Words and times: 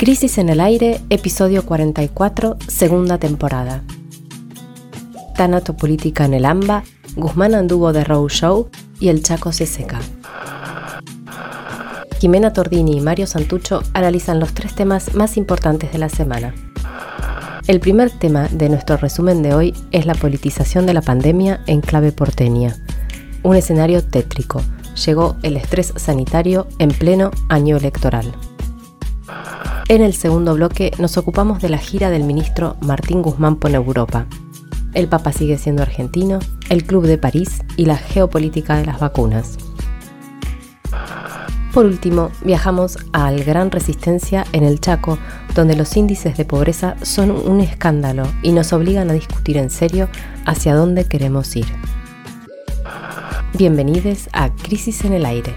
Crisis 0.00 0.38
en 0.38 0.48
el 0.48 0.60
Aire, 0.60 0.98
episodio 1.10 1.66
44, 1.66 2.56
segunda 2.68 3.18
temporada. 3.18 3.84
Tanatopolítica 5.36 6.24
en 6.24 6.32
el 6.32 6.46
AMBA, 6.46 6.84
Guzmán 7.16 7.54
anduvo 7.54 7.92
de 7.92 8.02
Row 8.02 8.26
Show 8.30 8.70
y 8.98 9.10
el 9.10 9.22
Chaco 9.22 9.52
se 9.52 9.66
seca. 9.66 10.00
Jimena 12.18 12.54
Tordini 12.54 12.96
y 12.96 13.00
Mario 13.02 13.26
Santucho 13.26 13.82
analizan 13.92 14.40
los 14.40 14.54
tres 14.54 14.74
temas 14.74 15.14
más 15.14 15.36
importantes 15.36 15.92
de 15.92 15.98
la 15.98 16.08
semana. 16.08 16.54
El 17.66 17.78
primer 17.80 18.10
tema 18.10 18.48
de 18.48 18.70
nuestro 18.70 18.96
resumen 18.96 19.42
de 19.42 19.52
hoy 19.52 19.74
es 19.90 20.06
la 20.06 20.14
politización 20.14 20.86
de 20.86 20.94
la 20.94 21.02
pandemia 21.02 21.60
en 21.66 21.82
clave 21.82 22.10
porteña. 22.10 22.74
Un 23.42 23.54
escenario 23.54 24.02
tétrico. 24.02 24.62
Llegó 25.04 25.36
el 25.42 25.58
estrés 25.58 25.92
sanitario 25.96 26.66
en 26.78 26.88
pleno 26.88 27.32
año 27.50 27.76
electoral. 27.76 28.32
En 29.90 30.02
el 30.02 30.14
segundo 30.14 30.54
bloque 30.54 30.92
nos 31.00 31.16
ocupamos 31.16 31.60
de 31.60 31.68
la 31.68 31.78
gira 31.78 32.10
del 32.10 32.22
ministro 32.22 32.76
Martín 32.80 33.22
Guzmán 33.22 33.56
por 33.56 33.72
Europa. 33.72 34.26
El 34.94 35.08
Papa 35.08 35.32
sigue 35.32 35.58
siendo 35.58 35.82
argentino, 35.82 36.38
el 36.68 36.84
Club 36.84 37.06
de 37.06 37.18
París 37.18 37.62
y 37.76 37.86
la 37.86 37.96
geopolítica 37.96 38.76
de 38.76 38.86
las 38.86 39.00
vacunas. 39.00 39.58
Por 41.74 41.86
último, 41.86 42.30
viajamos 42.44 42.98
al 43.12 43.42
Gran 43.42 43.72
Resistencia 43.72 44.44
en 44.52 44.62
el 44.62 44.78
Chaco, 44.78 45.18
donde 45.56 45.74
los 45.74 45.96
índices 45.96 46.36
de 46.36 46.44
pobreza 46.44 46.94
son 47.02 47.32
un 47.32 47.60
escándalo 47.60 48.28
y 48.44 48.52
nos 48.52 48.72
obligan 48.72 49.10
a 49.10 49.14
discutir 49.14 49.56
en 49.56 49.70
serio 49.70 50.08
hacia 50.46 50.76
dónde 50.76 51.06
queremos 51.06 51.56
ir. 51.56 51.66
Bienvenidos 53.54 54.28
a 54.32 54.50
Crisis 54.54 55.04
en 55.04 55.14
el 55.14 55.26
Aire. 55.26 55.52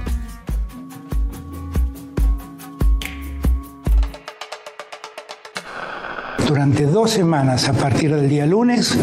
Durante 6.53 6.85
dos 6.85 7.09
semanas 7.09 7.67
a 7.67 7.73
partir 7.73 8.15
del 8.15 8.29
día 8.29 8.45
lunes, 8.45 8.95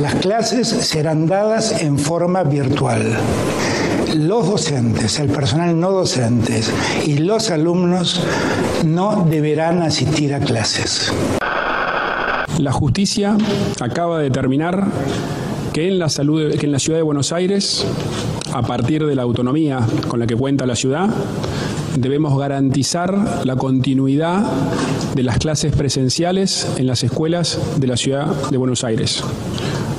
las 0.00 0.16
clases 0.16 0.66
serán 0.66 1.28
dadas 1.28 1.80
en 1.80 1.96
forma 1.96 2.42
virtual 2.42 3.16
los 4.16 4.48
docentes, 4.48 5.20
el 5.20 5.28
personal 5.28 5.78
no 5.78 5.92
docentes 5.92 6.72
y 7.06 7.18
los 7.18 7.52
alumnos 7.52 8.20
no 8.84 9.24
deberán 9.30 9.80
asistir 9.82 10.34
a 10.34 10.40
clases. 10.40 11.12
La 12.58 12.72
justicia 12.72 13.36
acaba 13.78 14.18
de 14.18 14.24
determinar 14.24 14.88
que 15.72 15.86
en 15.86 16.00
la, 16.00 16.08
salud, 16.08 16.52
que 16.56 16.66
en 16.66 16.72
la 16.72 16.80
ciudad 16.80 16.98
de 16.98 17.04
Buenos 17.04 17.30
Aires, 17.30 17.86
a 18.52 18.62
partir 18.62 19.06
de 19.06 19.14
la 19.14 19.22
autonomía 19.22 19.86
con 20.08 20.18
la 20.18 20.26
que 20.26 20.34
cuenta 20.34 20.66
la 20.66 20.74
ciudad, 20.74 21.08
debemos 21.96 22.38
garantizar 22.38 23.44
la 23.44 23.56
continuidad 23.56 24.44
de 25.14 25.22
las 25.22 25.38
clases 25.38 25.74
presenciales 25.74 26.68
en 26.76 26.86
las 26.86 27.02
escuelas 27.02 27.58
de 27.76 27.86
la 27.86 27.96
ciudad 27.96 28.26
de 28.50 28.56
Buenos 28.56 28.84
Aires. 28.84 29.22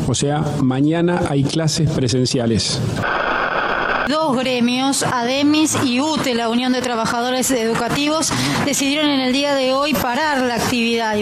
O 0.07 0.15
sea, 0.15 0.43
mañana 0.61 1.21
hay 1.29 1.43
clases 1.43 1.89
presenciales 1.89 2.79
dos 4.09 4.35
gremios, 4.35 5.03
ADEMIS 5.03 5.77
y 5.85 6.01
UTE, 6.01 6.33
la 6.33 6.49
Unión 6.49 6.73
de 6.73 6.81
Trabajadores 6.81 7.51
Educativos, 7.51 8.33
decidieron 8.65 9.07
en 9.07 9.19
el 9.19 9.31
día 9.31 9.53
de 9.53 9.71
hoy 9.71 9.93
parar 9.93 10.41
la 10.41 10.55
actividad. 10.55 11.15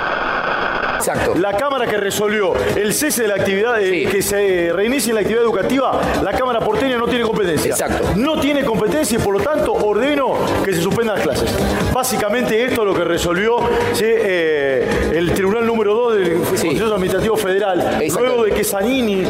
Exacto. 0.98 1.36
La 1.36 1.56
Cámara 1.56 1.88
que 1.88 1.98
resolvió 1.98 2.54
el 2.76 2.94
cese 2.94 3.24
de 3.24 3.28
la 3.28 3.36
actividad, 3.36 3.78
que 3.78 4.22
se 4.22 4.72
reinicie 4.74 5.14
la 5.14 5.22
actividad 5.22 5.44
educativa, 5.44 6.02
la 6.24 6.34
Cámara 6.34 6.60
porteña 6.60 6.98
no 6.98 7.08
tiene 7.08 7.24
competencia. 7.24 7.72
Exacto. 7.72 8.10
No 8.16 8.40
tiene 8.40 8.64
competencia 8.64 9.18
y 9.18 9.22
por 9.22 9.34
lo 9.34 9.40
tanto 9.40 9.74
ordeno 9.74 10.36
que 10.64 10.74
se 10.74 10.82
suspendan 10.82 11.16
las 11.16 11.24
clases. 11.24 11.50
Básicamente 11.94 12.64
esto 12.64 12.82
es 12.82 12.88
lo 12.88 12.94
que 12.94 13.04
resolvió 13.04 13.58
eh, 14.00 15.12
el 15.14 15.34
Tribunal 15.34 15.66
número 15.66 15.94
2 15.94 16.16
del 16.16 16.34
Consejo 16.42 16.94
Administrativo 16.94 17.38
Federal, 17.38 18.00
luego 18.18 18.44
de 18.44 18.52
que 18.52 18.64
Zanini 18.64 19.24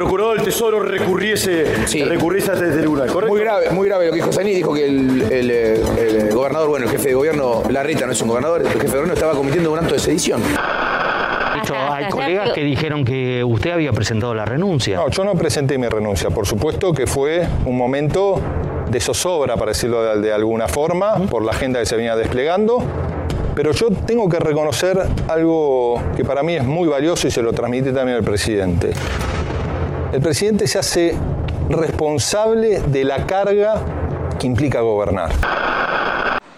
procurador 0.00 0.36
del 0.36 0.46
Tesoro 0.46 0.80
recurriese, 0.80 1.66
recurriese 2.06 2.52
a 2.52 2.54
este 2.54 2.70
tribunal, 2.70 3.06
¿correcto? 3.08 3.34
Muy 3.34 3.42
grave, 3.42 3.70
muy 3.70 3.86
grave 3.86 4.06
lo 4.06 4.12
que 4.12 4.16
dijo 4.16 4.32
Saní, 4.32 4.54
dijo 4.54 4.72
que 4.72 4.86
el, 4.86 5.30
el, 5.30 6.34
gobernador, 6.34 6.70
bueno, 6.70 6.86
el 6.86 6.92
jefe 6.92 7.08
de 7.08 7.14
gobierno, 7.14 7.62
Larreta 7.68 8.06
no 8.06 8.12
es 8.12 8.22
un 8.22 8.28
gobernador, 8.28 8.62
el 8.62 8.68
jefe 8.68 8.84
de 8.84 8.88
gobierno 8.88 9.12
estaba 9.12 9.34
cometiendo 9.34 9.70
un 9.70 9.78
acto 9.78 9.92
de 9.92 10.00
sedición. 10.00 10.40
hay 11.90 12.08
colegas 12.08 12.52
que 12.54 12.64
dijeron 12.64 13.04
que 13.04 13.44
usted 13.44 13.72
había 13.72 13.92
presentado 13.92 14.34
la 14.34 14.46
renuncia. 14.46 14.96
No, 14.96 15.10
yo 15.10 15.22
no 15.22 15.34
presenté 15.34 15.76
mi 15.76 15.86
renuncia. 15.86 16.30
Por 16.30 16.46
supuesto 16.46 16.94
que 16.94 17.06
fue 17.06 17.46
un 17.66 17.76
momento 17.76 18.40
de 18.88 19.00
zozobra, 19.00 19.58
para 19.58 19.72
decirlo 19.72 20.02
de, 20.02 20.22
de 20.22 20.32
alguna 20.32 20.66
forma, 20.66 21.18
por 21.28 21.44
la 21.44 21.52
agenda 21.52 21.78
que 21.78 21.84
se 21.84 21.96
venía 21.96 22.16
desplegando. 22.16 22.82
Pero 23.54 23.72
yo 23.72 23.88
tengo 24.06 24.30
que 24.30 24.38
reconocer 24.38 24.98
algo 25.28 26.00
que 26.16 26.24
para 26.24 26.42
mí 26.42 26.54
es 26.54 26.64
muy 26.64 26.88
valioso 26.88 27.28
y 27.28 27.30
se 27.30 27.42
lo 27.42 27.52
transmití 27.52 27.92
también 27.92 28.16
al 28.16 28.24
presidente 28.24 28.92
el 30.12 30.20
presidente 30.20 30.66
se 30.66 30.78
hace 30.78 31.16
responsable 31.68 32.80
de 32.80 33.04
la 33.04 33.26
carga 33.26 33.80
que 34.38 34.46
implica 34.46 34.80
gobernar. 34.80 35.30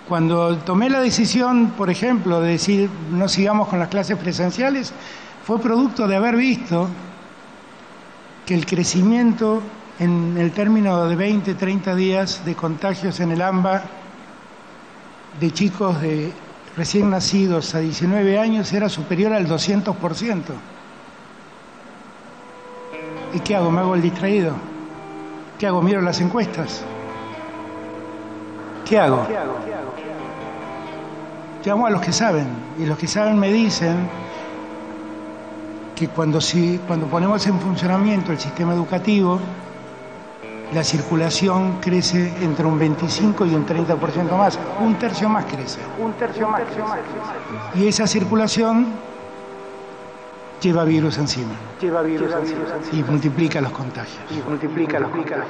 Cuando 0.09 0.57
tomé 0.59 0.89
la 0.89 1.01
decisión, 1.01 1.73
por 1.77 1.91
ejemplo, 1.91 2.41
de 2.41 2.53
decir 2.53 2.91
no 3.11 3.29
sigamos 3.29 3.69
con 3.69 3.79
las 3.79 3.89
clases 3.89 4.17
presenciales, 4.17 4.93
fue 5.45 5.59
producto 5.61 6.07
de 6.07 6.17
haber 6.17 6.37
visto 6.37 6.89
que 8.47 8.55
el 8.55 8.67
crecimiento 8.67 9.61
en 9.99 10.37
el 10.39 10.53
término 10.53 11.07
de 11.07 11.17
20, 11.17 11.55
30 11.55 11.95
días 11.95 12.45
de 12.45 12.55
contagios 12.55 13.21
en 13.21 13.33
el 13.33 13.43
AMBA 13.43 13.83
de 15.39 15.51
chicos 15.51 16.01
de 16.01 16.33
recién 16.77 17.11
nacidos 17.11 17.75
a 17.75 17.81
19 17.81 18.39
años 18.39 18.73
era 18.73 18.89
superior 18.89 19.33
al 19.33 19.47
200%. 19.47 20.43
¿Y 23.35 23.41
qué 23.41 23.57
hago? 23.57 23.71
¿Me 23.71 23.81
hago 23.81 23.95
el 23.95 24.03
distraído? 24.03 24.55
¿Qué 25.59 25.67
hago? 25.67 25.81
¿Miro 25.83 26.01
las 26.01 26.21
encuestas? 26.21 26.85
¿Qué 28.85 28.99
hago? 28.99 29.27
Llamo 31.65 31.87
a 31.87 31.91
los 31.91 32.01
que 32.01 32.13
saben 32.13 32.49
y 32.79 32.85
los 32.85 32.99
que 32.99 33.07
saben 33.07 33.39
me 33.39 33.53
dicen 33.53 34.09
que 35.95 36.09
cuando, 36.09 36.41
si, 36.41 36.81
cuando 36.87 37.07
ponemos 37.07 37.47
en 37.47 37.61
funcionamiento 37.61 38.33
el 38.33 38.39
sistema 38.39 38.75
educativo, 38.75 39.39
la 40.75 40.83
circulación 40.83 41.79
crece 41.81 42.33
entre 42.43 42.67
un 42.67 42.79
25 42.79 43.47
y 43.47 43.55
un 43.55 43.65
30% 43.67 44.37
más, 44.37 44.59
un 44.81 44.95
tercio 44.97 45.29
más 45.29 45.45
crece. 45.45 45.79
Un 45.99 46.13
tercio 46.15 46.49
más. 46.49 46.63
Y 47.75 47.87
esa 47.87 48.07
circulación 48.07 48.87
lleva 50.63 50.85
virus 50.85 51.19
encima. 51.19 51.55
Lleva 51.81 52.03
virus, 52.03 52.33
encima. 52.33 52.61
Y 52.93 53.03
multiplica 53.03 53.61
los 53.61 53.73
contagios. 53.73 54.19
Y 54.31 54.49
multiplica 54.49 55.01
los 55.01 55.11
contagios. 55.11 55.47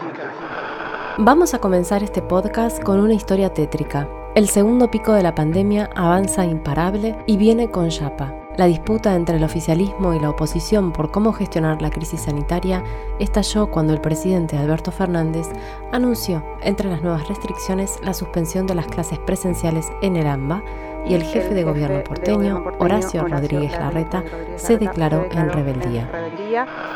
Vamos 1.18 1.52
a 1.52 1.58
comenzar 1.58 2.02
este 2.02 2.22
podcast 2.22 2.82
con 2.82 2.98
una 2.98 3.12
historia 3.12 3.52
tétrica. 3.52 4.08
El 4.34 4.48
segundo 4.48 4.90
pico 4.90 5.12
de 5.12 5.22
la 5.22 5.34
pandemia 5.34 5.90
avanza 5.94 6.46
imparable 6.46 7.18
y 7.26 7.36
viene 7.36 7.70
con 7.70 7.90
Yapa. 7.90 8.34
La 8.56 8.66
disputa 8.66 9.14
entre 9.14 9.36
el 9.36 9.44
oficialismo 9.44 10.14
y 10.14 10.20
la 10.20 10.30
oposición 10.30 10.92
por 10.92 11.10
cómo 11.10 11.32
gestionar 11.32 11.80
la 11.80 11.90
crisis 11.90 12.22
sanitaria 12.22 12.82
estalló 13.18 13.70
cuando 13.70 13.92
el 13.92 14.00
presidente 14.00 14.56
Alberto 14.56 14.90
Fernández 14.90 15.48
anunció, 15.90 16.42
entre 16.62 16.88
las 16.88 17.02
nuevas 17.02 17.28
restricciones, 17.28 17.98
la 18.02 18.14
suspensión 18.14 18.66
de 18.66 18.74
las 18.74 18.86
clases 18.86 19.18
presenciales 19.18 19.90
en 20.02 20.16
el 20.16 20.26
AMBA 20.26 20.62
y 21.06 21.14
el 21.14 21.22
jefe 21.22 21.54
de 21.54 21.64
gobierno 21.64 22.02
porteño, 22.04 22.64
Horacio 22.78 23.26
Rodríguez 23.26 23.72
Larreta, 23.72 24.22
se 24.56 24.76
declaró 24.76 25.26
en 25.30 25.50
rebeldía. 25.50 26.10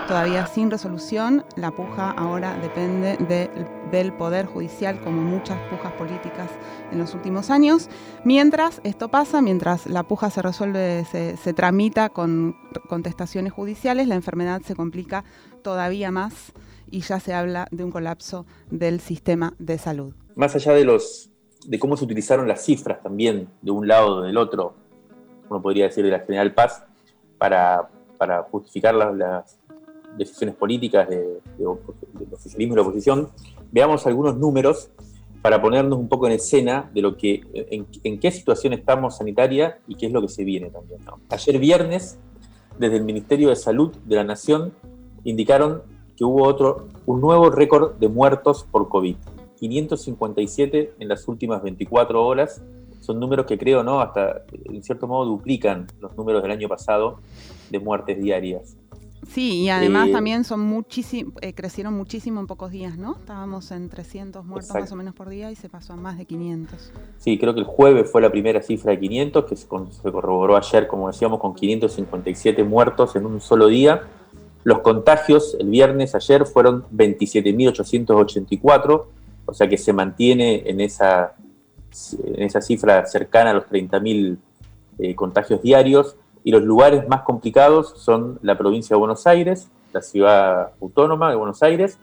Todavía 0.06 0.46
sin 0.46 0.70
resolución, 0.70 1.44
la 1.56 1.70
puja 1.70 2.10
ahora 2.10 2.56
depende 2.58 3.16
del 3.90 4.12
Poder 4.12 4.46
Judicial, 4.46 5.00
como 5.00 5.22
muchas 5.22 5.58
pujas 5.70 5.92
políticas 5.94 6.50
en 6.92 6.98
los 6.98 7.14
últimos 7.14 7.50
años. 7.50 7.88
Mientras 8.24 8.80
esto 8.84 9.08
pasa, 9.08 9.42
mientras 9.42 9.86
la 9.86 10.04
puja 10.04 10.30
se 10.30 10.42
resuelve, 10.42 11.04
se, 11.10 11.36
se 11.36 11.52
tramita 11.52 12.08
con 12.10 12.56
contestaciones 12.88 13.52
judiciales, 13.52 14.06
la 14.06 14.14
enfermedad 14.14 14.62
se 14.62 14.76
complica 14.76 15.24
todavía 15.62 16.10
más 16.10 16.52
y 16.90 17.00
ya 17.00 17.18
se 17.18 17.34
habla 17.34 17.66
de 17.70 17.84
un 17.84 17.90
colapso 17.90 18.46
del 18.70 19.00
sistema 19.00 19.54
de 19.58 19.78
salud. 19.78 20.14
Más 20.36 20.54
allá 20.54 20.72
de 20.72 20.84
los 20.84 21.30
de 21.66 21.78
cómo 21.78 21.96
se 21.96 22.04
utilizaron 22.04 22.48
las 22.48 22.64
cifras 22.64 23.02
también 23.02 23.48
de 23.62 23.70
un 23.70 23.86
lado 23.88 24.16
o 24.16 24.22
del 24.22 24.36
otro, 24.36 24.74
uno 25.48 25.62
podría 25.62 25.84
decir 25.84 26.04
de 26.04 26.10
la 26.10 26.20
General 26.20 26.52
Paz, 26.54 26.84
para, 27.38 27.88
justificar 28.50 28.94
las, 28.94 29.58
decisiones 30.16 30.54
políticas 30.54 31.08
de, 31.10 31.40
del 31.58 32.32
oficialismo 32.32 32.72
y 32.72 32.76
la 32.76 32.82
oposición, 32.82 33.28
veamos 33.70 34.06
algunos 34.06 34.38
números 34.38 34.90
para 35.42 35.60
ponernos 35.60 35.98
un 35.98 36.08
poco 36.08 36.26
en 36.26 36.32
escena 36.32 36.90
de 36.94 37.02
lo 37.02 37.16
que, 37.16 37.42
en, 38.02 38.18
qué 38.18 38.30
situación 38.30 38.72
estamos 38.72 39.18
sanitaria 39.18 39.78
y 39.86 39.94
qué 39.94 40.06
es 40.06 40.12
lo 40.12 40.22
que 40.22 40.28
se 40.28 40.42
viene 40.42 40.70
también. 40.70 41.00
Ayer 41.28 41.58
viernes, 41.58 42.18
desde 42.78 42.96
el 42.96 43.04
Ministerio 43.04 43.50
de 43.50 43.56
Salud 43.56 43.94
de 44.06 44.16
la 44.16 44.24
Nación, 44.24 44.72
indicaron 45.24 45.82
que 46.16 46.24
hubo 46.24 46.44
otro, 46.44 46.88
un 47.04 47.20
nuevo 47.20 47.50
récord 47.50 47.94
de 47.96 48.08
muertos 48.08 48.66
por 48.70 48.88
COVID. 48.88 49.16
557 49.68 50.94
en 50.98 51.08
las 51.08 51.26
últimas 51.28 51.62
24 51.62 52.24
horas, 52.24 52.62
son 53.00 53.20
números 53.20 53.46
que 53.46 53.56
creo, 53.56 53.84
¿no? 53.84 54.00
Hasta 54.00 54.42
en 54.64 54.82
cierto 54.82 55.06
modo 55.06 55.26
duplican 55.26 55.86
los 56.00 56.16
números 56.16 56.42
del 56.42 56.52
año 56.52 56.68
pasado 56.68 57.20
de 57.70 57.78
muertes 57.78 58.20
diarias. 58.20 58.76
Sí, 59.28 59.62
y 59.62 59.70
además 59.70 60.08
eh, 60.08 60.12
también 60.12 60.44
son 60.44 60.60
muchísimo, 60.60 61.32
eh, 61.40 61.52
crecieron 61.52 61.94
muchísimo 61.94 62.40
en 62.40 62.46
pocos 62.46 62.70
días, 62.70 62.96
¿no? 62.96 63.16
Estábamos 63.18 63.72
en 63.72 63.88
300 63.88 64.44
muertos 64.44 64.72
más 64.74 64.92
o 64.92 64.96
menos 64.96 65.14
por 65.14 65.28
día 65.28 65.50
y 65.50 65.56
se 65.56 65.68
pasó 65.68 65.94
a 65.94 65.96
más 65.96 66.16
de 66.16 66.26
500. 66.26 66.92
Sí, 67.18 67.36
creo 67.38 67.54
que 67.54 67.60
el 67.60 67.66
jueves 67.66 68.10
fue 68.10 68.22
la 68.22 68.30
primera 68.30 68.62
cifra 68.62 68.92
de 68.92 69.00
500, 69.00 69.44
que 69.44 69.56
se, 69.56 69.66
corroboró 69.66 70.56
ayer, 70.56 70.86
como 70.86 71.08
decíamos, 71.08 71.40
con 71.40 71.54
557 71.54 72.62
muertos 72.64 73.16
en 73.16 73.26
un 73.26 73.40
solo 73.40 73.66
día. 73.66 74.02
Los 74.62 74.78
contagios 74.80 75.56
el 75.58 75.70
viernes, 75.70 76.14
ayer, 76.14 76.46
fueron 76.46 76.84
27.884, 76.92 79.04
o 79.46 79.54
sea 79.54 79.68
que 79.68 79.78
se 79.78 79.92
mantiene 79.92 80.62
en 80.66 80.80
esa, 80.80 81.34
en 82.22 82.42
esa 82.42 82.60
cifra 82.60 83.06
cercana 83.06 83.50
a 83.50 83.54
los 83.54 83.64
30.000 83.64 84.36
eh, 84.98 85.14
contagios 85.14 85.62
diarios 85.62 86.16
y 86.44 86.50
los 86.50 86.62
lugares 86.62 87.08
más 87.08 87.22
complicados 87.22 87.94
son 87.96 88.38
la 88.42 88.56
provincia 88.58 88.94
de 88.94 88.98
Buenos 88.98 89.26
Aires, 89.26 89.68
la 89.92 90.02
ciudad 90.02 90.72
autónoma 90.80 91.30
de 91.30 91.36
Buenos 91.36 91.62
Aires, 91.62 91.98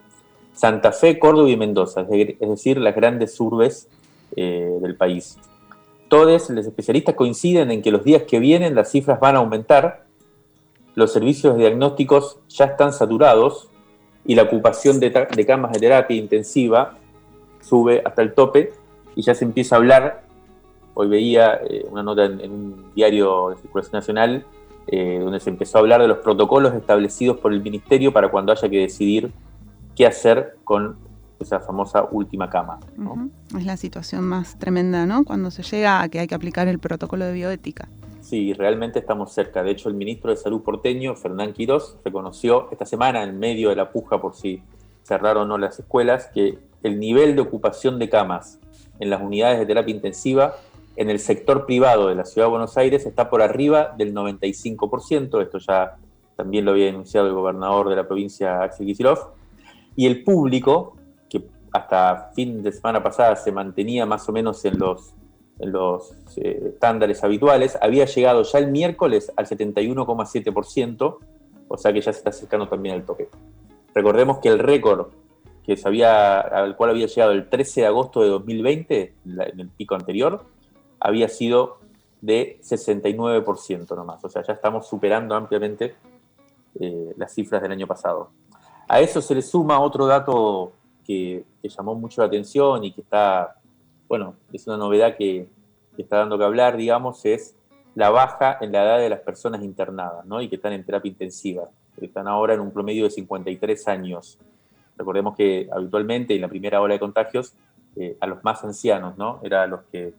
Santa 0.52 0.92
Fe, 0.92 1.18
Córdoba 1.18 1.48
y 1.50 1.56
Mendoza, 1.56 2.06
es 2.10 2.38
decir, 2.38 2.78
las 2.78 2.94
grandes 2.94 3.38
urbes 3.40 3.88
eh, 4.36 4.78
del 4.80 4.96
país. 4.96 5.38
Todos 6.08 6.50
los 6.50 6.66
especialistas 6.66 7.14
coinciden 7.14 7.70
en 7.70 7.82
que 7.82 7.90
los 7.90 8.04
días 8.04 8.22
que 8.22 8.38
vienen 8.38 8.74
las 8.74 8.90
cifras 8.90 9.18
van 9.18 9.36
a 9.36 9.38
aumentar, 9.38 10.04
los 10.94 11.12
servicios 11.12 11.56
diagnósticos 11.56 12.38
ya 12.48 12.66
están 12.66 12.92
saturados 12.92 13.70
y 14.24 14.34
la 14.34 14.42
ocupación 14.42 15.00
de, 15.00 15.12
camas 15.46 15.72
de 15.72 15.80
terapia 15.80 16.16
intensiva 16.16 16.98
sube 17.64 18.02
hasta 18.04 18.22
el 18.22 18.34
tope 18.34 18.72
y 19.16 19.22
ya 19.22 19.34
se 19.34 19.44
empieza 19.44 19.76
a 19.76 19.78
hablar 19.78 20.24
Hoy 20.94 21.08
veía 21.08 21.60
eh, 21.68 21.84
una 21.90 22.02
nota 22.02 22.24
en, 22.24 22.50
un 22.50 22.92
diario 22.94 23.50
de 23.50 23.56
circulación 23.56 23.92
nacional 23.94 24.46
eh, 24.86 25.18
donde 25.20 25.40
se 25.40 25.50
empezó 25.50 25.78
a 25.78 25.80
hablar 25.80 26.00
de 26.00 26.08
los 26.08 26.18
protocolos 26.18 26.72
establecidos 26.74 27.38
por 27.38 27.52
el 27.52 27.62
ministerio 27.62 28.12
para 28.12 28.30
cuando 28.30 28.52
haya 28.52 28.68
que 28.68 28.78
decidir 28.78 29.32
qué 29.96 30.06
hacer 30.06 30.56
con 30.62 30.96
esa 31.40 31.58
famosa 31.58 32.06
última 32.10 32.48
cama. 32.48 32.78
Es 33.56 33.66
la 33.66 33.76
situación 33.76 34.24
más 34.24 34.56
tremenda, 34.58 35.04
¿no? 35.04 35.24
Cuando 35.24 35.50
se 35.50 35.62
llega 35.62 36.00
a 36.00 36.08
que 36.08 36.20
hay 36.20 36.28
que 36.28 36.34
aplicar 36.34 36.68
el 36.68 36.78
protocolo 36.78 37.24
de 37.24 37.32
bioética. 37.32 37.88
Sí, 38.20 38.52
realmente 38.52 39.00
estamos 39.00 39.32
cerca. 39.32 39.62
De 39.62 39.72
hecho, 39.72 39.88
el 39.88 39.96
ministro 39.96 40.30
de 40.30 40.36
Salud 40.36 40.62
porteño, 40.62 41.16
Fernán 41.16 41.52
Quirós, 41.52 41.96
reconoció 42.04 42.68
esta 42.70 42.86
semana, 42.86 43.24
en 43.24 43.38
medio 43.38 43.70
de 43.70 43.76
la 43.76 43.90
puja 43.90 44.20
por 44.20 44.34
si 44.34 44.62
cerraron 45.02 45.44
o 45.44 45.46
no 45.46 45.58
las 45.58 45.78
escuelas, 45.78 46.30
que 46.32 46.58
el 46.84 47.00
nivel 47.00 47.34
de 47.34 47.42
ocupación 47.42 47.98
de 47.98 48.08
camas 48.08 48.60
en 49.00 49.10
las 49.10 49.20
unidades 49.20 49.58
de 49.58 49.66
terapia 49.66 49.94
intensiva 49.94 50.54
en 50.96 51.10
el 51.10 51.18
sector 51.18 51.66
privado 51.66 52.08
de 52.08 52.14
la 52.14 52.24
Ciudad 52.24 52.46
de 52.46 52.50
Buenos 52.50 52.76
Aires 52.76 53.04
está 53.04 53.28
por 53.28 53.42
arriba 53.42 53.94
del 53.96 54.14
95%, 54.14 55.42
esto 55.42 55.58
ya 55.58 55.96
también 56.36 56.64
lo 56.64 56.72
había 56.72 56.86
denunciado 56.86 57.26
el 57.26 57.34
gobernador 57.34 57.88
de 57.88 57.96
la 57.96 58.06
provincia, 58.06 58.62
Axel 58.62 58.86
Kicillof, 58.86 59.20
y 59.96 60.06
el 60.06 60.22
público, 60.22 60.96
que 61.28 61.44
hasta 61.72 62.30
fin 62.34 62.62
de 62.62 62.70
semana 62.70 63.02
pasada 63.02 63.34
se 63.36 63.50
mantenía 63.50 64.06
más 64.06 64.28
o 64.28 64.32
menos 64.32 64.64
en 64.64 64.78
los, 64.78 65.14
en 65.58 65.72
los 65.72 66.12
eh, 66.36 66.70
estándares 66.74 67.24
habituales, 67.24 67.76
había 67.80 68.04
llegado 68.04 68.42
ya 68.42 68.58
el 68.58 68.70
miércoles 68.70 69.32
al 69.36 69.46
71,7%, 69.46 71.16
o 71.66 71.76
sea 71.76 71.92
que 71.92 72.00
ya 72.00 72.12
se 72.12 72.18
está 72.18 72.30
acercando 72.30 72.68
también 72.68 72.94
al 72.94 73.04
toque. 73.04 73.28
Recordemos 73.94 74.38
que 74.38 74.48
el 74.48 74.60
récord 74.60 75.08
que 75.64 75.76
se 75.76 75.88
había, 75.88 76.40
al 76.40 76.76
cual 76.76 76.90
había 76.90 77.06
llegado 77.06 77.32
el 77.32 77.48
13 77.48 77.82
de 77.82 77.86
agosto 77.86 78.22
de 78.22 78.28
2020, 78.28 79.14
en 79.24 79.60
el 79.60 79.68
pico 79.68 79.94
anterior, 79.94 80.44
había 81.00 81.28
sido 81.28 81.78
de 82.20 82.58
69% 82.62 83.96
nomás. 83.96 84.24
O 84.24 84.28
sea, 84.28 84.42
ya 84.42 84.54
estamos 84.54 84.86
superando 84.88 85.34
ampliamente 85.34 85.94
eh, 86.80 87.14
las 87.16 87.34
cifras 87.34 87.62
del 87.62 87.72
año 87.72 87.86
pasado. 87.86 88.30
A 88.88 89.00
eso 89.00 89.20
se 89.20 89.34
le 89.34 89.42
suma 89.42 89.80
otro 89.80 90.06
dato 90.06 90.72
que, 91.04 91.44
llamó 91.62 91.94
mucho 91.94 92.20
la 92.20 92.26
atención 92.26 92.84
y 92.84 92.92
que 92.92 93.00
está, 93.00 93.56
bueno, 94.08 94.36
es 94.52 94.66
una 94.66 94.76
novedad 94.76 95.16
que, 95.16 95.48
está 95.96 96.18
dando 96.18 96.36
que 96.36 96.44
hablar, 96.44 96.76
digamos, 96.76 97.24
es 97.24 97.54
la 97.94 98.10
baja 98.10 98.58
en 98.60 98.72
la 98.72 98.82
edad 98.82 98.98
de 98.98 99.08
las 99.08 99.20
personas 99.20 99.62
internadas, 99.62 100.26
¿no? 100.26 100.42
Y 100.42 100.48
que 100.48 100.56
están 100.56 100.72
en 100.72 100.84
terapia 100.84 101.10
intensiva. 101.10 101.68
Están 102.00 102.26
ahora 102.26 102.54
en 102.54 102.60
un 102.60 102.72
promedio 102.72 103.04
de 103.04 103.10
53 103.10 103.88
años. 103.88 104.38
Recordemos 104.96 105.36
que 105.36 105.68
habitualmente 105.72 106.34
en 106.34 106.42
la 106.42 106.48
primera 106.48 106.80
ola 106.80 106.94
de 106.94 107.00
contagios, 107.00 107.54
eh, 107.96 108.16
a 108.20 108.26
los 108.26 108.42
más 108.42 108.64
ancianos, 108.64 109.16
¿no? 109.16 109.40
Era 109.42 109.62
a 109.62 109.66
los 109.66 109.82
que 109.84 110.14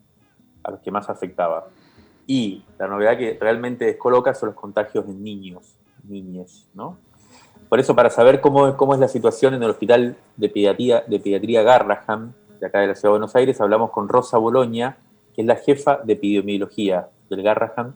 a 0.63 0.71
los 0.71 0.79
que 0.79 0.91
más 0.91 1.09
afectaba. 1.09 1.67
Y 2.27 2.63
la 2.79 2.87
novedad 2.87 3.17
que 3.17 3.37
realmente 3.39 3.85
descoloca 3.85 4.33
son 4.33 4.47
los 4.47 4.55
contagios 4.55 5.05
en 5.05 5.23
niños, 5.23 5.75
niñas, 6.07 6.67
¿no? 6.73 6.97
Por 7.69 7.79
eso, 7.79 7.95
para 7.95 8.09
saber 8.09 8.41
cómo, 8.41 8.75
cómo 8.77 8.93
es 8.93 8.99
la 8.99 9.07
situación 9.07 9.53
en 9.53 9.63
el 9.63 9.69
Hospital 9.69 10.15
de 10.37 10.49
Pediatría, 10.49 11.03
de 11.07 11.19
Pediatría 11.19 11.63
Garraham, 11.63 12.33
de 12.59 12.65
acá 12.65 12.79
de 12.79 12.87
la 12.87 12.95
Ciudad 12.95 13.09
de 13.09 13.19
Buenos 13.19 13.35
Aires, 13.35 13.61
hablamos 13.61 13.91
con 13.91 14.07
Rosa 14.07 14.37
Boloña, 14.37 14.97
que 15.35 15.41
es 15.41 15.47
la 15.47 15.55
jefa 15.55 15.97
de 16.03 16.13
epidemiología 16.13 17.09
del 17.29 17.43
Garraham, 17.43 17.95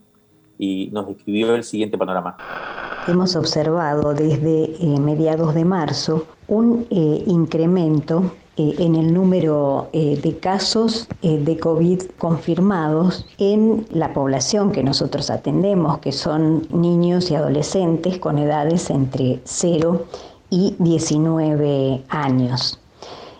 y 0.58 0.90
nos 0.92 1.08
describió 1.08 1.56
el 1.56 1.64
siguiente 1.64 1.98
panorama. 1.98 2.38
Hemos 3.08 3.36
observado 3.36 4.14
desde 4.14 4.76
eh, 4.80 5.00
mediados 5.00 5.56
de 5.56 5.66
marzo 5.66 6.26
un 6.48 6.86
eh, 6.90 7.24
incremento 7.26 8.32
eh, 8.58 8.76
en 8.78 8.96
el 8.96 9.14
número 9.14 9.88
de 9.94 10.38
casos 10.40 11.08
de 11.22 11.58
COVID 11.58 12.02
confirmados 12.18 13.26
en 13.38 13.88
la 13.92 14.14
población 14.14 14.72
que 14.72 14.84
nosotros 14.84 15.30
atendemos, 15.30 16.00
que 16.00 16.12
son 16.12 16.68
niños 16.72 17.32
y 17.32 17.36
adolescentes 17.36 18.20
con 18.20 18.38
edades 18.38 18.90
entre 18.90 19.40
0 19.46 20.06
y 20.50 20.76
19 20.78 22.04
años. 22.10 22.80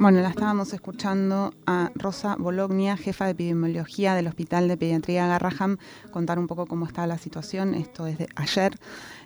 Bueno, 0.00 0.20
la 0.20 0.28
estábamos 0.28 0.72
escuchando 0.72 1.52
a 1.66 1.90
Rosa 1.96 2.36
Bolognia, 2.38 2.96
jefa 2.96 3.24
de 3.24 3.32
epidemiología 3.32 4.14
del 4.14 4.28
Hospital 4.28 4.68
de 4.68 4.76
Pediatría 4.76 5.26
Garraham, 5.26 5.78
contar 6.12 6.38
un 6.38 6.46
poco 6.46 6.66
cómo 6.66 6.86
está 6.86 7.04
la 7.08 7.18
situación. 7.18 7.74
Esto 7.74 8.06
es 8.06 8.16
de 8.16 8.28
ayer 8.36 8.78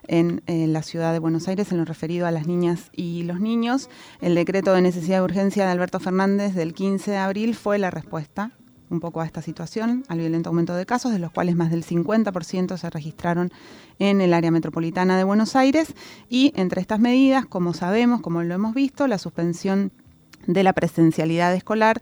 en, 0.08 0.42
la 0.46 0.82
ciudad 0.82 1.12
de 1.12 1.18
Buenos 1.18 1.46
Aires 1.46 1.72
en 1.72 1.78
lo 1.78 1.84
referido 1.84 2.26
a 2.26 2.30
las 2.30 2.46
niñas 2.46 2.88
y 2.94 3.22
los 3.24 3.38
niños. 3.38 3.90
El 4.22 4.34
decreto 4.34 4.72
de 4.72 4.80
necesidad 4.80 5.18
de 5.18 5.24
urgencia 5.24 5.66
de 5.66 5.72
Alberto 5.72 6.00
Fernández 6.00 6.54
del 6.54 6.72
15 6.72 7.10
de 7.10 7.18
abril 7.18 7.54
fue 7.54 7.78
la 7.78 7.90
respuesta 7.90 8.52
un 8.88 9.00
poco 9.00 9.20
a 9.20 9.26
esta 9.26 9.42
situación, 9.42 10.04
al 10.08 10.18
violento 10.18 10.50
aumento 10.50 10.74
de 10.74 10.86
casos, 10.86 11.12
de 11.12 11.18
los 11.18 11.32
cuales 11.32 11.56
más 11.56 11.70
del 11.70 11.84
50% 11.84 12.76
se 12.76 12.90
registraron 12.90 13.50
en 13.98 14.20
el 14.20 14.34
área 14.34 14.50
metropolitana 14.50 15.16
de 15.16 15.24
Buenos 15.24 15.54
Aires. 15.54 15.94
Y 16.28 16.52
entre 16.56 16.80
estas 16.80 17.00
medidas, 17.00 17.46
como 17.46 17.74
sabemos, 17.74 18.20
como 18.20 18.42
lo 18.42 18.54
hemos 18.54 18.74
visto, 18.74 19.06
la 19.06 19.18
suspensión 19.18 19.92
de 20.46 20.62
la 20.62 20.72
presencialidad 20.72 21.54
escolar 21.54 22.00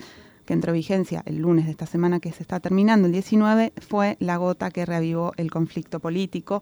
que 0.51 0.55
entró 0.55 0.73
vigencia 0.73 1.23
el 1.27 1.39
lunes 1.39 1.67
de 1.67 1.71
esta 1.71 1.87
semana 1.87 2.19
que 2.19 2.33
se 2.33 2.43
está 2.43 2.59
terminando, 2.59 3.07
el 3.07 3.13
19, 3.13 3.73
fue 3.89 4.17
la 4.19 4.37
gota 4.37 4.73
que 4.73 4.85
reavivó 4.85 5.33
el 5.37 5.49
conflicto 5.49 6.01
político. 6.01 6.61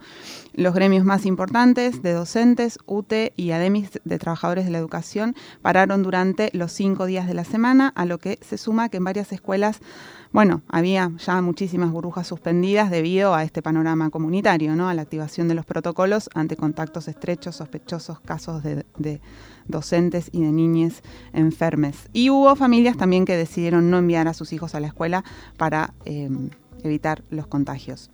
Los 0.53 0.75
gremios 0.75 1.07
más 1.07 1.25
importantes 1.25 2.03
de 2.03 2.13
docentes, 2.13 2.79
UTE 2.85 3.33
y 3.37 3.53
ADEMIS 3.53 4.01
de 4.05 4.19
trabajadores 4.19 4.67
de 4.67 4.73
la 4.73 4.79
educación 4.79 5.35
pararon 5.63 6.03
durante 6.03 6.51
los 6.53 6.71
cinco 6.71 7.07
días 7.07 7.27
de 7.27 7.33
la 7.33 7.45
semana, 7.45 7.89
a 7.89 8.05
lo 8.05 8.19
que 8.19 8.39
se 8.43 8.59
suma 8.59 8.91
que 8.91 8.99
en 8.99 9.05
varias 9.05 9.33
escuelas 9.33 9.81
bueno, 10.31 10.63
había 10.69 11.11
ya 11.19 11.41
muchísimas 11.41 11.91
burbujas 11.91 12.27
suspendidas 12.27 12.91
debido 12.91 13.35
a 13.35 13.45
este 13.45 13.63
panorama 13.63 14.11
comunitario, 14.11 14.77
¿no? 14.77 14.89
a 14.89 14.95
la 14.95 15.03
activación 15.03 15.49
de 15.49 15.55
los 15.55 15.65
protocolos 15.65 16.29
ante 16.35 16.57
contactos 16.57 17.09
estrechos, 17.09 17.57
sospechosos 17.57 18.21
casos 18.21 18.63
de, 18.63 19.21
docentes 19.69 20.31
y 20.33 20.43
de 20.43 20.53
niñas 20.53 21.03
enfermes. 21.33 22.09
Y 22.13 22.31
hubo 22.31 22.55
familias 22.57 22.97
también 22.97 23.25
que 23.25 23.37
decidieron 23.37 23.91
no 23.91 23.99
enviar 23.99 24.29
a 24.29 24.35
sus 24.35 24.53
hijos 24.53 24.75
a 24.75 24.81
la 24.81 24.89
escuela 24.89 25.25
para 25.57 25.95
em, 26.05 26.51
evitar 26.83 27.23
los 27.31 27.47
contagios. 27.47 28.11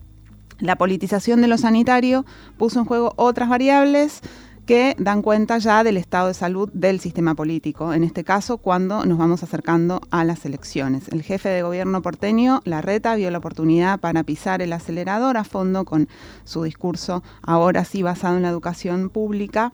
La 0.58 0.76
politización 0.76 1.40
de 1.40 1.48
lo 1.48 1.58
sanitario 1.58 2.24
puso 2.56 2.78
en 2.78 2.86
juego 2.86 3.12
otras 3.16 3.48
variables 3.48 4.20
que 4.66 4.96
dan 4.98 5.20
cuenta 5.20 5.58
ya 5.58 5.84
del 5.84 5.96
estado 5.96 6.28
de 6.28 6.34
salud 6.34 6.70
del 6.72 7.00
sistema 7.00 7.34
político, 7.34 7.92
en 7.92 8.02
este 8.02 8.24
caso 8.24 8.58
cuando 8.58 9.04
nos 9.04 9.18
vamos 9.18 9.42
acercando 9.42 10.00
a 10.10 10.24
las 10.24 10.46
elecciones. 10.46 11.08
El 11.08 11.22
jefe 11.22 11.50
de 11.50 11.62
gobierno 11.62 12.00
porteño, 12.00 12.62
Larreta, 12.64 13.14
vio 13.14 13.30
la 13.30 13.38
oportunidad 13.38 14.00
para 14.00 14.22
pisar 14.22 14.62
el 14.62 14.72
acelerador 14.72 15.36
a 15.36 15.44
fondo 15.44 15.84
con 15.84 16.08
su 16.44 16.62
discurso, 16.62 17.22
ahora 17.42 17.84
sí 17.84 18.02
basado 18.02 18.36
en 18.36 18.42
la 18.42 18.48
educación 18.48 19.10
pública, 19.10 19.72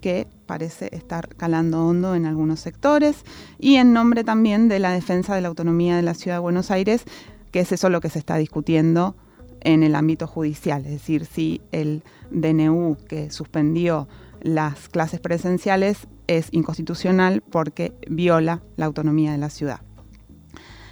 que 0.00 0.26
parece 0.46 0.88
estar 0.92 1.28
calando 1.36 1.86
hondo 1.86 2.14
en 2.14 2.26
algunos 2.26 2.60
sectores, 2.60 3.24
y 3.58 3.76
en 3.76 3.92
nombre 3.92 4.24
también 4.24 4.68
de 4.68 4.78
la 4.78 4.92
defensa 4.92 5.34
de 5.34 5.40
la 5.40 5.48
autonomía 5.48 5.96
de 5.96 6.02
la 6.02 6.14
Ciudad 6.14 6.36
de 6.36 6.40
Buenos 6.40 6.70
Aires, 6.70 7.04
que 7.50 7.60
es 7.60 7.72
eso 7.72 7.90
lo 7.90 8.00
que 8.00 8.10
se 8.10 8.18
está 8.18 8.36
discutiendo 8.36 9.14
en 9.60 9.82
el 9.82 9.94
ámbito 9.94 10.26
judicial, 10.26 10.84
es 10.86 10.92
decir, 10.92 11.26
si 11.26 11.60
el 11.70 12.02
DNU 12.30 12.96
que 13.08 13.30
suspendió 13.30 14.08
las 14.40 14.88
clases 14.88 15.20
presenciales 15.20 16.08
es 16.26 16.48
inconstitucional 16.52 17.42
porque 17.42 17.92
viola 18.08 18.62
la 18.76 18.86
autonomía 18.86 19.32
de 19.32 19.38
la 19.38 19.50
ciudad. 19.50 19.80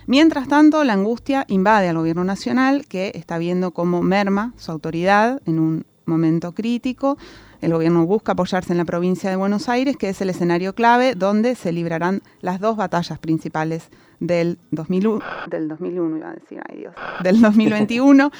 Mientras 0.06 0.48
tanto, 0.48 0.84
la 0.84 0.94
angustia 0.94 1.44
invade 1.48 1.88
al 1.88 1.98
gobierno 1.98 2.24
nacional 2.24 2.86
que 2.86 3.12
está 3.14 3.36
viendo 3.36 3.72
cómo 3.72 4.02
merma 4.02 4.54
su 4.56 4.72
autoridad 4.72 5.42
en 5.44 5.58
un 5.58 5.86
momento 6.06 6.52
crítico. 6.52 7.18
El 7.60 7.72
gobierno 7.72 8.06
busca 8.06 8.32
apoyarse 8.32 8.72
en 8.72 8.78
la 8.78 8.84
provincia 8.84 9.30
de 9.30 9.36
Buenos 9.36 9.68
Aires, 9.68 9.96
que 9.96 10.08
es 10.08 10.20
el 10.20 10.30
escenario 10.30 10.74
clave 10.74 11.14
donde 11.16 11.56
se 11.56 11.72
librarán 11.72 12.22
las 12.40 12.60
dos 12.60 12.76
batallas 12.76 13.18
principales 13.18 13.90
del 14.20 14.58
2001, 14.70 15.20
del 15.48 15.68
2001 15.68 16.16
iba 16.16 16.30
a 16.30 16.34
decir, 16.34 16.60
ay 16.68 16.78
Dios, 16.78 16.94
del 17.22 17.40
2021, 17.42 18.30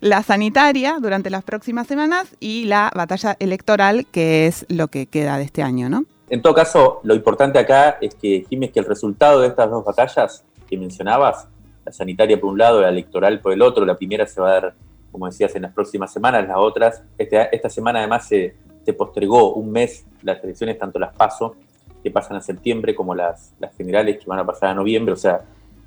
la 0.00 0.22
sanitaria 0.22 0.98
durante 1.00 1.30
las 1.30 1.42
próximas 1.44 1.86
semanas 1.86 2.36
y 2.40 2.64
la 2.64 2.90
batalla 2.94 3.36
electoral, 3.40 4.06
que 4.10 4.46
es 4.46 4.64
lo 4.68 4.88
que 4.88 5.06
queda 5.06 5.38
de 5.38 5.44
este 5.44 5.62
año, 5.62 5.88
¿no? 5.88 6.04
En 6.30 6.42
todo 6.42 6.54
caso, 6.54 7.00
lo 7.04 7.14
importante 7.14 7.58
acá 7.58 7.98
es 8.00 8.14
que, 8.14 8.44
Jiménez, 8.48 8.72
que 8.72 8.80
el 8.80 8.86
resultado 8.86 9.40
de 9.40 9.48
estas 9.48 9.70
dos 9.70 9.84
batallas 9.84 10.44
que 10.68 10.76
mencionabas, 10.76 11.48
la 11.84 11.92
sanitaria 11.92 12.38
por 12.38 12.50
un 12.50 12.58
lado, 12.58 12.82
la 12.82 12.90
electoral 12.90 13.40
por 13.40 13.52
el 13.52 13.62
otro, 13.62 13.84
la 13.86 13.96
primera 13.96 14.26
se 14.26 14.40
va 14.40 14.50
a 14.50 14.52
dar, 14.52 14.74
como 15.10 15.26
decías, 15.26 15.54
en 15.56 15.62
las 15.62 15.72
próximas 15.72 16.12
semanas, 16.12 16.46
las 16.46 16.58
otras, 16.58 17.02
este, 17.16 17.48
esta 17.56 17.70
semana 17.70 18.00
además 18.00 18.28
se, 18.28 18.56
se 18.88 18.94
postergó 18.94 19.52
un 19.52 19.70
mes 19.70 20.06
las 20.22 20.42
elecciones, 20.42 20.78
tanto 20.78 20.98
las 20.98 21.14
PASO 21.14 21.56
que 22.02 22.10
pasan 22.10 22.38
a 22.38 22.40
septiembre 22.40 22.94
como 22.94 23.14
las, 23.14 23.52
las 23.60 23.76
generales 23.76 24.16
que 24.16 24.24
van 24.24 24.38
a 24.38 24.46
pasar 24.46 24.70
a 24.70 24.74
noviembre, 24.74 25.12
o 25.12 25.16
sea, 25.16 25.42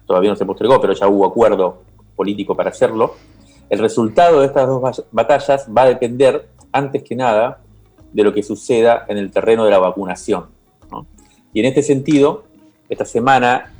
todavía 0.06 0.30
no 0.30 0.36
se 0.36 0.46
postergó, 0.46 0.80
pero 0.80 0.94
ya 0.94 1.08
hubo 1.08 1.26
acuerdo 1.26 1.82
político 2.16 2.56
para 2.56 2.70
hacerlo. 2.70 3.16
El 3.72 3.80
resultado 3.80 4.42
de 4.42 4.46
estas 4.46 4.68
dos 4.68 5.04
batallas 5.12 5.68
va 5.76 5.82
a 5.82 5.86
depender, 5.88 6.48
antes 6.72 7.02
que 7.02 7.16
nada, 7.16 7.62
de 8.14 8.24
lo 8.24 8.32
que 8.36 8.44
suceda 8.44 9.04
en 9.08 9.18
el 9.18 9.32
terreno 9.32 9.66
de 9.66 9.72
la 9.72 9.80
vacunación. 9.80 10.46
Y 11.54 11.62
en 11.62 11.66
este 11.66 11.82
sentido, 11.82 12.44
esta 12.88 13.06
semana, 13.06 13.74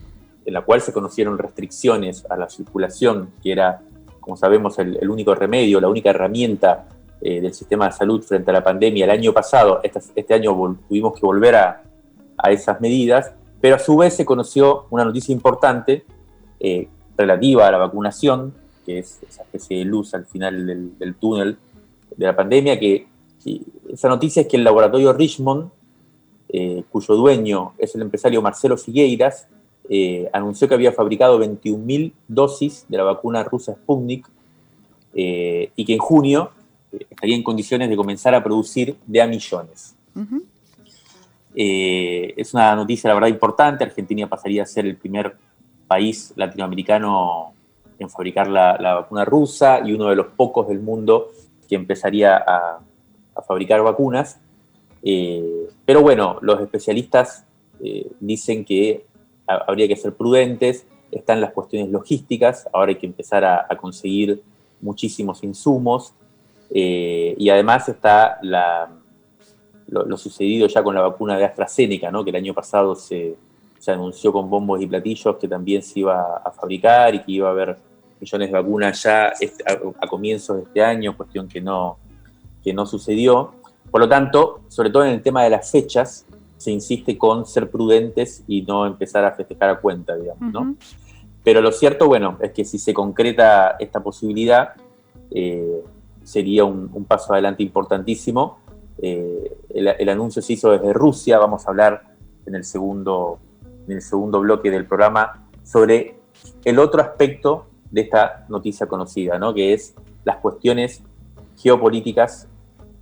en 0.44 0.54
la 0.56 0.62
cual 0.62 0.82
se 0.82 0.94
conocieron 0.94 1.38
restricciones 1.38 2.26
a 2.28 2.38
la 2.38 2.50
circulación, 2.50 3.30
que 3.44 3.52
era, 3.52 3.82
como 4.20 4.36
sabemos, 4.36 4.80
el, 4.80 5.08
único 5.08 5.36
remedio, 5.36 5.80
la 5.80 5.90
única 5.90 6.10
herramienta 6.10 6.88
eh, 7.24 7.40
del 7.40 7.54
sistema 7.54 7.86
de 7.86 7.92
salud 7.92 8.24
frente 8.24 8.50
a 8.50 8.54
la 8.56 8.64
pandemia, 8.64 9.06
el 9.06 9.12
año 9.12 9.32
pasado, 9.32 9.80
este, 9.84 10.34
año 10.34 10.80
tuvimos 10.90 11.14
que 11.14 11.24
volver 11.24 11.56
a, 11.56 11.84
esas 12.50 12.82
medidas, 12.82 13.32
pero 13.60 13.76
a 13.76 13.80
su 13.80 13.96
vez 13.96 14.16
se 14.16 14.26
conoció 14.26 14.88
una 14.90 15.06
noticia 15.06 15.32
importante 15.32 16.04
eh, 16.60 16.88
relativa 17.16 17.68
a 17.68 17.72
la 17.72 17.78
vacunación, 17.78 18.56
que 18.84 18.98
es 18.98 19.20
esa 19.30 19.44
especie 19.44 19.78
de 19.78 19.86
luz 19.86 20.16
al 20.16 20.26
final 20.26 20.66
del, 20.98 21.16
túnel 21.20 21.60
de 22.18 22.26
la 22.26 22.36
pandemia, 22.36 22.80
que, 22.80 23.06
esa 23.94 24.10
noticia 24.10 24.42
es 24.42 24.48
que 24.48 24.58
el 24.58 24.64
laboratorio 24.64 25.14
Richmond, 25.14 25.70
eh, 26.50 26.84
cuyo 26.90 27.14
dueño 27.14 27.74
es 27.78 27.94
el 27.94 28.02
empresario 28.02 28.42
Marcelo 28.42 28.78
Figueiras, 28.78 29.48
anunció 30.34 30.68
que 30.68 30.74
había 30.74 30.94
fabricado 30.94 31.40
21.000 31.40 32.14
dosis 32.28 32.86
de 32.88 32.98
la 32.98 33.04
vacuna 33.04 33.44
rusa 33.44 33.74
Sputnik 33.74 34.26
y 35.14 35.86
que 35.86 35.94
en 35.94 36.00
junio 36.00 36.52
estaría 36.92 37.36
en 37.36 37.44
condiciones 37.44 37.90
de 37.90 37.96
comenzar 37.96 38.36
a 38.36 38.44
producir 38.44 38.98
de 39.06 39.22
a 39.22 39.28
millones. 39.28 39.96
Eh, 41.56 42.34
es 42.38 42.54
una 42.54 42.76
noticia, 42.76 43.10
la 43.10 43.16
verdad, 43.16 43.30
importante. 43.30 43.84
Argentina 43.84 44.28
pasaría 44.28 44.64
a 44.64 44.66
ser 44.66 44.86
el 44.86 44.98
primer 44.98 45.36
país 45.88 46.34
latinoamericano 46.36 47.54
en 48.00 48.10
fabricar 48.10 48.48
la, 48.48 48.78
vacuna 48.96 49.26
rusa 49.26 49.82
y 49.86 49.94
uno 49.94 50.10
de 50.10 50.16
los 50.16 50.28
pocos 50.28 50.68
del 50.68 50.80
mundo 50.80 51.32
que 51.68 51.76
empezaría 51.76 52.38
a, 52.38 52.80
fabricar 53.48 53.82
vacunas. 53.82 54.40
Eh, 55.02 55.68
pero 55.84 56.02
bueno, 56.02 56.38
los 56.42 56.62
especialistas 56.62 57.44
eh, 57.84 58.12
dicen 58.20 58.64
que 58.66 59.06
habría 59.48 59.88
que 59.88 59.96
ser 59.96 60.14
prudentes, 60.14 60.86
están 61.12 61.42
las 61.42 61.52
cuestiones 61.52 61.90
logísticas, 61.90 62.70
ahora 62.72 62.92
hay 62.92 62.98
que 62.98 63.08
empezar 63.08 63.44
a, 63.44 63.66
a 63.68 63.76
conseguir 63.78 64.44
muchísimos 64.80 65.44
insumos 65.44 66.14
y 66.74 67.50
además 67.50 67.90
está 67.90 68.40
la, 68.42 68.90
lo, 69.92 70.18
sucedido 70.18 70.68
ya 70.68 70.82
con 70.84 70.96
la 70.96 71.02
vacuna 71.02 71.38
de 71.38 71.46
AstraZeneca, 71.46 72.10
¿no? 72.12 72.24
que 72.24 72.30
el 72.30 72.38
año 72.38 72.54
pasado 72.54 72.96
se, 72.96 73.36
anunció 73.88 74.32
con 74.32 74.50
bombos 74.50 74.82
y 74.82 74.88
platillos 74.88 75.38
que 75.38 75.48
también 75.48 75.82
se 75.82 76.02
iba 76.02 76.38
a 76.38 76.52
fabricar 76.52 77.16
y 77.16 77.20
que 77.20 77.32
iba 77.32 77.48
a 77.48 77.52
haber 77.52 77.78
millones 78.20 78.50
de 78.50 78.54
vacunas 78.54 79.04
ya 79.04 79.34
este, 79.40 79.64
a, 79.68 80.08
comienzos 80.08 80.58
de 80.58 80.64
este 80.64 80.84
año, 80.84 81.18
cuestión 81.18 81.48
que 81.48 81.60
no, 81.60 81.98
que 82.64 82.74
no 82.74 82.86
sucedió. 82.86 83.56
Por 83.90 84.02
lo 84.02 84.08
tanto, 84.08 84.62
sobre 84.70 84.92
todo 84.92 85.04
en 85.04 85.14
el 85.14 85.22
tema 85.22 85.44
de 85.44 85.50
las 85.50 85.70
fechas, 85.70 86.26
se 86.58 86.72
insiste 86.72 87.18
con 87.18 87.46
ser 87.46 87.72
prudentes 87.72 88.44
y 88.48 88.62
no 88.62 88.86
empezar 88.86 89.26
a 89.26 89.32
festejar 89.32 89.72
a 89.72 89.80
cuenta, 89.82 90.16
digamos, 90.16 90.54
¿no? 90.54 90.76
Pero 91.44 91.60
lo 91.60 91.72
cierto, 91.72 92.08
bueno, 92.08 92.38
es 92.40 92.52
que 92.52 92.64
si 92.64 92.78
se 92.78 92.94
concreta 92.94 93.78
esta 93.80 94.00
posibilidad, 94.00 94.74
eh, 95.32 95.82
sería 96.24 96.66
un, 96.66 97.06
paso 97.06 97.34
adelante 97.34 97.64
importantísimo 97.64 98.60
eh, 99.02 99.58
el, 99.70 100.10
anuncio 100.10 100.42
se 100.42 100.54
hizo 100.54 100.72
desde 100.72 100.94
Rusia, 100.94 101.40
vamos 101.40 101.66
a 101.66 101.72
hablar 101.72 102.04
en 102.46 102.56
el, 102.56 102.64
segundo, 102.64 103.40
en 103.88 103.94
el 103.94 104.02
segundo 104.02 104.40
bloque 104.40 104.70
del 104.70 104.86
programa 104.86 105.48
sobre 105.64 106.16
el 106.64 106.78
otro 106.78 107.02
aspecto 107.02 107.66
de 107.90 108.02
esta 108.02 108.46
noticia 108.48 108.86
conocida, 108.86 109.40
¿no? 109.40 109.54
que 109.54 109.74
es 109.74 109.96
las 110.24 110.38
cuestiones 110.38 111.04
geopolíticas 111.58 112.48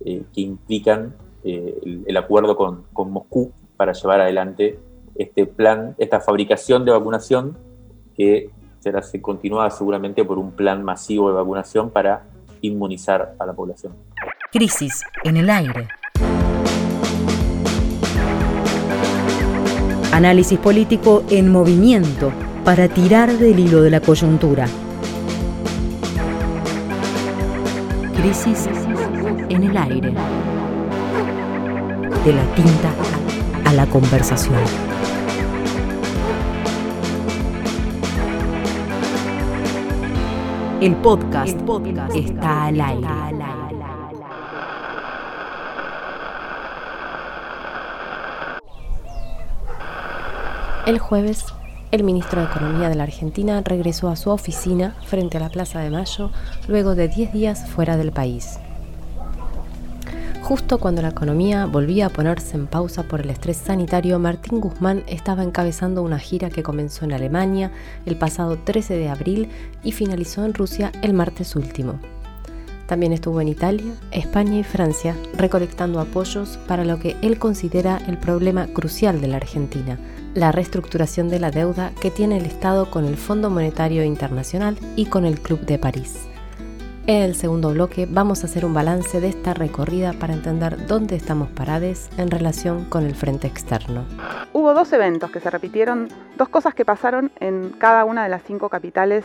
eh, 0.04 0.24
que 0.32 0.40
implican 0.40 1.14
eh, 1.44 2.02
el, 2.06 2.16
acuerdo 2.16 2.56
con, 2.56 2.84
con, 2.92 3.10
Moscú 3.10 3.52
para 3.76 3.92
llevar 3.92 4.20
adelante 4.20 4.78
este 5.16 5.44
plan, 5.46 5.94
esta 5.98 6.20
fabricación 6.20 6.84
de 6.84 6.92
vacunación 6.92 7.58
que 8.14 8.50
será 8.78 9.02
continuada 9.20 9.70
seguramente 9.70 10.24
por 10.24 10.38
un 10.38 10.52
plan 10.52 10.82
masivo 10.82 11.28
de 11.28 11.34
vacunación 11.34 11.90
para 11.90 12.24
inmunizar 12.62 13.34
a 13.38 13.46
la 13.46 13.52
población. 13.52 13.94
Crisis 14.52 15.02
en 15.24 15.36
el 15.36 15.50
aire. 15.50 15.88
Análisis 20.12 20.58
político 20.58 21.24
en 21.30 21.50
movimiento 21.50 22.32
para 22.64 22.88
tirar 22.88 23.32
del 23.32 23.58
hilo 23.58 23.80
de 23.80 23.90
la 23.90 24.00
coyuntura. 24.00 24.66
Crisis 28.16 28.68
en 29.48 29.64
el 29.64 29.76
aire. 29.76 30.12
De 32.24 32.32
la 32.32 32.54
tinta 32.54 32.92
a 33.64 33.72
la 33.72 33.86
conversación. 33.86 34.58
El 40.80 40.96
podcast, 40.96 41.58
está 42.14 42.64
al 42.64 42.80
aire. 42.80 43.06
El 50.86 50.98
jueves, 50.98 51.44
el 51.90 52.02
ministro 52.02 52.40
de 52.40 52.46
Economía 52.46 52.88
de 52.88 52.94
la 52.94 53.02
Argentina 53.02 53.60
regresó 53.62 54.08
a 54.08 54.16
su 54.16 54.30
oficina 54.30 54.96
frente 55.04 55.36
a 55.36 55.40
la 55.40 55.50
Plaza 55.50 55.80
de 55.80 55.90
Mayo 55.90 56.30
luego 56.66 56.94
de 56.94 57.08
10 57.08 57.34
días 57.34 57.68
fuera 57.68 57.98
del 57.98 58.10
país. 58.10 58.58
Justo 60.50 60.78
cuando 60.78 61.00
la 61.00 61.10
economía 61.10 61.64
volvía 61.64 62.06
a 62.06 62.08
ponerse 62.08 62.56
en 62.56 62.66
pausa 62.66 63.04
por 63.04 63.20
el 63.20 63.30
estrés 63.30 63.56
sanitario, 63.56 64.18
Martín 64.18 64.58
Guzmán 64.58 65.04
estaba 65.06 65.44
encabezando 65.44 66.02
una 66.02 66.18
gira 66.18 66.50
que 66.50 66.64
comenzó 66.64 67.04
en 67.04 67.12
Alemania 67.12 67.70
el 68.04 68.16
pasado 68.16 68.58
13 68.58 68.96
de 68.96 69.08
abril 69.08 69.48
y 69.84 69.92
finalizó 69.92 70.44
en 70.44 70.52
Rusia 70.52 70.90
el 71.02 71.12
martes 71.12 71.54
último. 71.54 72.00
También 72.88 73.12
estuvo 73.12 73.40
en 73.40 73.46
Italia, 73.46 73.92
España 74.10 74.58
y 74.58 74.64
Francia 74.64 75.14
recolectando 75.36 76.00
apoyos 76.00 76.58
para 76.66 76.84
lo 76.84 76.98
que 76.98 77.14
él 77.22 77.38
considera 77.38 78.02
el 78.08 78.18
problema 78.18 78.66
crucial 78.66 79.20
de 79.20 79.28
la 79.28 79.36
Argentina, 79.36 80.00
la 80.34 80.50
reestructuración 80.50 81.28
de 81.28 81.38
la 81.38 81.52
deuda 81.52 81.92
que 82.00 82.10
tiene 82.10 82.38
el 82.38 82.46
Estado 82.46 82.90
con 82.90 83.04
el 83.04 83.16
Fondo 83.16 83.50
Monetario 83.50 84.02
Internacional 84.02 84.76
y 84.96 85.06
con 85.06 85.24
el 85.24 85.38
Club 85.40 85.60
de 85.60 85.78
París. 85.78 86.29
En 87.06 87.22
el 87.22 87.34
segundo 87.34 87.72
bloque 87.72 88.06
vamos 88.08 88.42
a 88.42 88.46
hacer 88.46 88.64
un 88.64 88.74
balance 88.74 89.20
de 89.20 89.28
esta 89.28 89.54
recorrida 89.54 90.12
para 90.12 90.34
entender 90.34 90.86
dónde 90.86 91.16
estamos 91.16 91.48
parados 91.48 92.08
en 92.18 92.30
relación 92.30 92.84
con 92.84 93.04
el 93.04 93.14
frente 93.14 93.46
externo. 93.46 94.04
Hubo 94.52 94.74
dos 94.74 94.92
eventos 94.92 95.30
que 95.30 95.40
se 95.40 95.50
repitieron, 95.50 96.08
dos 96.36 96.48
cosas 96.48 96.74
que 96.74 96.84
pasaron 96.84 97.32
en 97.40 97.70
cada 97.70 98.04
una 98.04 98.22
de 98.22 98.28
las 98.28 98.42
cinco 98.44 98.68
capitales 98.68 99.24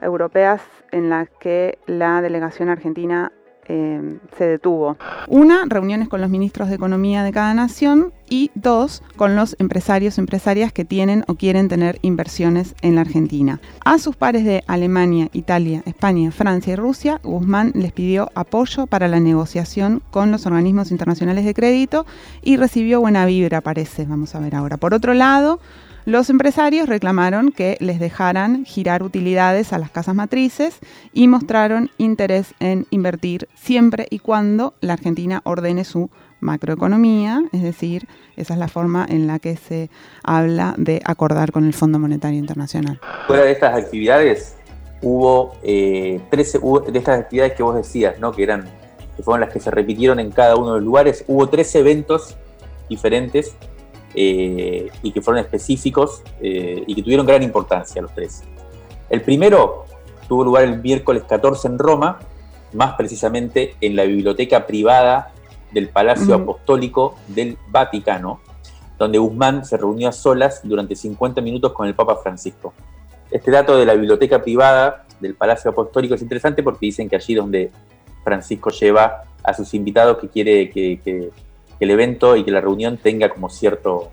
europeas 0.00 0.62
en 0.92 1.10
las 1.10 1.28
que 1.40 1.78
la 1.86 2.22
delegación 2.22 2.68
argentina 2.68 3.32
eh, 3.68 4.18
se 4.36 4.46
detuvo. 4.46 4.96
Una, 5.28 5.64
reuniones 5.66 6.08
con 6.08 6.20
los 6.20 6.30
ministros 6.30 6.68
de 6.68 6.76
Economía 6.76 7.24
de 7.24 7.32
cada 7.32 7.52
nación 7.54 8.12
y 8.28 8.50
dos, 8.54 9.02
con 9.16 9.36
los 9.36 9.56
empresarios, 9.58 10.18
empresarias 10.18 10.72
que 10.72 10.84
tienen 10.84 11.24
o 11.28 11.34
quieren 11.34 11.68
tener 11.68 11.98
inversiones 12.02 12.74
en 12.82 12.94
la 12.94 13.02
Argentina. 13.02 13.60
A 13.84 13.98
sus 13.98 14.16
pares 14.16 14.44
de 14.44 14.64
Alemania, 14.66 15.28
Italia, 15.32 15.82
España, 15.86 16.30
Francia 16.30 16.72
y 16.72 16.76
Rusia, 16.76 17.20
Guzmán 17.22 17.72
les 17.74 17.92
pidió 17.92 18.30
apoyo 18.34 18.86
para 18.86 19.08
la 19.08 19.20
negociación 19.20 20.02
con 20.10 20.30
los 20.30 20.46
organismos 20.46 20.90
internacionales 20.90 21.44
de 21.44 21.54
crédito 21.54 22.06
y 22.42 22.56
recibió 22.56 23.00
buena 23.00 23.26
vibra, 23.26 23.60
parece. 23.60 24.04
Vamos 24.04 24.34
a 24.34 24.40
ver 24.40 24.54
ahora. 24.54 24.76
Por 24.76 24.94
otro 24.94 25.14
lado, 25.14 25.60
los 26.06 26.30
empresarios 26.30 26.88
reclamaron 26.88 27.50
que 27.50 27.76
les 27.80 27.98
dejaran 27.98 28.64
girar 28.64 29.02
utilidades 29.02 29.72
a 29.72 29.78
las 29.78 29.90
casas 29.90 30.14
matrices 30.14 30.78
y 31.12 31.26
mostraron 31.26 31.90
interés 31.98 32.54
en 32.60 32.86
invertir 32.90 33.48
siempre 33.56 34.06
y 34.08 34.20
cuando 34.20 34.74
la 34.80 34.92
Argentina 34.92 35.40
ordene 35.42 35.82
su 35.82 36.08
macroeconomía, 36.40 37.42
es 37.52 37.62
decir, 37.62 38.06
esa 38.36 38.54
es 38.54 38.60
la 38.60 38.68
forma 38.68 39.06
en 39.08 39.26
la 39.26 39.38
que 39.38 39.56
se 39.56 39.90
habla 40.22 40.74
de 40.76 41.00
acordar 41.04 41.52
con 41.52 41.64
el 41.64 41.74
Fondo 41.74 41.98
Monetario 41.98 42.38
Internacional. 42.38 43.00
Fuera 43.26 43.44
de 43.44 43.52
estas 43.52 43.76
actividades, 43.76 44.56
hubo 45.02 45.52
13 45.60 45.62
eh, 45.64 46.20
de 46.92 46.98
estas 46.98 47.20
actividades 47.20 47.54
que 47.54 47.62
vos 47.62 47.74
decías, 47.74 48.18
¿no? 48.18 48.32
que 48.32 48.42
eran 48.42 48.68
que 49.16 49.22
fueron 49.22 49.40
las 49.40 49.50
que 49.50 49.60
se 49.60 49.70
repitieron 49.70 50.20
en 50.20 50.30
cada 50.30 50.56
uno 50.56 50.74
de 50.74 50.80
los 50.80 50.84
lugares, 50.84 51.24
hubo 51.26 51.48
tres 51.48 51.74
eventos 51.74 52.36
diferentes 52.88 53.56
eh, 54.14 54.88
y 55.02 55.12
que 55.12 55.22
fueron 55.22 55.42
específicos 55.42 56.22
eh, 56.40 56.84
y 56.86 56.94
que 56.94 57.02
tuvieron 57.02 57.26
gran 57.26 57.42
importancia 57.42 58.02
los 58.02 58.14
tres. 58.14 58.42
El 59.08 59.22
primero 59.22 59.84
tuvo 60.28 60.44
lugar 60.44 60.64
el 60.64 60.82
miércoles 60.82 61.24
14 61.26 61.68
en 61.68 61.78
Roma, 61.78 62.18
más 62.74 62.94
precisamente 62.94 63.74
en 63.80 63.96
la 63.96 64.04
biblioteca 64.04 64.66
privada 64.66 65.32
del 65.76 65.90
Palacio 65.90 66.34
Apostólico 66.34 67.16
del 67.28 67.58
Vaticano, 67.68 68.40
donde 68.98 69.18
Guzmán 69.18 69.64
se 69.64 69.76
reunió 69.76 70.08
a 70.08 70.12
solas 70.12 70.62
durante 70.64 70.96
50 70.96 71.42
minutos 71.42 71.72
con 71.72 71.86
el 71.86 71.94
Papa 71.94 72.16
Francisco. 72.16 72.72
Este 73.30 73.50
dato 73.50 73.76
de 73.76 73.84
la 73.84 73.92
biblioteca 73.92 74.42
privada 74.42 75.04
del 75.20 75.34
Palacio 75.34 75.70
Apostólico 75.70 76.14
es 76.14 76.22
interesante 76.22 76.62
porque 76.62 76.86
dicen 76.86 77.08
que 77.08 77.16
allí 77.16 77.34
donde 77.34 77.70
Francisco 78.24 78.70
lleva 78.70 79.24
a 79.42 79.52
sus 79.52 79.74
invitados 79.74 80.16
que 80.18 80.28
quiere 80.28 80.70
que 80.70 81.30
que 81.78 81.84
el 81.84 81.90
evento 81.90 82.36
y 82.36 82.44
que 82.44 82.50
la 82.50 82.60
reunión 82.60 82.96
tenga 82.96 83.28
como 83.28 83.50
cierto, 83.50 84.10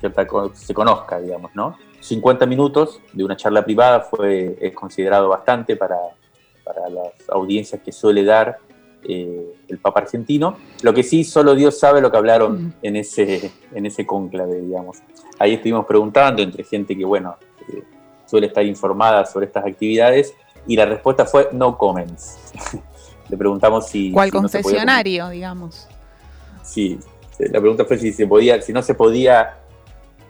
cierta, 0.00 0.26
se 0.54 0.74
conozca, 0.74 1.20
digamos, 1.20 1.54
¿no? 1.54 1.76
50 2.00 2.46
minutos 2.46 3.00
de 3.12 3.24
una 3.24 3.36
charla 3.36 3.64
privada 3.64 4.00
fue, 4.00 4.56
es 4.60 4.74
considerado 4.74 5.28
bastante 5.28 5.76
para, 5.76 5.96
para 6.64 6.88
las 6.88 7.12
audiencias 7.28 7.80
que 7.82 7.92
suele 7.92 8.24
dar 8.24 8.58
eh, 9.06 9.54
el 9.68 9.78
Papa 9.78 10.00
argentino. 10.00 10.56
Lo 10.82 10.94
que 10.94 11.02
sí, 11.02 11.24
solo 11.24 11.54
Dios 11.54 11.78
sabe 11.78 12.00
lo 12.00 12.10
que 12.10 12.16
hablaron 12.16 12.74
en 12.82 12.96
ese, 12.96 13.50
en 13.72 13.86
ese 13.86 14.06
cónclave, 14.06 14.60
digamos. 14.60 14.98
Ahí 15.38 15.54
estuvimos 15.54 15.86
preguntando 15.86 16.42
entre 16.42 16.64
gente 16.64 16.96
que, 16.96 17.04
bueno, 17.04 17.36
eh, 17.68 17.82
suele 18.26 18.46
estar 18.46 18.64
informada 18.64 19.26
sobre 19.26 19.46
estas 19.46 19.64
actividades 19.66 20.34
y 20.66 20.76
la 20.76 20.86
respuesta 20.86 21.26
fue 21.26 21.48
no 21.52 21.76
comments. 21.76 22.38
Le 23.28 23.36
preguntamos 23.36 23.86
si... 23.86 24.12
¿Cuál 24.12 24.30
concesionario, 24.30 25.28
digamos? 25.30 25.88
Sí, 26.62 26.98
la 27.38 27.60
pregunta 27.60 27.84
fue 27.84 27.98
si 27.98 28.12
se 28.12 28.26
podía, 28.26 28.60
si 28.60 28.72
no 28.72 28.82
se 28.82 28.94
podía 28.94 29.58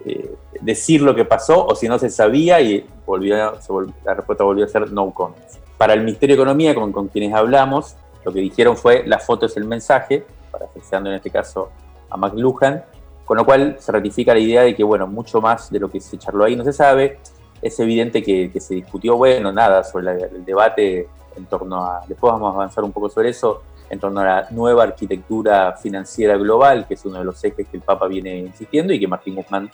eh, 0.05 0.33
decir 0.61 1.01
lo 1.01 1.15
que 1.15 1.25
pasó 1.25 1.65
o 1.65 1.75
si 1.75 1.87
no 1.87 1.99
se 1.99 2.09
sabía 2.09 2.61
y 2.61 2.85
volvió, 3.05 3.35
la 3.35 4.13
respuesta 4.13 4.43
volvió 4.43 4.65
a 4.65 4.67
ser 4.67 4.91
no 4.91 5.11
comments. 5.11 5.59
Para 5.77 5.93
el 5.93 6.01
Ministerio 6.01 6.35
de 6.35 6.41
Economía, 6.41 6.73
con, 6.73 6.91
con 6.91 7.09
quienes 7.09 7.33
hablamos, 7.33 7.95
lo 8.25 8.33
que 8.33 8.39
dijeron 8.39 8.75
fue 8.75 9.03
la 9.05 9.19
foto 9.19 9.45
es 9.45 9.55
el 9.55 9.65
mensaje, 9.65 10.25
parafraseando 10.51 11.11
en 11.11 11.17
este 11.17 11.29
caso 11.29 11.69
a 12.09 12.17
McLuhan, 12.17 12.83
con 13.23 13.37
lo 13.37 13.45
cual 13.45 13.77
se 13.79 13.91
ratifica 13.91 14.33
la 14.33 14.39
idea 14.39 14.63
de 14.63 14.75
que, 14.75 14.83
bueno, 14.83 15.05
mucho 15.05 15.39
más 15.39 15.71
de 15.71 15.79
lo 15.79 15.89
que 15.89 16.01
se 16.01 16.17
charló 16.17 16.43
ahí 16.43 16.55
no 16.55 16.63
se 16.63 16.73
sabe. 16.73 17.19
Es 17.61 17.79
evidente 17.79 18.21
que, 18.23 18.51
se 18.59 18.75
discutió, 18.75 19.15
bueno, 19.15 19.51
nada, 19.51 19.83
sobre 19.83 20.11
el 20.23 20.43
debate 20.43 21.07
en 21.35 21.45
torno 21.45 21.83
a, 21.83 22.01
después 22.07 22.33
vamos 22.33 22.51
a 22.51 22.55
avanzar 22.55 22.83
un 22.83 22.91
poco 22.91 23.09
sobre 23.09 23.29
eso, 23.29 23.61
en 23.89 23.99
torno 23.99 24.21
a 24.21 24.25
la 24.25 24.47
nueva 24.49 24.83
arquitectura 24.83 25.73
financiera 25.73 26.35
global, 26.37 26.87
que 26.87 26.95
es 26.95 27.05
uno 27.05 27.19
de 27.19 27.25
los 27.25 27.43
ejes 27.43 27.67
que 27.67 27.77
el 27.77 27.83
Papa 27.83 28.07
viene 28.07 28.37
insistiendo 28.37 28.91
y 28.91 28.99
que 28.99 29.07
Martín 29.07 29.35
Guzmán 29.35 29.69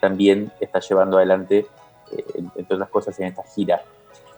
también 0.00 0.52
está 0.60 0.80
llevando 0.80 1.16
adelante, 1.16 1.66
eh, 2.12 2.24
entre 2.56 2.74
otras 2.74 2.90
cosas, 2.90 3.18
en 3.20 3.28
esta 3.28 3.42
gira. 3.44 3.82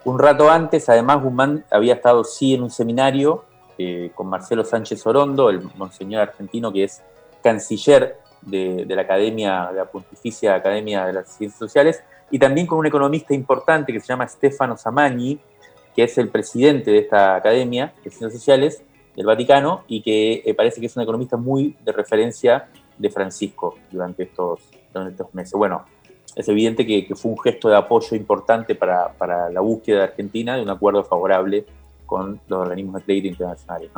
Un 0.07 0.21
rato 0.21 0.49
antes, 0.49 0.89
además, 0.89 1.21
Guzmán 1.21 1.65
había 1.69 1.95
estado 1.95 2.23
sí 2.23 2.55
en 2.55 2.63
un 2.63 2.71
seminario 2.71 3.45
eh, 3.77 4.13
con 4.15 4.29
Marcelo 4.29 4.65
Sánchez 4.65 5.05
Orondo, 5.05 5.51
el 5.51 5.61
monseñor 5.75 6.23
argentino 6.23 6.73
que 6.73 6.85
es 6.85 7.03
canciller 7.43 8.21
de, 8.41 8.87
la 8.87 9.85
Pontificia 9.91 10.55
Academia 10.55 11.07
de 11.07 11.13
las 11.13 11.37
Ciencias 11.37 11.59
Sociales, 11.59 12.05
y 12.31 12.39
también 12.39 12.69
con 12.69 12.79
un 12.79 12.87
economista 12.87 13.35
importante 13.35 13.93
que 13.93 13.99
se 13.99 14.07
llama 14.07 14.29
Stefano 14.29 14.77
Samagni, 14.77 15.41
que 15.93 16.05
es 16.05 16.17
el 16.19 16.29
presidente 16.29 16.93
de 16.93 16.99
esta 16.99 17.35
Academia 17.35 17.93
de 18.05 18.11
Ciencias 18.11 18.35
Sociales, 18.35 18.85
del 19.17 19.27
Vaticano 19.27 19.83
y 19.89 20.03
que 20.03 20.41
eh, 20.47 20.55
parece 20.55 20.81
que 20.81 20.87
es 20.87 20.97
un 20.97 21.03
economista 21.03 21.37
muy 21.37 21.77
de 21.85 21.91
referencia 21.91 22.69
de 22.97 23.11
Francisco 23.11 23.75
durante 23.91 24.23
estos, 24.23 24.61
estos 24.95 25.35
meses. 25.35 25.55
Bueno, 25.55 25.85
es 26.37 26.49
evidente 26.49 26.87
que, 26.87 27.15
fue 27.15 27.31
un 27.31 27.39
gesto 27.39 27.69
de 27.71 27.77
apoyo 27.77 28.15
importante 28.15 28.75
para, 28.75 29.11
la 29.51 29.61
búsqueda 29.61 29.99
de 29.99 30.05
Argentina 30.05 30.57
de 30.57 30.63
un 30.63 30.69
acuerdo 30.69 31.03
favorable 31.03 31.65
con 32.05 32.39
los 32.47 32.61
organismos 32.61 33.01
de 33.01 33.05
crédito 33.05 33.29
internacionales. 33.29 33.91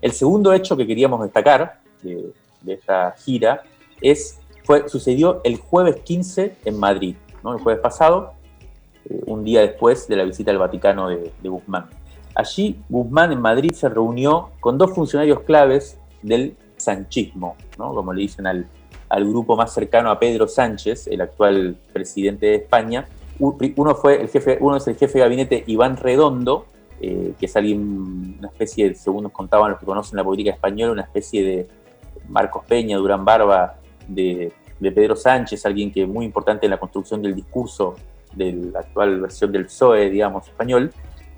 El 0.00 0.12
segundo 0.12 0.52
hecho 0.52 0.76
que 0.76 0.86
queríamos 0.86 1.20
destacar 1.20 1.80
de, 2.02 2.32
esta 2.66 3.12
gira 3.18 3.64
es, 4.00 4.38
fue, 4.62 4.88
sucedió 4.88 5.40
el 5.42 5.58
jueves 5.58 5.96
15 5.96 6.56
en 6.64 6.78
Madrid, 6.78 7.16
¿no? 7.42 7.54
el 7.54 7.60
jueves 7.60 7.82
pasado, 7.82 8.34
eh, 9.10 9.20
un 9.26 9.42
día 9.42 9.60
después 9.62 10.06
de 10.06 10.16
la 10.16 10.24
visita 10.24 10.52
al 10.52 10.58
Vaticano 10.58 11.08
de 11.08 11.32
Guzmán. 11.42 11.90
Allí 12.36 12.78
Guzmán 12.88 13.32
en 13.32 13.40
Madrid 13.40 13.72
se 13.72 13.88
reunió 13.88 14.50
con 14.60 14.78
dos 14.78 14.92
funcionarios 14.94 15.40
claves 15.40 15.98
del 16.22 16.56
sanchismo, 16.76 17.56
como 17.76 18.12
le 18.12 18.22
dicen 18.22 18.46
al, 18.46 18.66
grupo 19.10 19.56
más 19.56 19.72
cercano 19.72 20.10
a 20.10 20.18
Pedro 20.18 20.48
Sánchez, 20.48 21.06
el 21.08 21.20
actual 21.20 21.76
presidente 21.92 22.46
de 22.46 22.54
España. 22.56 23.06
Uno, 23.38 23.94
fue 23.94 24.20
el 24.20 24.28
jefe, 24.28 24.58
uno 24.60 24.76
es 24.76 24.86
el 24.86 24.96
jefe 24.96 25.18
de 25.18 25.24
gabinete 25.24 25.64
Iván 25.66 25.96
Redondo, 25.96 26.66
eh, 27.00 27.34
que 27.38 27.46
es 27.46 27.56
alguien, 27.56 28.36
una 28.38 28.48
especie, 28.48 28.88
de, 28.88 28.94
según 28.94 29.24
nos 29.24 29.32
contaban 29.32 29.70
los 29.70 29.80
que 29.80 29.86
conocen 29.86 30.16
la 30.16 30.24
política 30.24 30.52
española, 30.52 30.92
una 30.92 31.02
especie 31.02 31.44
de 31.44 31.68
Marcos 32.28 32.64
Peña, 32.66 32.96
Durán 32.96 33.24
Barba 33.24 33.76
de, 34.06 34.52
de 34.78 34.92
Pedro 34.92 35.16
Sánchez, 35.16 35.66
alguien 35.66 35.92
que 35.92 36.02
es 36.02 36.08
muy 36.08 36.24
importante 36.24 36.66
en 36.66 36.70
la 36.70 36.78
construcción 36.78 37.22
del 37.22 37.34
discurso 37.34 37.96
de 38.34 38.52
la 38.52 38.80
actual 38.80 39.20
versión 39.20 39.52
del 39.52 39.66
PSOE, 39.66 40.10
digamos, 40.10 40.46
español. 40.46 40.92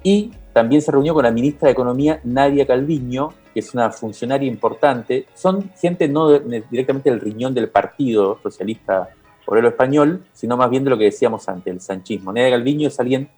Y 0.06 0.30
también 0.52 0.82
se 0.82 0.92
reunió 0.92 1.14
con 1.14 1.24
la 1.24 1.32
ministra 1.32 1.66
de 1.66 1.72
Economía, 1.72 2.20
Nadia 2.22 2.64
Calviño, 2.64 3.30
que 3.52 3.58
es 3.58 3.74
una 3.74 3.90
funcionaria 3.90 4.46
importante. 4.48 5.26
Son 5.34 5.72
gente 5.80 6.06
no 6.06 6.38
directamente 6.38 7.10
del 7.10 7.18
riñón 7.18 7.52
del 7.54 7.68
Partido 7.68 8.38
Socialista 8.40 9.08
Obrero 9.46 9.66
Español, 9.66 10.24
sino 10.32 10.56
más 10.56 10.70
bien 10.70 10.84
de 10.84 10.90
lo 10.90 10.96
que 10.96 11.06
decíamos 11.06 11.48
antes, 11.48 11.74
el 11.74 11.80
sanchismo. 11.80 12.32
Nadia 12.32 12.50
Calviño 12.50 12.86
es 12.86 13.00
alguien 13.00 13.28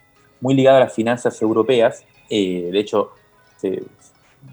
muy 0.42 0.52
ligada 0.52 0.76
a 0.76 0.80
las 0.80 0.92
finanzas 0.92 1.40
europeas. 1.40 2.04
de 2.28 2.78
hecho, 2.78 3.12
se 3.56 3.84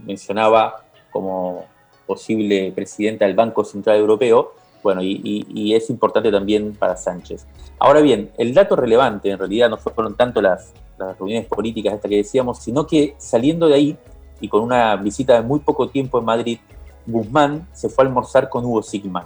mencionaba 0.05 0.85
como 1.11 1.65
posible 2.07 2.71
presidenta 2.73 3.25
del 3.25 3.35
Banco 3.35 3.65
Central 3.65 3.97
Europeo, 3.97 4.53
bueno, 4.83 5.01
y, 5.03 5.73
es 5.73 5.89
importante 5.89 6.31
también 6.31 6.75
para 6.75 6.95
Sánchez. 6.95 7.45
Ahora 7.77 7.99
bien, 7.99 8.31
el 8.37 8.53
dato 8.53 8.77
relevante 8.77 9.31
en 9.31 9.37
realidad 9.37 9.69
no 9.69 9.75
fueron 9.75 10.15
tanto 10.15 10.41
las, 10.41 10.73
reuniones 10.97 11.47
políticas 11.47 11.93
estas 11.93 12.09
que 12.09 12.17
decíamos, 12.17 12.59
sino 12.59 12.85
que 12.85 13.15
saliendo 13.17 13.67
de 13.67 13.75
ahí 13.75 13.97
y 14.39 14.47
con 14.47 14.61
una 14.61 14.95
visita 14.95 15.35
de 15.35 15.41
muy 15.41 15.59
poco 15.59 15.87
tiempo 15.89 16.19
en 16.19 16.25
Madrid, 16.25 16.59
Guzmán 17.05 17.67
se 17.73 17.89
fue 17.89 18.03
a 18.03 18.07
almorzar 18.07 18.49
con 18.49 18.65
Hugo 18.65 18.81
Sigman, 18.81 19.25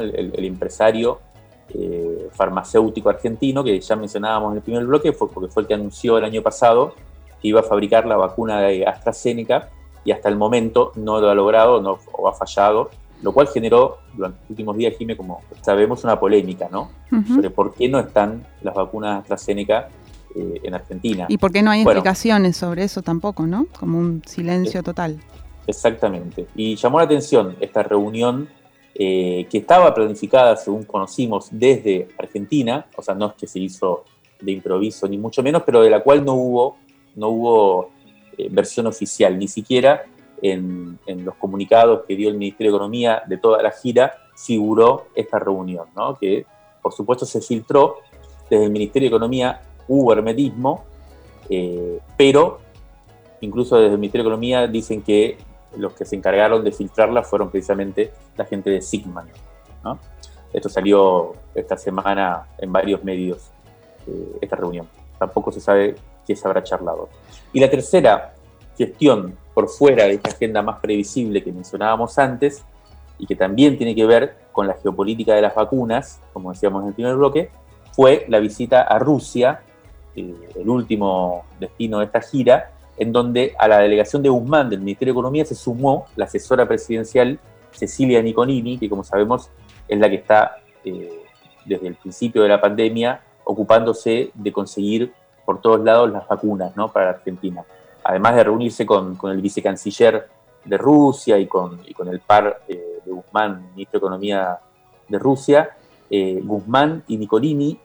el, 0.00 0.44
empresario 0.44 1.20
eh, 1.70 2.28
farmacéutico 2.32 3.08
argentino 3.08 3.62
que 3.62 3.78
ya 3.80 3.96
mencionábamos 3.96 4.52
en 4.52 4.56
el 4.58 4.62
primer 4.62 4.84
bloque, 4.86 5.12
porque 5.12 5.48
fue 5.48 5.62
el 5.62 5.68
que 5.68 5.74
anunció 5.74 6.18
el 6.18 6.24
año 6.24 6.42
pasado 6.42 6.94
que 7.40 7.48
iba 7.48 7.60
a 7.60 7.62
fabricar 7.62 8.06
la 8.06 8.16
vacuna 8.16 8.60
de 8.62 8.86
AstraZeneca 8.86 9.70
y 10.04 10.10
hasta 10.10 10.28
el 10.28 10.36
momento 10.36 10.92
no 10.96 11.20
lo 11.20 11.30
ha 11.30 11.34
logrado 11.34 11.80
no, 11.80 11.98
o 12.12 12.28
ha 12.28 12.32
fallado, 12.32 12.90
lo 13.22 13.32
cual 13.32 13.48
generó 13.48 13.98
durante 14.14 14.40
los 14.40 14.50
últimos 14.50 14.76
días, 14.76 14.94
Jimé, 14.96 15.16
como 15.16 15.42
sabemos, 15.60 16.02
una 16.04 16.18
polémica, 16.18 16.68
¿no? 16.70 16.90
Sobre 17.26 17.50
por 17.50 17.74
qué 17.74 17.88
no 17.88 17.98
están 17.98 18.46
las 18.62 18.74
vacunas 18.74 19.22
AstraZeneca 19.22 19.88
eh, 20.34 20.60
en 20.62 20.74
Argentina. 20.74 21.26
Y 21.28 21.38
por 21.38 21.52
qué 21.52 21.62
no 21.62 21.70
hay 21.70 21.82
explicaciones 21.82 22.56
sobre 22.56 22.84
eso 22.84 23.02
tampoco, 23.02 23.46
¿no? 23.46 23.66
Como 23.78 23.98
un 23.98 24.22
silencio 24.26 24.82
total. 24.82 25.18
Exactamente. 25.66 26.46
Y 26.54 26.76
llamó 26.76 26.98
la 26.98 27.04
atención 27.04 27.56
esta 27.60 27.82
reunión 27.82 28.48
eh, 28.94 29.46
que 29.50 29.58
estaba 29.58 29.94
planificada, 29.94 30.56
según 30.56 30.84
conocimos, 30.84 31.48
desde 31.50 32.08
Argentina, 32.18 32.86
o 32.96 33.02
sea, 33.02 33.14
no 33.14 33.26
es 33.26 33.34
que 33.34 33.46
se 33.46 33.60
hizo 33.60 34.04
de 34.40 34.52
improviso 34.52 35.06
ni 35.06 35.18
mucho 35.18 35.42
menos, 35.42 35.62
pero 35.64 35.82
de 35.82 35.90
la 35.90 36.00
cual 36.00 36.24
no 36.24 36.34
hubo, 36.34 36.78
no 37.14 37.28
hubo 37.28 37.90
eh, 38.36 38.48
versión 38.50 38.86
oficial, 38.86 39.38
ni 39.38 39.46
siquiera 39.46 40.04
en, 40.42 40.98
los 41.06 41.34
comunicados 41.36 42.04
que 42.06 42.16
dio 42.16 42.28
el 42.28 42.36
Ministerio 42.36 42.72
de 42.72 42.76
Economía 42.76 43.22
de 43.26 43.38
toda 43.38 43.62
la 43.62 43.70
gira 43.70 44.12
figuró 44.36 45.08
esta 45.14 45.38
reunión, 45.38 45.86
¿no? 45.96 46.16
que 46.16 46.46
por 46.80 46.92
supuesto 46.92 47.26
se 47.26 47.40
filtró 47.40 47.96
desde 48.48 48.64
el 48.64 48.70
Ministerio 48.70 49.10
de 49.10 49.16
Economía, 49.16 49.60
hermetismo, 50.12 50.84
eh, 51.48 51.98
pero 52.16 52.60
incluso 53.40 53.76
desde 53.76 53.94
el 53.94 53.98
Ministerio 53.98 54.24
de 54.24 54.28
Economía 54.28 54.66
dicen 54.66 55.02
que 55.02 55.38
los 55.76 55.92
que 55.94 56.04
se 56.04 56.16
encargaron 56.16 56.64
de 56.64 56.72
filtrarla 56.72 57.22
fueron 57.22 57.50
precisamente 57.50 58.12
la 58.36 58.44
gente 58.44 58.70
de 58.70 58.82
Sigman. 58.82 59.28
Esto 60.52 60.68
salió 60.68 61.34
esta 61.54 61.76
semana 61.76 62.46
en 62.58 62.72
varios 62.72 63.04
medios, 63.04 63.50
eh, 64.06 64.38
esta 64.40 64.56
reunión. 64.56 64.88
Tampoco 65.18 65.52
se 65.52 65.60
sabe 65.60 65.94
qué 66.26 66.34
se 66.34 66.46
habrá 66.46 66.62
charlado. 66.62 67.08
Y 67.52 67.60
la 67.60 67.68
tercera 67.68 68.34
gestión 68.76 69.36
por 69.52 69.68
fuera 69.68 70.04
de 70.04 70.14
esta 70.14 70.30
agenda 70.30 70.62
más 70.62 70.78
previsible 70.80 71.42
que 71.42 71.52
mencionábamos 71.52 72.18
antes, 72.18 72.64
y 73.18 73.26
que 73.26 73.36
también 73.36 73.76
tiene 73.76 73.94
que 73.94 74.06
ver 74.06 74.36
con 74.52 74.66
la 74.66 74.74
geopolítica 74.74 75.34
de 75.34 75.42
las 75.42 75.54
vacunas, 75.54 76.20
como 76.32 76.52
decíamos 76.52 76.82
en 76.82 76.88
el 76.88 76.94
primer 76.94 77.16
bloque, 77.16 77.50
fue 77.92 78.24
la 78.28 78.38
visita 78.38 78.82
a 78.82 78.98
Rusia, 78.98 79.62
el 80.20 80.68
último 80.68 81.44
destino 81.58 81.98
de 81.98 82.06
esta 82.06 82.20
gira, 82.20 82.72
en 82.96 83.12
donde 83.12 83.54
a 83.58 83.68
la 83.68 83.78
delegación 83.78 84.22
de 84.22 84.28
Guzmán 84.28 84.68
del 84.68 84.80
Ministerio 84.80 85.12
de 85.12 85.18
Economía 85.18 85.44
se 85.44 85.54
sumó 85.54 86.06
la 86.16 86.24
asesora 86.24 86.66
presidencial 86.66 87.38
Cecilia 87.70 88.20
Niconini, 88.22 88.78
que 88.78 88.88
como 88.88 89.04
sabemos 89.04 89.50
es 89.86 89.98
la 89.98 90.08
que 90.08 90.16
está 90.16 90.56
eh, 90.84 91.22
desde 91.64 91.86
el 91.86 91.94
principio 91.94 92.42
de 92.42 92.48
la 92.48 92.60
pandemia 92.60 93.20
ocupándose 93.44 94.30
de 94.34 94.52
conseguir 94.52 95.12
por 95.44 95.60
todos 95.60 95.80
lados 95.80 96.10
las 96.10 96.26
vacunas 96.26 96.76
¿no? 96.76 96.88
para 96.88 97.10
Argentina. 97.10 97.64
Además 98.04 98.36
de 98.36 98.44
reunirse 98.44 98.84
con, 98.84 99.18
el 99.24 99.40
vicecanciller 99.40 100.28
de 100.64 100.76
Rusia 100.76 101.38
y 101.38 101.46
con, 101.46 101.80
con 101.96 102.08
el 102.08 102.20
par 102.20 102.62
eh, 102.68 103.00
de 103.04 103.12
Guzmán, 103.12 103.70
ministro 103.70 103.98
de 103.98 104.06
Economía 104.06 104.58
de 105.08 105.18
Rusia, 105.18 105.70
eh, 106.10 106.40
Guzmán 106.42 107.04
y 107.06 107.16
Nicolini 107.16 107.78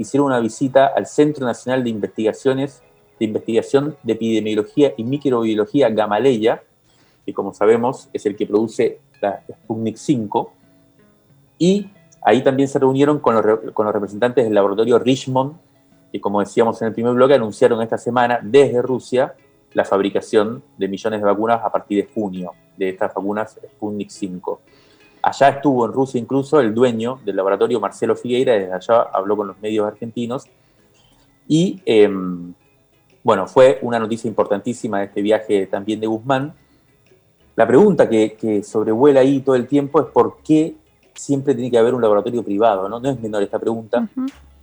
hicieron 0.00 0.26
una 0.26 0.40
visita 0.40 0.86
al 0.86 1.06
Centro 1.06 1.46
Nacional 1.46 1.84
de 1.84 1.90
Investigaciones 1.90 2.82
de 3.18 3.26
Investigación 3.26 3.96
de 4.02 4.14
Epidemiología 4.14 4.94
y 4.96 5.04
Microbiología 5.04 5.90
Gamaleya, 5.90 6.62
que 7.26 7.34
como 7.34 7.52
sabemos 7.52 8.08
es 8.12 8.24
el 8.24 8.34
que 8.34 8.46
produce 8.46 9.00
la 9.20 9.42
Sputnik 9.50 9.96
5, 9.96 10.52
y 11.58 11.90
ahí 12.22 12.42
también 12.42 12.68
se 12.68 12.78
reunieron 12.78 13.18
con 13.18 13.34
los, 13.34 13.72
con 13.74 13.84
los 13.84 13.94
representantes 13.94 14.44
del 14.44 14.54
laboratorio 14.54 14.98
Richmond 14.98 15.54
que 16.12 16.20
como 16.20 16.40
decíamos 16.40 16.80
en 16.82 16.88
el 16.88 16.94
primer 16.94 17.14
bloque, 17.14 17.34
anunciaron 17.34 17.80
esta 17.82 17.98
semana 17.98 18.40
desde 18.42 18.82
Rusia 18.82 19.34
la 19.72 19.84
fabricación 19.84 20.62
de 20.76 20.88
millones 20.88 21.20
de 21.20 21.26
vacunas 21.26 21.60
a 21.62 21.70
partir 21.70 22.04
de 22.04 22.12
junio, 22.12 22.52
de 22.76 22.88
estas 22.88 23.14
vacunas 23.14 23.58
Sputnik 23.70 24.10
5. 24.10 24.60
Allá 25.22 25.48
estuvo 25.48 25.84
en 25.86 25.92
Rusia 25.92 26.20
incluso 26.20 26.60
el 26.60 26.74
dueño 26.74 27.20
del 27.24 27.36
laboratorio, 27.36 27.80
Marcelo 27.80 28.16
Figueira, 28.16 28.54
desde 28.54 28.72
allá 28.72 29.02
habló 29.12 29.36
con 29.36 29.48
los 29.48 29.58
medios 29.60 29.86
argentinos. 29.86 30.46
Y 31.46 31.80
em, 31.84 32.54
bueno, 33.22 33.46
fue 33.46 33.78
una 33.82 33.98
noticia 33.98 34.28
importantísima 34.28 35.00
de 35.00 35.06
este 35.06 35.22
viaje 35.22 35.66
también 35.66 36.00
de 36.00 36.06
Guzmán. 36.06 36.54
La 37.56 37.66
pregunta 37.66 38.08
que, 38.08 38.62
sobrevuela 38.64 39.20
ahí 39.20 39.40
todo 39.40 39.56
el 39.56 39.66
tiempo 39.66 40.00
es 40.00 40.06
por 40.06 40.38
qué 40.42 40.76
siempre 41.14 41.54
tiene 41.54 41.70
que 41.70 41.76
haber 41.76 41.92
un 41.92 42.00
laboratorio 42.00 42.42
privado, 42.42 42.88
¿no? 42.88 42.98
No 42.98 43.10
es 43.10 43.20
menor 43.20 43.42
esta 43.42 43.58
pregunta. 43.58 44.08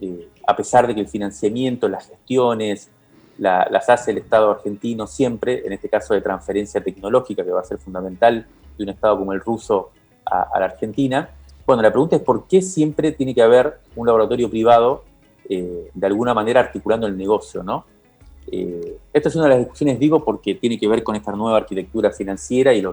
Eh, 0.02 0.30
a 0.48 0.56
pesar 0.56 0.88
de 0.88 0.96
que 0.96 1.02
el 1.02 1.08
financiamiento, 1.08 1.88
las 1.88 2.08
gestiones, 2.08 2.89
las 3.38 3.89
hace 3.89 4.12
el 4.12 4.17
Estado 4.17 4.50
argentino 4.50 5.06
siempre, 5.06 5.65
en 5.65 5.74
este 5.74 5.89
caso 5.89 6.13
de 6.13 6.22
transferencia 6.22 6.82
tecnológica, 6.82 7.43
que 7.43 7.52
va 7.52 7.62
a 7.62 7.65
ser 7.65 7.78
fundamental 7.78 8.48
de 8.78 8.84
un 8.84 8.89
Estado 8.89 9.20
como 9.20 9.34
el 9.34 9.41
ruso 9.41 9.91
a, 10.30 10.60
la 10.60 10.66
Argentina. 10.66 11.30
Bueno, 11.66 11.82
la 11.82 11.92
pregunta 11.92 12.16
es 12.16 12.22
por 12.22 12.48
qué 12.48 12.62
siempre 12.62 13.12
tiene 13.12 13.34
que 13.34 13.42
haber 13.42 13.80
un 13.96 14.08
laboratorio 14.08 14.50
privado 14.50 15.04
eh, 15.50 15.90
de 15.94 16.08
alguna 16.08 16.34
manera 16.34 16.60
articulando 16.60 17.08
el 17.08 17.18
negocio, 17.18 17.63
¿no? 17.63 17.86
Eh, 18.52 18.98
esta 19.12 19.30
es 19.30 19.36
una 19.36 19.46
de 19.46 19.50
las 19.52 19.60
discusiones, 19.60 20.00
digo, 20.00 20.24
porque 20.24 20.56
tiene 20.56 20.80
que 20.80 20.88
ver 20.88 21.04
con 21.04 21.16
esta 21.16 21.32
nueva 21.34 21.58
arquitectura 21.58 22.12
financiera 22.12 22.74
y, 22.74 22.84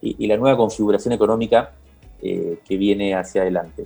y, 0.00 0.26
la 0.26 0.36
nueva 0.36 0.56
configuración 0.56 1.12
económica 1.12 1.72
que 2.20 2.76
viene 2.76 3.16
hacia 3.16 3.42
adelante 3.42 3.84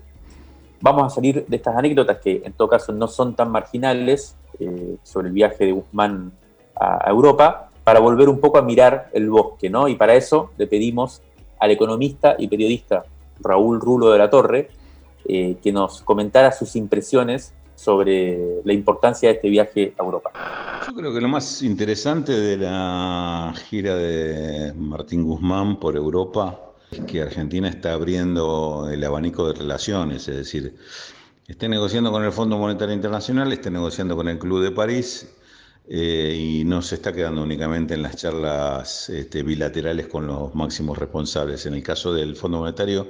vamos 0.80 1.12
a 1.12 1.14
salir 1.14 1.44
de 1.46 1.56
estas 1.56 1.76
anécdotas 1.76 2.18
que 2.18 2.42
en 2.44 2.52
todo 2.52 2.68
caso 2.68 2.92
no 2.92 3.08
son 3.08 3.34
tan 3.34 3.50
marginales 3.50 4.36
eh, 4.58 4.96
sobre 5.02 5.28
el 5.28 5.34
viaje 5.34 5.64
de 5.64 5.72
Guzmán 5.72 6.32
a, 6.74 7.08
Europa 7.10 7.70
para 7.84 8.00
volver 8.00 8.28
un 8.28 8.40
poco 8.40 8.58
a 8.58 8.62
mirar 8.62 9.08
el 9.12 9.30
bosque, 9.30 9.70
¿no? 9.70 9.88
Y 9.88 9.94
para 9.94 10.14
eso 10.14 10.50
le 10.58 10.66
pedimos 10.66 11.22
al 11.58 11.70
economista 11.70 12.36
y 12.38 12.48
periodista 12.48 13.04
Raúl 13.40 13.80
Rulo 13.80 14.10
de 14.10 14.18
la 14.18 14.30
Torre 14.30 14.68
eh, 15.28 15.56
que 15.62 15.72
nos 15.72 16.02
comentara 16.02 16.52
sus 16.52 16.76
impresiones 16.76 17.52
sobre 17.74 18.62
la 18.64 18.72
importancia 18.72 19.28
de 19.28 19.34
este 19.34 19.48
viaje 19.48 19.94
a 19.98 20.02
Europa. 20.02 20.32
Yo 20.86 20.94
creo 20.94 21.12
que 21.12 21.20
lo 21.20 21.28
más 21.28 21.62
interesante 21.62 22.32
de 22.32 22.56
la 22.56 23.52
gira 23.68 23.96
de 23.96 24.72
Martín 24.74 25.24
Guzmán 25.24 25.78
por 25.78 25.96
Europa 25.96 26.60
que 27.06 27.20
Argentina 27.20 27.68
está 27.68 27.92
abriendo 27.92 28.88
el 28.90 29.02
abanico 29.04 29.46
de 29.48 29.54
relaciones, 29.54 30.28
es 30.28 30.36
decir, 30.36 30.76
esté 31.48 31.68
negociando 31.68 32.12
con 32.12 32.24
el 32.24 32.32
Fondo 32.32 32.56
Monetario 32.56 32.94
Internacional, 32.94 33.52
esté 33.52 33.70
negociando 33.70 34.16
con 34.16 34.28
el 34.28 34.38
Club 34.38 34.62
de 34.62 34.70
París 34.70 35.28
eh, 35.88 36.36
y 36.36 36.64
no 36.64 36.82
se 36.82 36.96
está 36.96 37.12
quedando 37.12 37.42
únicamente 37.42 37.94
en 37.94 38.02
las 38.02 38.16
charlas 38.16 39.08
este, 39.08 39.42
bilaterales 39.42 40.08
con 40.08 40.26
los 40.26 40.54
máximos 40.54 40.98
responsables. 40.98 41.64
En 41.66 41.74
el 41.74 41.82
caso 41.82 42.12
del 42.12 42.34
Fondo 42.34 42.58
Monetario, 42.58 43.08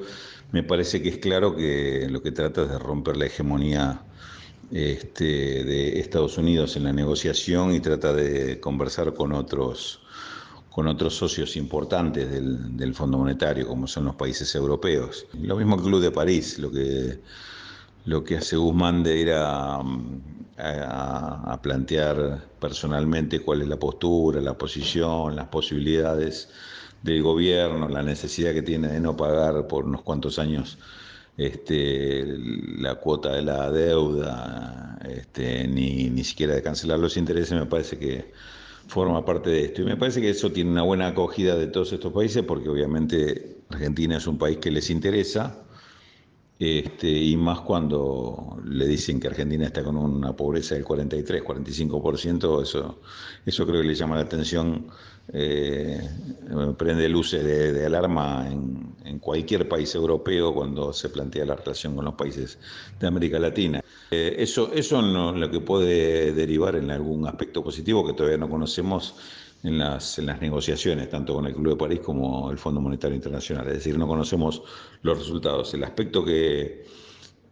me 0.53 0.63
parece 0.63 1.03
que 1.03 1.09
es 1.09 1.19
claro 1.19 1.57
que 1.57 2.07
lo 2.11 2.23
que 2.23 2.33
trata 2.33 2.63
es 2.63 2.69
de 2.71 2.79
romper 2.79 3.17
la 3.17 3.27
hegemonía 3.27 4.03
este, 4.71 5.65
de 5.65 6.01
Estados 6.01 6.39
Unidos 6.39 6.77
en 6.77 6.85
la 6.85 6.93
negociación 6.93 7.75
y 7.75 7.81
trata 7.81 8.13
de 8.13 8.61
conversar 8.61 9.15
con 9.15 9.33
otros 9.33 10.01
con 10.71 10.89
otros 10.89 11.17
socios 11.17 11.57
importantes 11.57 12.31
del, 12.31 12.95
Fondo 12.95 13.17
Monetario, 13.17 13.67
como 13.67 13.87
son 13.87 14.05
los 14.05 14.15
países 14.15 14.55
europeos. 14.55 15.25
Lo 15.33 15.57
mismo 15.57 15.77
el 15.77 15.81
Club 15.81 16.03
de 16.03 16.11
París, 16.11 16.59
lo 16.59 16.71
que, 16.71 17.19
lo 18.07 18.25
que 18.25 18.37
hace 18.37 18.57
Guzmán 18.57 19.03
de 19.03 19.19
ir 19.19 19.33
a, 19.33 19.83
a, 20.59 21.61
plantear 21.63 22.49
personalmente 22.61 23.41
cuál 23.41 23.63
es 23.63 23.69
la 23.69 23.79
postura, 23.79 24.41
la 24.41 24.57
posición, 24.57 25.37
las 25.37 25.49
posibilidades 25.49 26.49
del 27.03 27.23
gobierno, 27.23 27.89
la 27.89 28.03
necesidad 28.03 28.53
que 28.53 28.63
tiene 28.63 28.89
de 28.89 29.01
no 29.01 29.17
pagar 29.17 29.67
por 29.67 29.85
unos 29.85 30.03
cuantos 30.03 30.39
años 30.39 30.79
este, 31.37 32.25
la 32.79 32.95
cuota 32.95 33.33
de 33.33 33.43
la 33.43 33.71
deuda, 33.71 34.99
este, 35.09 35.67
ni, 35.67 36.09
ni 36.09 36.25
siquiera 36.25 36.55
de 36.55 36.63
cancelar 36.63 36.99
los 36.99 37.17
intereses, 37.17 37.59
me 37.59 37.67
parece 37.67 37.99
que 37.99 38.33
forma 38.87 39.25
parte 39.25 39.51
de 39.51 39.65
esto. 39.65 39.83
Y 39.83 39.85
me 39.85 39.97
parece 39.97 40.21
que 40.21 40.31
eso 40.31 40.53
tiene 40.53 40.71
una 40.71 40.83
buena 40.83 41.09
acogida 41.09 41.57
de 41.57 41.67
todos 41.67 41.93
estos 41.93 42.13
países 42.13 42.45
porque 42.45 42.69
obviamente 42.69 43.59
Argentina 43.69 44.17
es 44.17 44.29
un 44.29 44.39
país 44.39 44.59
que 44.59 44.71
les 44.71 44.91
interesa 44.91 45.66
Este, 46.59 47.09
y 47.09 47.37
más 47.37 47.61
cuando 47.61 48.59
le 48.65 48.87
dicen 48.87 49.21
que 49.21 49.29
Argentina 49.29 49.67
está 49.67 49.85
con 49.85 49.97
una 49.97 50.35
pobreza 50.35 50.75
del 50.75 50.85
43, 50.85 51.45
45%, 51.45 52.63
eso, 52.63 52.99
eso 53.45 53.67
creo 53.67 53.83
que 53.83 53.89
le 53.89 53.95
llama 53.95 54.17
la 54.17 54.23
atención, 54.23 54.87
eh, 55.35 56.01
prende 56.79 57.09
luces 57.11 57.45
de, 57.45 57.85
alarma 57.85 58.49
en, 58.49 59.19
cualquier 59.19 59.69
país 59.69 59.95
europeo 59.95 60.55
cuando 60.55 60.93
se 60.93 61.09
plantea 61.09 61.45
la 61.45 61.57
relación 61.57 61.97
con 61.97 62.05
los 62.05 62.15
países 62.15 62.59
de 63.01 63.07
América 63.07 63.39
Latina. 63.39 63.83
Eh, 64.11 64.37
eso 64.39 64.71
eso 64.73 65.03
no, 65.03 65.33
lo 65.33 65.51
que 65.51 65.61
puede 65.61 66.33
derivar 66.33 66.77
en 66.77 66.91
algún 66.91 67.27
aspecto 67.27 67.65
positivo 67.65 68.07
que 68.07 68.13
todavía 68.13 68.39
no 68.39 68.49
conocemos 68.49 69.17
en 69.63 69.79
las, 69.79 70.19
en 70.19 70.27
las 70.27 70.41
negociaciones, 70.41 71.09
tanto 71.09 71.35
con 71.35 71.47
el 71.47 71.55
Club 71.55 71.71
de 71.71 71.77
París 71.77 72.01
como 72.01 72.51
el 72.51 72.59
Fondo 72.59 72.81
Monetario 72.81 73.17
Internacional. 73.17 73.67
Es 73.69 73.75
decir, 73.75 73.99
no 73.99 74.07
conocemos 74.07 74.63
los 75.03 75.19
resultados. 75.19 75.73
El 75.75 75.85
aspecto 75.85 76.25
que 76.25 76.85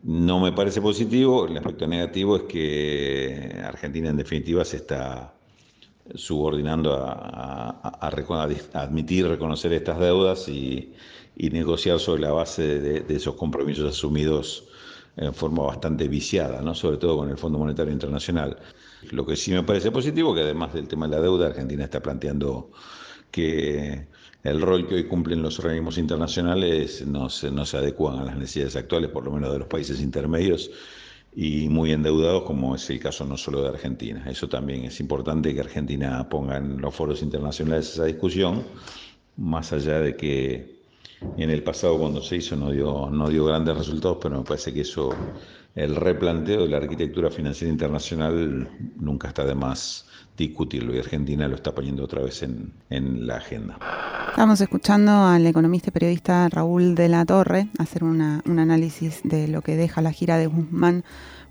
no 0.05 0.39
me 0.39 0.53
parece 0.53 0.81
positivo, 0.81 1.47
el 1.47 1.57
aspecto 1.57 1.87
negativo 1.87 2.37
es 2.37 2.43
que 2.43 3.61
Argentina 3.65 4.11
en 4.11 4.19
definitiva 4.19 4.65
se 4.65 4.77
está 4.77 5.35
subordinando 6.15 6.95
a, 6.95 7.99
admitir, 8.75 9.27
reconocer 9.27 9.73
estas 9.73 9.99
deudas 9.99 10.49
y, 10.49 10.93
negociar 11.37 11.99
sobre 11.99 12.23
la 12.23 12.33
base 12.33 12.81
de, 12.81 13.15
esos 13.17 13.35
compromisos 13.35 13.97
asumidos 13.97 14.65
en 15.17 15.33
forma 15.35 15.65
bastante 15.65 16.07
viciada, 16.07 16.61
¿no? 16.61 16.75
sobre 16.75 16.99
todo 16.99 17.17
con 17.19 17.31
el 17.31 17.39
Fondo 17.39 17.59
Monetario 17.59 17.93
Internacional. 17.93 18.59
Lo 19.11 19.27
que 19.27 19.37
sí 19.37 19.53
me 19.53 19.63
parece 19.63 19.91
positivo, 19.91 20.35
que 20.35 20.43
además 20.43 20.73
del 20.75 20.89
tema 20.89 21.09
de 21.09 21.17
la 21.17 21.23
deuda, 21.23 21.47
Argentina 21.47 21.85
está 21.85 22.01
planteando 22.01 22.71
que 23.31 24.07
el 24.43 24.61
rol 24.61 24.87
que 24.87 24.97
hoy 24.97 25.05
cumplen 25.05 25.43
los 25.43 25.59
organismos 25.59 25.99
internacionales 25.99 27.05
no 27.07 27.29
se, 27.29 27.51
no 27.51 27.65
se 27.67 27.79
adecuan 27.79 28.19
a 28.19 28.25
las 28.25 28.37
necesidades 28.37 28.77
actuales, 28.77 29.11
por 29.11 29.25
lo 29.25 29.33
menos 29.33 29.53
de 29.53 29.59
los 29.59 29.69
países 29.69 30.01
intermedios 30.01 30.71
y 31.35 31.69
muy 31.69 31.93
endeudados, 31.93 32.45
como 32.45 32.77
es 32.77 32.89
el 32.91 33.01
caso 33.01 33.25
no 33.25 33.37
solo 33.37 33.63
de 33.63 33.71
Argentina. 33.71 34.25
Eso 34.29 34.49
también 34.49 34.85
es 34.85 35.01
importante 35.01 35.55
que 35.55 35.61
Argentina 35.61 36.29
ponga 36.29 36.59
en 36.59 36.81
los 36.81 36.95
foros 36.95 37.23
internacionales 37.23 37.91
esa 37.91 38.05
discusión, 38.05 38.65
más 39.37 39.73
allá 39.73 39.99
de 40.01 40.17
que 40.17 40.74
en 41.37 41.51
el 41.51 41.63
pasado 41.63 41.99
cuando 41.99 42.23
se 42.23 42.37
hizo 42.37 42.57
no 42.57 42.71
dio, 42.71 43.09
no 43.11 43.29
dio 43.29 43.45
grandes 43.45 43.77
resultados, 43.77 44.19
pero 44.21 44.39
me 44.39 44.45
parece 44.45 44.73
que 44.73 44.83
eso 44.83 45.15
el 45.75 45.97
replanteo 45.97 46.63
de 46.63 46.69
la 46.69 46.77
arquitectura 46.77 47.31
financiera 47.31 47.73
internacional 47.73 48.69
nunca 48.97 49.29
está 49.29 49.45
de 49.45 49.55
más 49.55 50.07
discutirlo 50.37 50.95
y 50.95 50.99
Argentina 50.99 51.49
lo 51.49 51.57
está 51.57 51.75
poniendo 51.75 52.05
otra 52.05 52.23
vez 52.23 52.43
en, 52.43 52.73
en 52.91 53.27
la 53.27 53.37
agenda. 53.37 53.79
Estamos 54.31 54.61
escuchando 54.61 55.13
al 55.13 55.47
economista 55.47 55.91
y 55.91 55.93
periodista 55.93 56.49
Raúl 56.49 56.95
de 56.95 57.09
la 57.09 57.25
Torre 57.25 57.69
hacer 57.79 58.03
una, 58.03 58.43
un 58.47 58.59
análisis 58.59 59.21
de 59.25 59.49
lo 59.49 59.63
que 59.63 59.77
deja 59.77 60.03
la 60.03 60.13
gira 60.13 60.39
de 60.39 60.47
Guzmán 60.47 61.05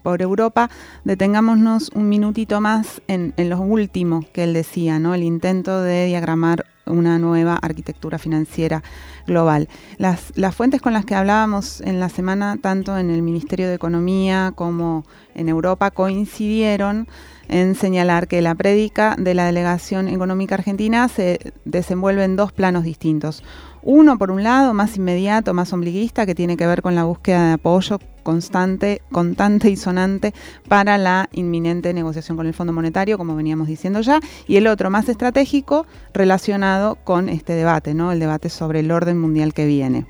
por 0.04 0.22
Europa. 0.22 0.70
Detengámonos 1.06 1.90
un 1.96 2.10
minutito 2.10 2.60
más 2.60 3.02
en, 3.08 3.34
en 3.38 3.50
lo 3.50 3.62
último 3.62 4.26
que 4.34 4.44
él 4.44 4.54
decía, 4.54 5.00
¿no? 5.00 5.16
El 5.16 5.24
intento 5.24 5.82
de 5.82 6.06
diagramar 6.08 6.66
una 6.86 7.18
nueva 7.20 7.56
arquitectura 7.56 8.18
financiera 8.18 8.84
global. 9.26 9.70
Las, 9.98 10.32
las, 10.36 10.56
fuentes 10.56 10.82
con 10.82 10.94
las 10.94 11.06
que 11.06 11.16
hablábamos 11.16 11.82
en 11.82 12.00
la 12.00 12.10
semana, 12.10 12.58
tanto 12.62 12.98
en 12.98 13.10
el 13.10 13.22
Ministerio 13.22 13.68
de 13.68 13.76
Economía 13.76 14.54
como 14.56 15.06
en 15.36 15.50
Europa, 15.50 15.92
coincidieron 15.92 17.08
en 17.50 17.76
señalar 17.76 18.28
que 18.28 18.42
la 18.42 18.56
prédica 18.56 19.16
de 19.18 19.34
la 19.34 19.46
delegación 19.46 20.08
económica 20.08 20.56
argentina 20.56 21.08
se 21.08 21.54
desenvuelve 21.66 22.24
en 22.24 22.36
dos 22.36 22.52
planos 22.52 22.84
distintos. 22.84 23.44
Uno, 23.82 24.18
por 24.18 24.32
un 24.32 24.44
lado, 24.44 24.74
más 24.74 24.96
inmediato, 24.96 25.54
más 25.54 25.74
ombliguista, 25.74 26.26
que 26.26 26.36
tiene 26.36 26.56
que 26.56 26.66
ver 26.66 26.82
con 26.82 26.96
la 26.96 27.04
búsqueda 27.04 27.48
de 27.48 27.54
apoyo 27.54 28.00
constante, 28.24 29.02
contante 29.12 29.70
y 29.70 29.76
sonante 29.76 30.34
para 30.70 30.98
la 30.98 31.30
inminente 31.34 31.94
negociación 31.94 32.38
con 32.38 32.48
el 32.48 32.54
Fondo 32.54 32.72
Monetario, 32.72 33.18
como 33.18 33.36
veníamos 33.36 33.68
diciendo 33.68 34.00
ya, 34.00 34.22
y 34.48 34.56
el 34.56 34.68
otro 34.68 34.90
más 34.90 35.10
estratégico 35.10 35.86
relacionado 36.14 36.96
con 37.04 37.28
este 37.28 37.54
debate, 37.54 37.94
¿no? 37.94 38.14
El 38.14 38.20
debate 38.20 38.48
sobre 38.48 38.80
el 38.80 38.92
orden 38.92 39.20
mundial 39.20 39.54
que 39.54 39.66
viene. 39.66 40.06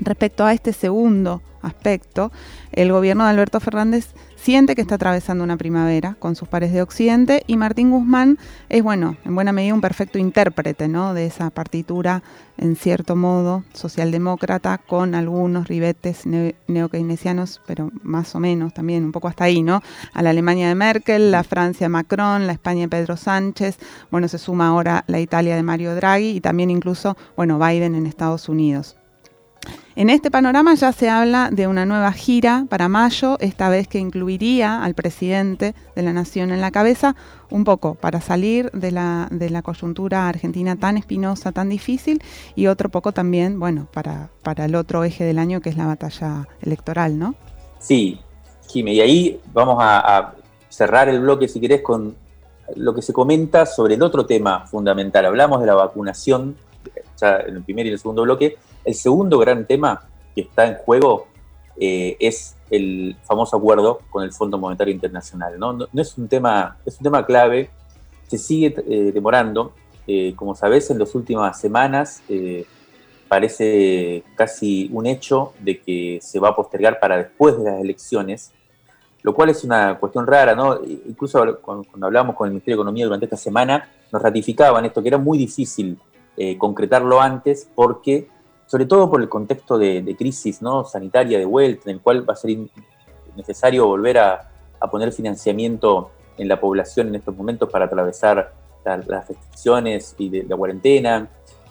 Respecto 0.00 0.46
a 0.46 0.54
este 0.54 0.72
segundo 0.72 1.42
aspecto, 1.62 2.32
el 2.72 2.90
gobierno 2.90 3.24
de 3.24 3.30
Alberto 3.30 3.60
Fernández 3.60 4.14
siente 4.36 4.74
que 4.74 4.80
está 4.80 4.94
atravesando 4.94 5.44
una 5.44 5.58
primavera 5.58 6.16
con 6.18 6.34
sus 6.34 6.48
pares 6.48 6.72
de 6.72 6.80
Occidente 6.80 7.42
y 7.46 7.58
Martín 7.58 7.90
Guzmán 7.90 8.38
es, 8.70 8.82
bueno, 8.82 9.18
en 9.26 9.34
buena 9.34 9.52
medida 9.52 9.74
un 9.74 9.82
perfecto 9.82 10.18
intérprete 10.18 10.88
¿no? 10.88 11.12
de 11.12 11.26
esa 11.26 11.50
partitura, 11.50 12.22
en 12.56 12.76
cierto 12.76 13.14
modo, 13.14 13.64
socialdemócrata, 13.74 14.78
con 14.78 15.14
algunos 15.14 15.68
ribetes 15.68 16.24
neokeynesianos, 16.66 17.60
pero 17.66 17.90
más 18.02 18.34
o 18.34 18.40
menos 18.40 18.72
también, 18.72 19.04
un 19.04 19.12
poco 19.12 19.28
hasta 19.28 19.44
ahí, 19.44 19.62
¿no? 19.62 19.82
A 20.14 20.22
la 20.22 20.30
Alemania 20.30 20.68
de 20.68 20.74
Merkel, 20.74 21.30
la 21.30 21.42
Francia 21.42 21.86
de 21.86 21.90
Macron, 21.90 22.46
la 22.46 22.54
España 22.54 22.82
de 22.82 22.88
Pedro 22.88 23.18
Sánchez, 23.18 23.78
bueno, 24.10 24.28
se 24.28 24.38
suma 24.38 24.68
ahora 24.68 25.04
la 25.06 25.20
Italia 25.20 25.56
de 25.56 25.62
Mario 25.62 25.94
Draghi 25.94 26.30
y 26.30 26.40
también 26.40 26.70
incluso, 26.70 27.16
bueno, 27.36 27.58
Biden 27.58 27.94
en 27.94 28.06
Estados 28.06 28.48
Unidos. 28.48 28.96
En 29.96 30.08
este 30.08 30.30
panorama 30.30 30.74
ya 30.74 30.92
se 30.92 31.10
habla 31.10 31.50
de 31.52 31.66
una 31.66 31.84
nueva 31.84 32.12
gira 32.12 32.64
para 32.70 32.88
mayo, 32.88 33.36
esta 33.40 33.68
vez 33.68 33.86
que 33.88 33.98
incluiría 33.98 34.82
al 34.82 34.94
presidente 34.94 35.74
de 35.94 36.02
la 36.02 36.12
nación 36.12 36.52
en 36.52 36.60
la 36.60 36.70
cabeza, 36.70 37.16
un 37.50 37.64
poco 37.64 37.96
para 37.96 38.20
salir 38.22 38.70
de 38.70 38.92
la, 38.92 39.28
de 39.30 39.50
la 39.50 39.60
coyuntura 39.60 40.28
argentina 40.28 40.76
tan 40.76 40.96
espinosa, 40.96 41.52
tan 41.52 41.68
difícil, 41.68 42.22
y 42.54 42.68
otro 42.68 42.88
poco 42.88 43.12
también, 43.12 43.60
bueno, 43.60 43.88
para, 43.92 44.30
para 44.42 44.64
el 44.64 44.74
otro 44.74 45.04
eje 45.04 45.24
del 45.24 45.38
año 45.38 45.60
que 45.60 45.68
es 45.68 45.76
la 45.76 45.86
batalla 45.86 46.48
electoral, 46.62 47.18
¿no? 47.18 47.34
Sí, 47.78 48.18
Jimé, 48.68 48.94
y 48.94 49.00
ahí 49.00 49.40
vamos 49.52 49.76
a, 49.80 50.18
a 50.18 50.34
cerrar 50.70 51.08
el 51.10 51.20
bloque, 51.20 51.48
si 51.48 51.60
querés, 51.60 51.82
con 51.82 52.14
lo 52.76 52.94
que 52.94 53.02
se 53.02 53.12
comenta 53.12 53.66
sobre 53.66 53.96
el 53.96 54.02
otro 54.02 54.24
tema 54.24 54.66
fundamental. 54.66 55.26
Hablamos 55.26 55.60
de 55.60 55.66
la 55.66 55.74
vacunación, 55.74 56.56
ya 57.20 57.40
en 57.40 57.56
el 57.56 57.62
primer 57.62 57.84
y 57.86 57.90
el 57.90 57.98
segundo 57.98 58.22
bloque, 58.22 58.56
el 58.84 58.94
segundo 58.94 59.38
gran 59.38 59.66
tema 59.66 60.08
que 60.34 60.42
está 60.42 60.66
en 60.66 60.76
juego 60.76 61.26
eh, 61.82 62.16
es 62.20 62.56
el 62.70 63.16
famoso 63.24 63.56
acuerdo 63.56 64.00
con 64.10 64.22
el 64.22 64.32
Fondo 64.32 64.58
Monetario 64.58 64.92
Internacional. 64.92 65.58
No, 65.58 65.88
es, 65.94 66.18
un 66.18 66.28
tema, 66.28 66.76
es 66.84 66.98
un 66.98 67.04
tema 67.04 67.24
clave, 67.24 67.70
se 68.28 68.38
sigue 68.38 68.74
eh, 68.86 69.12
demorando. 69.12 69.72
Eh, 70.06 70.34
como 70.36 70.54
sabés, 70.54 70.90
en 70.90 70.98
las 70.98 71.14
últimas 71.14 71.60
semanas 71.60 72.22
parece 73.28 74.24
casi 74.34 74.90
un 74.92 75.06
hecho 75.06 75.52
de 75.60 75.80
que 75.80 76.18
se 76.20 76.40
va 76.40 76.48
a 76.48 76.56
postergar 76.56 76.98
para 76.98 77.16
después 77.16 77.56
de 77.56 77.64
las 77.64 77.80
elecciones, 77.80 78.52
lo 79.22 79.34
cual 79.34 79.50
es 79.50 79.62
una 79.62 79.98
cuestión 79.98 80.26
rara, 80.26 80.54
¿no? 80.54 80.80
Incluso 80.84 81.60
cuando 81.62 82.06
hablamos 82.06 82.34
con 82.34 82.48
el 82.48 82.52
Ministerio 82.52 82.76
de 82.76 82.80
Economía 82.80 83.04
durante 83.04 83.26
esta 83.26 83.36
semana, 83.36 83.88
nos 84.10 84.20
ratificaban 84.20 84.84
esto, 84.84 85.00
que 85.00 85.08
era 85.08 85.18
muy 85.18 85.38
difícil 85.38 85.98
concretarlo 86.58 87.20
antes 87.20 87.68
porque 87.74 88.28
sobre 88.70 88.86
todo 88.86 89.10
por 89.10 89.20
el 89.20 89.28
contexto 89.28 89.76
de, 89.78 90.14
crisis 90.16 90.62
¿no? 90.62 90.84
sanitaria 90.84 91.40
de 91.40 91.44
vuelta, 91.44 91.90
en 91.90 91.96
el 91.96 92.00
cual 92.00 92.28
va 92.28 92.34
a 92.34 92.36
ser 92.36 92.56
necesario 93.34 93.84
volver 93.88 94.18
a, 94.18 94.48
poner 94.92 95.12
financiamiento 95.12 96.12
en 96.38 96.46
la 96.46 96.60
población 96.60 97.08
en 97.08 97.16
estos 97.16 97.36
momentos 97.36 97.68
para 97.68 97.86
atravesar 97.86 98.54
las 98.84 99.26
restricciones 99.26 100.14
y 100.18 100.28
de, 100.28 100.44
la 100.44 100.56
cuarentena, 100.56 101.28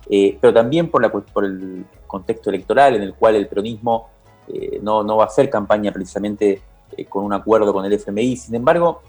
eh, 0.10 0.38
pero 0.42 0.54
también 0.54 0.92
por, 0.92 1.02
la, 1.02 1.10
por 1.10 1.46
el 1.46 1.86
contexto 2.06 2.50
electoral 2.50 2.98
en 2.98 3.04
el 3.04 3.14
cual 3.14 3.36
el 3.36 3.48
peronismo 3.48 4.10
eh, 4.50 4.82
no, 4.82 5.06
va 5.16 5.24
a 5.24 5.28
hacer 5.28 5.50
campaña 5.50 5.94
precisamente 5.94 6.62
eh, 6.98 7.06
con 7.06 7.24
un 7.24 7.32
acuerdo 7.32 7.72
con 7.72 7.86
el 7.86 7.94
FMI. 7.94 8.36
Sin 8.36 8.56
embargo, 8.56 9.04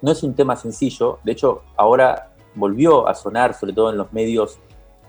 no 0.00 0.10
es 0.10 0.22
un 0.22 0.34
tema 0.34 0.56
sencillo. 0.56 1.18
De 1.22 1.32
hecho, 1.32 1.64
ahora 1.76 2.32
volvió 2.54 3.06
a 3.06 3.14
sonar, 3.14 3.52
sobre 3.52 3.74
todo 3.74 3.90
en 3.90 3.98
los 3.98 4.10
medios 4.10 4.58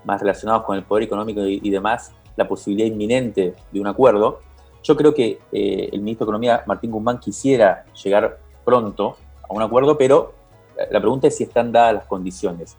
más 0.03 0.21
relacionados 0.21 0.63
con 0.63 0.77
el 0.77 0.83
poder 0.83 1.03
económico 1.03 1.41
y, 1.45 1.69
demás, 1.69 2.13
la 2.35 2.47
posibilidad 2.47 2.87
inminente 2.87 3.55
de 3.71 3.79
un 3.79 3.87
acuerdo. 3.87 4.39
Yo 4.83 4.95
creo 4.95 5.13
que 5.13 5.39
eh, 5.51 5.89
el 5.91 6.01
ministro 6.01 6.25
de 6.25 6.29
Economía, 6.29 6.63
Martín 6.65 6.91
Guzmán, 6.91 7.19
quisiera 7.19 7.85
llegar 8.03 8.39
pronto 8.65 9.17
a 9.47 9.53
un 9.53 9.61
acuerdo, 9.61 9.97
pero 9.97 10.33
la 10.89 10.99
pregunta 10.99 11.27
es 11.27 11.37
si 11.37 11.43
están 11.43 11.71
dadas 11.71 11.93
las 11.93 12.05
condiciones. 12.05 12.77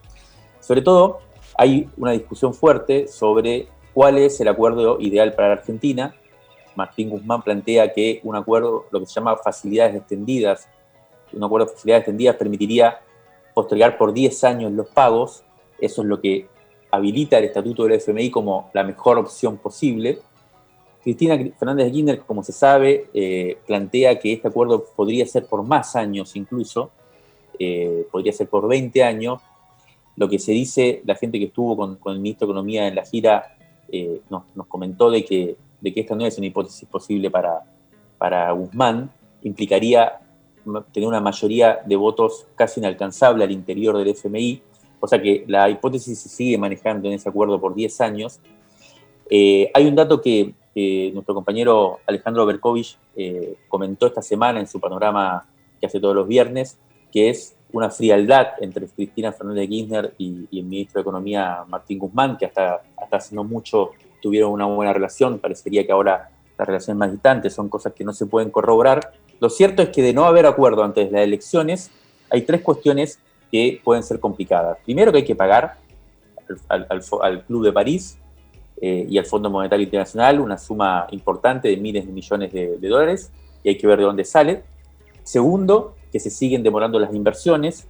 Sobre 0.61 0.83
todo, 0.83 1.21
hay 1.57 1.89
una 1.97 2.13
discusión 2.13 2.55
fuerte 2.55 3.09
sobre 3.09 3.69
cuál 3.93 4.19
es 4.19 4.41
el 4.41 4.49
acuerdo 4.49 4.99
ideal 5.01 5.33
para 5.35 5.49
la 5.49 5.55
Argentina. 5.55 6.15
Martín 6.75 7.11
Guzmán 7.11 7.43
plantea 7.43 7.93
que 7.93 8.21
un 8.25 8.35
acuerdo, 8.37 8.87
lo 8.91 9.01
que 9.01 9.07
se 9.07 9.15
llama 9.15 9.37
facilidades 9.37 9.95
extendidas, 9.97 10.69
un 11.33 11.45
acuerdo 11.45 11.67
de 11.67 11.73
facilidades 11.73 12.03
extendidas 12.03 12.37
permitiría 12.37 13.01
postergar 13.55 13.99
por 13.99 14.13
10 14.13 14.45
años 14.45 14.73
los 14.73 14.89
pagos. 14.89 15.45
Eso 15.79 16.03
es 16.03 16.09
lo 16.09 16.21
que 16.21 16.49
habilita 16.93 17.39
el 17.39 17.45
estatuto 17.45 17.83
del 17.83 17.95
FMI 17.95 18.31
como 18.31 18.71
la 18.73 18.85
mejor 18.85 19.19
opción 19.19 19.57
posible. 19.57 20.21
Cristina 21.03 21.37
Fernández 21.59 21.87
de 21.87 21.93
Kirchner, 21.93 22.21
como 22.21 22.45
se 22.45 22.53
sabe, 22.53 23.09
eh, 23.13 23.59
plantea 23.67 24.21
que 24.21 24.35
este 24.35 24.47
acuerdo 24.47 24.85
podría 24.95 25.27
ser 25.27 25.47
por 25.47 25.65
más 25.65 25.97
años 25.97 26.37
incluso, 26.37 26.91
eh, 27.59 28.07
podría 28.13 28.33
ser 28.33 28.49
por 28.49 28.69
20 28.69 29.03
años. 29.03 29.43
Lo 30.15 30.29
que 30.29 30.39
se 30.39 30.53
dice, 30.53 31.03
la 31.05 31.17
gente 31.17 31.41
que 31.41 31.47
estuvo 31.47 31.77
con, 31.77 31.99
el 32.07 32.21
ministro 32.21 32.47
de 32.47 32.53
Economía 32.53 32.87
en 32.87 32.95
la 32.95 33.05
gira 33.05 33.57
eh, 33.91 34.21
nos, 34.31 34.45
comentó 34.69 35.11
de 35.11 35.25
que 35.25 35.57
de 35.83 35.93
que 35.93 36.01
esta 36.01 36.15
no 36.15 36.25
es 36.25 36.39
una 36.39 36.47
hipótesis 36.47 36.89
posible 36.89 37.31
para, 37.31 37.65
para 38.17 38.51
Guzmán, 38.53 39.11
implicaría 39.43 40.21
tener 40.93 41.09
una 41.09 41.21
mayoría 41.21 41.81
de 41.85 41.97
votos 41.97 42.47
casi 42.55 42.79
inalcanzable 42.79 43.43
al 43.43 43.51
interior 43.51 43.99
del 43.99 44.09
FMI, 44.09 44.63
o 45.05 45.09
sea 45.09 45.21
que 45.21 45.45
la 45.49 45.69
hipótesis 45.69 46.17
se 46.17 46.29
sigue 46.29 46.57
manejando 46.57 47.09
en 47.09 47.15
ese 47.15 47.29
acuerdo 47.29 47.61
por 47.61 47.75
10 47.75 48.01
años. 48.03 48.39
Eh, 49.29 49.69
hay 49.75 49.87
un 49.87 49.97
dato 49.97 50.21
que 50.21 50.55
nuestro 51.13 51.35
compañero 51.35 51.99
Alejandro 52.07 52.47
Berkovich 52.47 52.97
eh, 53.17 53.57
comentó 53.67 54.07
esta 54.07 54.23
semana 54.23 54.61
en 54.61 54.69
su 54.69 54.79
panorama 54.79 55.45
que 55.81 55.87
hace 55.87 55.99
todos 55.99 56.15
los 56.15 56.29
viernes, 56.29 56.79
que 57.13 57.31
es 57.31 57.57
una 57.73 57.91
frialdad 57.91 58.51
entre 58.61 58.87
Cristina 58.87 59.33
Fernández 59.33 59.63
de 59.63 59.69
Kirchner 59.69 60.15
y, 60.19 60.47
el 60.57 60.65
ministro 60.65 61.01
de 61.01 61.03
Economía 61.03 61.65
Martín 61.67 61.99
Guzmán, 61.99 62.39
que 62.39 62.47
hasta, 62.47 62.83
hasta 62.97 63.17
hace 63.17 63.35
no 63.35 63.43
mucho 63.43 63.91
tuvieron 64.23 64.53
una 64.53 64.67
buena 64.67 64.93
relación, 64.93 65.41
parecería 65.41 65.85
que 65.85 65.91
ahora 65.91 66.31
las 66.57 66.69
relaciones 66.69 66.97
más 66.97 67.11
distantes 67.11 67.53
son 67.53 67.69
cosas 67.69 67.93
que 67.93 68.05
no 68.05 68.13
se 68.13 68.27
pueden 68.27 68.51
corroborar. 68.51 69.15
Lo 69.41 69.51
cierto 69.51 69.83
es 69.83 69.89
que 69.89 70.01
de 70.01 70.15
no 70.15 70.27
haber 70.27 70.47
acuerdo 70.47 70.85
antes 70.85 71.11
de 71.11 71.13
las 71.13 71.25
elecciones, 71.25 71.91
hay 72.31 72.43
tres 72.43 72.61
cuestiones 72.61 73.19
que 73.53 73.81
pueden 73.85 74.03
ser 74.03 74.19
complicadas. 74.19 74.79
Primero 74.85 75.13
que 75.13 75.19
hay 75.19 75.25
que 75.25 75.37
pagar 75.37 75.77
al, 76.69 77.45
Club 77.45 77.65
de 77.65 77.73
París 77.73 78.19
eh, 78.81 79.07
y 79.09 79.19
al 79.19 79.27
Fondo 79.27 79.51
Monetario 79.51 79.85
Internacional 79.85 80.41
una 80.41 80.57
suma 80.57 81.07
importante 81.11 81.69
de 81.69 81.77
miles 81.77 82.07
de 82.07 82.13
millones 82.13 82.53
de, 82.53 82.79
de 82.79 82.89
dólares 82.89 83.31
y 83.63 83.69
hay 83.69 83.79
que 83.79 83.87
ver 83.87 83.99
de 83.99 84.05
dónde 84.05 84.25
sale. 84.25 84.63
Segundo, 85.23 85.95
que 86.11 86.19
se 86.19 86.31
siguen 86.31 86.63
demorando 86.63 86.99
las 86.99 87.15
inversiones, 87.15 87.87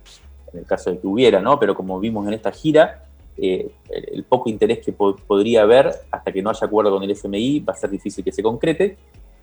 en 0.53 0.61
el 0.61 0.67
caso 0.67 0.91
de 0.91 0.99
que 0.99 1.07
hubiera, 1.07 1.41
¿no? 1.41 1.59
Pero 1.59 1.75
como 1.75 1.99
vimos 1.99 2.27
en 2.27 2.35
esta 2.35 2.53
gira, 2.53 3.05
eh, 3.39 3.71
el, 3.89 4.25
poco 4.25 4.51
interés 4.51 4.81
que 4.81 4.93
podría 4.93 5.63
haber 5.63 5.91
hasta 6.11 6.33
que 6.33 6.43
no 6.43 6.51
haya 6.51 6.67
acuerdo 6.67 6.91
con 6.91 7.03
el 7.03 7.11
FMI 7.11 7.61
va 7.61 7.73
a 7.73 7.77
ser 7.77 7.91
difícil 7.91 8.23
que 8.23 8.33
se 8.33 8.43
concrete. 8.43 8.97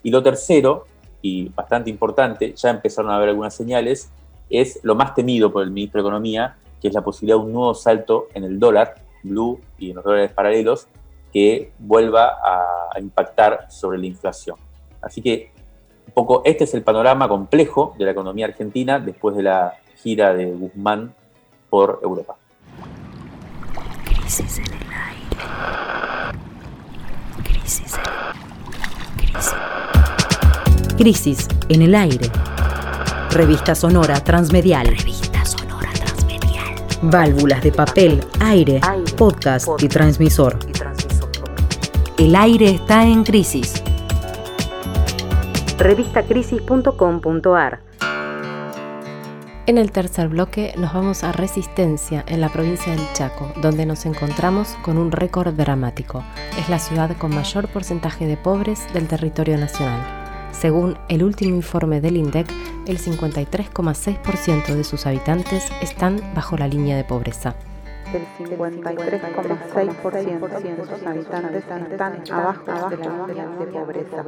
Y 0.04 0.12
lo 0.12 0.22
tercero, 0.22 0.86
y 1.22 1.50
bastante 1.50 1.90
importante, 1.90 2.54
ya 2.56 2.70
empezaron 2.70 3.12
a 3.12 3.16
haber 3.16 3.30
algunas 3.30 3.54
señales, 3.54 4.12
es 4.50 4.80
lo 4.84 4.96
más 4.96 5.14
temido 5.14 5.52
por 5.52 5.64
el 5.64 5.72
ministro 5.72 6.02
de 6.02 6.08
Economía, 6.08 6.58
que 6.82 6.88
es 6.88 6.94
la 6.94 7.02
posibilidad 7.02 7.38
de 7.38 7.44
un 7.44 7.54
nuevo 7.54 7.74
salto 7.74 8.28
en 8.34 8.44
el 8.44 8.60
dólar 8.60 8.96
blue 9.24 9.60
y 9.78 9.90
en 9.90 9.98
los 9.98 10.06
dólares 10.06 10.32
paralelos 10.32 10.88
que 11.32 11.72
vuelva 11.78 12.38
a 12.94 13.00
impactar 13.00 13.68
sobre 13.70 14.00
la 14.00 14.08
inflación. 14.08 14.58
Así 15.02 15.22
que 15.22 15.52
un 16.08 16.14
poco 16.14 16.42
este 16.44 16.64
es 16.64 16.74
el 16.74 16.82
panorama 16.82 17.28
complejo 17.28 17.94
de 17.98 18.06
la 18.06 18.12
economía 18.12 18.48
argentina 18.48 19.00
después 19.00 19.36
de 19.36 19.44
la 19.44 19.76
gira 20.02 20.34
de 20.34 20.46
Guzmán 20.52 21.14
por 21.70 22.00
Europa. 22.02 22.36
Crisis 24.06 24.58
en 24.58 24.66
el 24.66 24.74
aire. 24.92 25.38
Crisis. 27.44 28.00
Crisis. 30.98 31.48
en 31.70 31.82
el 31.84 31.96
aire. 31.96 32.28
Revista 33.32 33.76
Sonora 33.76 34.24
Transmedial. 34.24 34.88
Revista 34.88 35.46
Sonora 35.46 35.92
Transmedial. 35.94 36.66
Válvulas 37.04 37.62
de 37.62 37.72
papel, 37.72 38.26
aire, 38.40 38.82
podcast, 39.18 39.68
y 39.80 39.88
transmisor. 39.88 40.58
El 42.18 42.36
aire 42.36 42.72
está 42.72 43.06
en 43.06 43.24
crisis 43.24 43.84
revistacrisis.com.ar. 45.78 47.82
En 49.66 49.78
el 49.78 49.92
tercer 49.92 50.28
bloque 50.28 50.74
nos 50.76 50.94
vamos 50.94 51.24
a 51.24 51.32
Resistencia, 51.32 52.26
en 52.28 52.42
la 52.42 52.50
provincia 52.50 52.94
del 52.94 53.14
Chaco, 53.14 53.54
donde 53.62 53.86
nos 53.86 54.08
encontramos 54.08 54.76
con 54.82 54.98
un 54.98 55.12
récord 55.12 55.54
dramático. 55.54 56.24
Es 56.60 56.68
la 56.68 56.80
ciudad 56.80 57.16
con 57.18 57.34
mayor 57.34 57.68
porcentaje 57.68 58.26
de 58.26 58.36
pobres 58.36 58.92
del 58.94 59.08
territorio 59.08 59.58
nacional. 59.58 60.29
Según 60.52 60.98
el 61.08 61.24
último 61.24 61.56
informe 61.56 62.02
del 62.02 62.18
INDEC, 62.18 62.52
el 62.88 63.00
53,6% 63.00 64.76
de 64.76 64.84
sus 64.84 65.06
habitantes 65.06 65.64
están 65.82 66.20
bajo 66.36 66.58
la 66.58 66.68
línea 66.68 66.98
de 66.98 67.04
pobreza. 67.04 67.56
El 68.14 68.26
53,6% 68.48 70.62
de 70.62 70.86
sus 70.86 71.04
habitantes 71.06 71.64
están 71.92 72.24
abajo 72.32 72.90
de 72.90 72.98
la 72.98 73.28
línea 73.28 73.48
de 73.48 73.66
pobreza. 73.68 74.24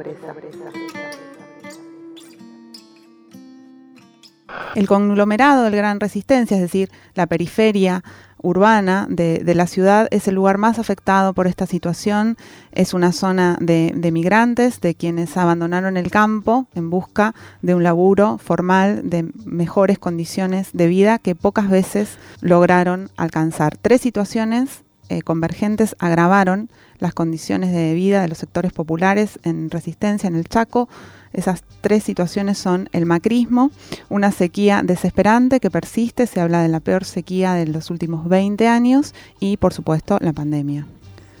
El 4.74 4.88
conglomerado 4.88 5.64
del 5.64 5.76
Gran 5.76 6.00
Resistencia, 6.00 6.56
es 6.56 6.62
decir, 6.62 6.90
la 7.14 7.26
periferia 7.26 8.02
urbana 8.42 9.06
de, 9.08 9.42
la 9.54 9.66
ciudad, 9.66 10.08
es 10.10 10.28
el 10.28 10.34
lugar 10.34 10.58
más 10.58 10.78
afectado 10.78 11.32
por 11.32 11.46
esta 11.46 11.66
situación. 11.66 12.36
Es 12.72 12.94
una 12.94 13.12
zona 13.12 13.56
de, 13.60 14.10
migrantes, 14.12 14.80
de 14.80 14.94
quienes 14.94 15.36
abandonaron 15.36 15.96
el 15.96 16.10
campo 16.10 16.66
en 16.74 16.90
busca 16.90 17.34
de 17.62 17.74
un 17.74 17.82
laburo 17.82 18.38
formal, 18.38 19.08
de 19.08 19.30
mejores 19.44 19.98
condiciones 19.98 20.70
de 20.72 20.86
vida 20.86 21.18
que 21.18 21.34
pocas 21.34 21.70
veces 21.70 22.18
lograron 22.40 23.10
alcanzar. 23.16 23.76
Tres 23.76 24.00
situaciones 24.00 24.82
eh, 25.08 25.22
convergentes 25.22 25.96
agravaron 25.98 26.70
las 26.98 27.14
condiciones 27.14 27.72
de 27.72 27.94
vida 27.94 28.22
de 28.22 28.28
los 28.28 28.38
sectores 28.38 28.72
populares 28.72 29.38
en 29.42 29.70
resistencia 29.70 30.28
en 30.28 30.36
el 30.36 30.48
Chaco 30.48 30.88
esas 31.32 31.62
tres 31.80 32.04
situaciones 32.04 32.58
son 32.58 32.88
el 32.92 33.06
macrismo, 33.06 33.70
una 34.08 34.32
sequía 34.32 34.82
desesperante 34.84 35.60
que 35.60 35.70
persiste, 35.70 36.26
se 36.26 36.40
habla 36.40 36.62
de 36.62 36.68
la 36.68 36.80
peor 36.80 37.04
sequía 37.04 37.54
de 37.54 37.66
los 37.66 37.90
últimos 37.90 38.28
20 38.28 38.68
años 38.68 39.14
y 39.40 39.56
por 39.56 39.72
supuesto 39.72 40.18
la 40.20 40.32
pandemia. 40.32 40.86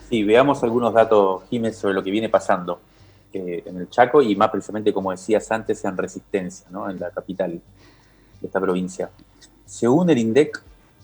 Sí, 0.08 0.22
veamos 0.24 0.62
algunos 0.62 0.92
datos, 0.92 1.42
Jiménez, 1.48 1.76
sobre 1.76 1.94
lo 1.94 2.02
que 2.02 2.10
viene 2.10 2.28
pasando 2.28 2.80
eh, 3.32 3.62
en 3.64 3.78
el 3.78 3.88
Chaco 3.88 4.20
y 4.20 4.36
más 4.36 4.50
precisamente, 4.50 4.92
como 4.92 5.10
decías 5.10 5.50
antes, 5.50 5.84
en 5.84 5.96
Resistencia, 5.96 6.66
¿no? 6.70 6.90
en 6.90 7.00
la 7.00 7.10
capital 7.10 7.52
de 7.52 8.46
esta 8.46 8.60
provincia. 8.60 9.10
Según 9.64 10.10
el 10.10 10.18
INDEC, 10.18 10.62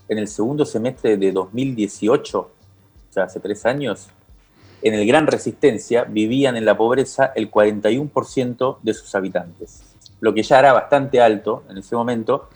en 0.09 0.19
el 0.19 0.29
segundo 0.29 0.67
semestre 0.67 1.17
de 1.17 1.33
2018, 1.33 2.39
o 2.39 2.51
sea, 3.09 3.25
hace 3.25 3.41
tres 3.41 3.65
años, 3.65 4.09
en 4.83 4.95
el 4.95 5.07
Gran 5.07 5.27
Resistencia 5.27 6.05
vivían 6.05 6.57
en 6.57 6.65
la 6.65 6.77
pobreza 6.77 7.33
el 7.35 7.51
41% 7.51 8.79
de 8.83 8.95
sus 8.95 9.15
habitantes, 9.15 9.83
lo 10.21 10.35
que 10.35 10.43
ya 10.43 10.59
era 10.59 10.73
bastante 10.73 11.21
alto 11.21 11.65
en 11.69 11.79
ese 11.79 11.97
momento, 11.97 12.49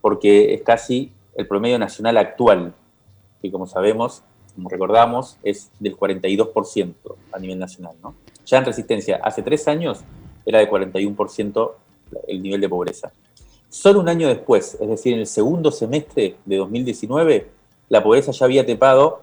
porque 0.00 0.54
es 0.54 0.62
casi 0.62 1.12
el 1.34 1.46
promedio 1.46 1.78
nacional 1.78 2.16
actual, 2.16 2.74
que 3.42 3.50
como 3.50 3.66
sabemos, 3.66 4.22
como 4.54 4.68
recordamos, 4.68 5.36
es 5.42 5.70
del 5.78 5.96
42% 5.96 6.94
a 7.32 7.38
nivel 7.38 7.58
nacional. 7.58 7.94
Ya 8.46 8.58
en 8.58 8.64
Resistencia, 8.64 9.20
hace 9.22 9.42
tres 9.42 9.68
años, 9.68 10.00
era 10.46 10.60
de 10.60 10.70
41% 10.70 11.72
el 12.28 12.42
nivel 12.42 12.60
de 12.60 12.68
pobreza. 12.68 13.12
Solo 13.68 14.00
un 14.00 14.08
año 14.08 14.28
después, 14.28 14.78
es 14.80 14.88
decir, 14.88 15.12
en 15.12 15.20
el 15.20 15.26
segundo 15.26 15.70
semestre 15.70 16.36
de 16.44 16.56
2019, 16.56 17.48
la 17.88 18.02
pobreza 18.02 18.32
ya 18.32 18.46
había 18.46 18.64
tepado 18.64 19.22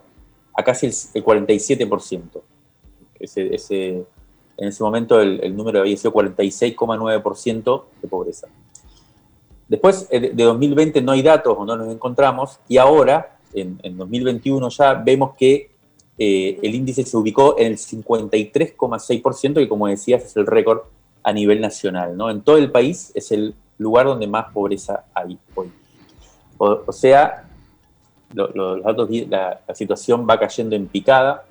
a 0.53 0.63
casi 0.63 0.87
el, 0.87 0.93
47%. 0.93 2.41
Ese, 3.19 3.55
ese, 3.55 4.05
en 4.57 4.67
ese 4.67 4.83
momento 4.83 5.19
el, 5.19 5.55
número 5.55 5.79
había 5.79 5.97
sido 5.97 6.13
46,9% 6.13 7.83
de 8.01 8.07
pobreza. 8.07 8.47
Después 9.67 10.07
eh, 10.11 10.31
de 10.33 10.43
2020 10.43 11.01
no 11.01 11.13
hay 11.13 11.21
datos 11.21 11.55
o 11.57 11.65
no 11.65 11.75
nos 11.75 11.91
encontramos 11.91 12.59
y 12.67 12.77
ahora, 12.77 13.37
en, 13.53 13.79
2021 13.97 14.69
ya, 14.69 14.93
vemos 14.93 15.35
que 15.35 15.71
eh, 16.17 16.59
el 16.61 16.75
índice 16.75 17.03
se 17.03 17.17
ubicó 17.17 17.55
en 17.57 17.67
el 17.67 17.77
53,6%, 17.77 19.53
que 19.55 19.69
como 19.69 19.87
decías 19.87 20.23
es 20.25 20.35
el 20.35 20.45
récord 20.45 20.81
a 21.23 21.33
nivel 21.33 21.61
nacional. 21.61 22.15
¿no? 22.15 22.29
En 22.29 22.41
todo 22.41 22.57
el 22.57 22.71
país 22.71 23.11
es 23.15 23.31
el 23.31 23.55
lugar 23.77 24.05
donde 24.05 24.27
más 24.27 24.51
pobreza 24.51 25.05
hay 25.13 25.39
hoy. 25.55 25.71
o 26.57 26.91
sea, 26.91 27.47
la, 28.33 29.61
situación 29.73 30.27
va 30.29 30.39
cayendo 30.39 30.75
en 30.75 30.87
picada, 30.87 31.45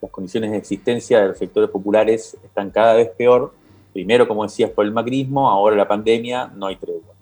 las 0.00 0.10
condiciones 0.10 0.50
de 0.50 0.58
existencia 0.58 1.20
de 1.20 1.28
los 1.28 1.38
sectores 1.38 1.70
populares 1.70 2.36
están 2.44 2.70
cada 2.70 2.94
vez 2.94 3.10
peor, 3.16 3.52
primero, 3.92 4.28
como 4.28 4.44
decías, 4.44 4.70
por 4.70 4.84
el 4.84 4.92
macrismo, 4.92 5.48
ahora 5.48 5.76
la 5.76 5.88
pandemia, 5.88 6.52
no 6.54 6.66
hay 6.66 6.76
tregua. 6.76 7.14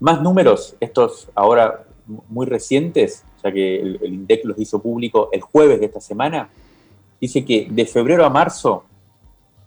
Más 0.00 0.20
números, 0.20 0.76
estos 0.80 1.28
ahora 1.34 1.84
muy 2.28 2.46
recientes, 2.46 3.24
ya 3.42 3.52
que 3.52 3.80
el 3.80 4.00
INDEC 4.02 4.44
los 4.44 4.58
hizo 4.58 4.80
público 4.80 5.28
el 5.32 5.40
jueves 5.40 5.80
de 5.80 5.86
esta 5.86 6.00
semana, 6.00 6.50
dice 7.20 7.44
que 7.44 7.68
de 7.70 7.86
febrero 7.86 8.24
a 8.24 8.30
marzo 8.30 8.84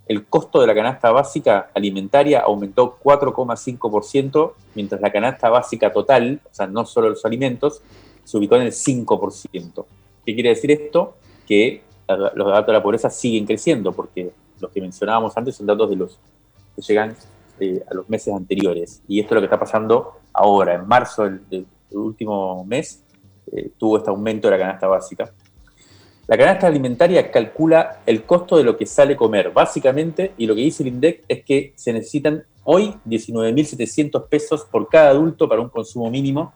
el 0.09 0.25
costo 0.25 0.59
de 0.59 0.65
la 0.65 0.73
canasta 0.73 1.11
básica 1.11 1.69
alimentaria 1.73 2.39
aumentó 2.39 2.97
4,5%, 3.01 4.53
mientras 4.73 4.99
la 4.99 5.11
canasta 5.11 5.49
básica 5.49 5.93
total, 5.93 6.41
o 6.43 6.53
sea, 6.53 6.65
no 6.65 6.83
solo 6.87 7.09
los 7.09 7.23
alimentos, 7.25 7.83
se 8.29 8.37
ubicó 8.37 8.57
en 8.57 8.61
el 8.61 8.71
5%. 8.71 9.85
¿Qué 10.23 10.33
quiere 10.35 10.49
decir 10.49 10.69
esto? 10.69 11.15
Que 11.47 11.81
los 12.07 12.47
datos 12.47 12.67
de 12.67 12.73
la 12.73 12.83
pobreza 12.83 13.09
siguen 13.09 13.47
creciendo, 13.47 13.91
porque 13.91 14.31
los 14.59 14.69
que 14.69 14.81
mencionábamos 14.81 15.35
antes 15.35 15.55
son 15.55 15.65
datos 15.65 15.89
de 15.89 15.95
los 15.95 16.19
que 16.75 16.81
llegan 16.83 17.15
eh, 17.59 17.83
a 17.89 17.93
los 17.95 18.07
meses 18.07 18.31
anteriores. 18.31 19.01
Y 19.07 19.19
esto 19.19 19.33
es 19.33 19.35
lo 19.35 19.41
que 19.41 19.45
está 19.45 19.59
pasando 19.59 20.19
ahora. 20.31 20.75
En 20.75 20.87
marzo 20.87 21.23
del, 21.23 21.65
último 21.91 22.63
mes 22.65 23.03
eh, 23.51 23.71
tuvo 23.79 23.97
este 23.97 24.11
aumento 24.11 24.47
de 24.47 24.57
la 24.57 24.63
canasta 24.63 24.85
básica. 24.85 25.33
La 26.27 26.37
canasta 26.37 26.67
alimentaria 26.67 27.31
calcula 27.31 28.01
el 28.05 28.25
costo 28.25 28.57
de 28.57 28.63
lo 28.63 28.77
que 28.77 28.85
sale 28.85 29.15
comer, 29.15 29.49
básicamente, 29.49 30.33
y 30.37 30.45
lo 30.45 30.53
que 30.53 30.61
dice 30.61 30.83
el 30.83 30.89
INDEC 30.89 31.23
es 31.27 31.43
que 31.43 31.73
se 31.75 31.93
necesitan 31.93 32.43
hoy 32.63 32.93
19.700 33.07 34.27
pesos 34.27 34.65
por 34.69 34.87
cada 34.87 35.09
adulto 35.09 35.49
para 35.49 35.61
un 35.61 35.69
consumo 35.69 36.11
mínimo. 36.11 36.53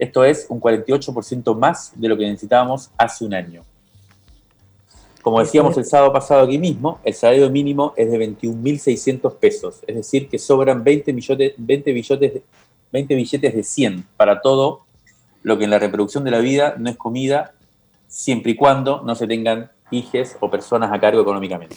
Esto 0.00 0.24
es 0.24 0.46
un 0.48 0.62
48% 0.62 1.54
más 1.54 1.92
de 1.94 2.08
lo 2.08 2.16
que 2.16 2.24
necesitábamos 2.24 2.90
hace 2.96 3.22
un 3.22 3.34
año. 3.34 3.62
Como 5.20 5.40
decíamos 5.40 5.76
el 5.76 5.84
sábado 5.84 6.10
pasado 6.10 6.46
aquí 6.46 6.56
mismo, 6.56 7.00
el 7.04 7.12
salario 7.12 7.50
mínimo 7.50 7.92
es 7.98 8.10
de 8.10 8.18
21.600 8.18 9.36
pesos, 9.36 9.80
es 9.86 9.94
decir, 9.94 10.30
que 10.30 10.38
sobran 10.38 10.82
20, 10.82 11.12
millones, 11.12 11.52
20, 11.58 11.92
billetes, 11.92 12.42
20 12.90 13.14
billetes 13.14 13.54
de 13.54 13.62
100 13.62 14.06
para 14.16 14.40
todo 14.40 14.80
lo 15.42 15.58
que 15.58 15.64
en 15.64 15.70
la 15.70 15.78
reproducción 15.78 16.24
de 16.24 16.30
la 16.30 16.38
vida 16.38 16.76
no 16.78 16.88
es 16.88 16.96
comida, 16.96 17.52
siempre 18.08 18.52
y 18.52 18.56
cuando 18.56 19.02
no 19.02 19.14
se 19.14 19.26
tengan 19.26 19.70
hijes 19.90 20.38
o 20.40 20.50
personas 20.50 20.90
a 20.90 20.98
cargo 20.98 21.20
económicamente. 21.20 21.76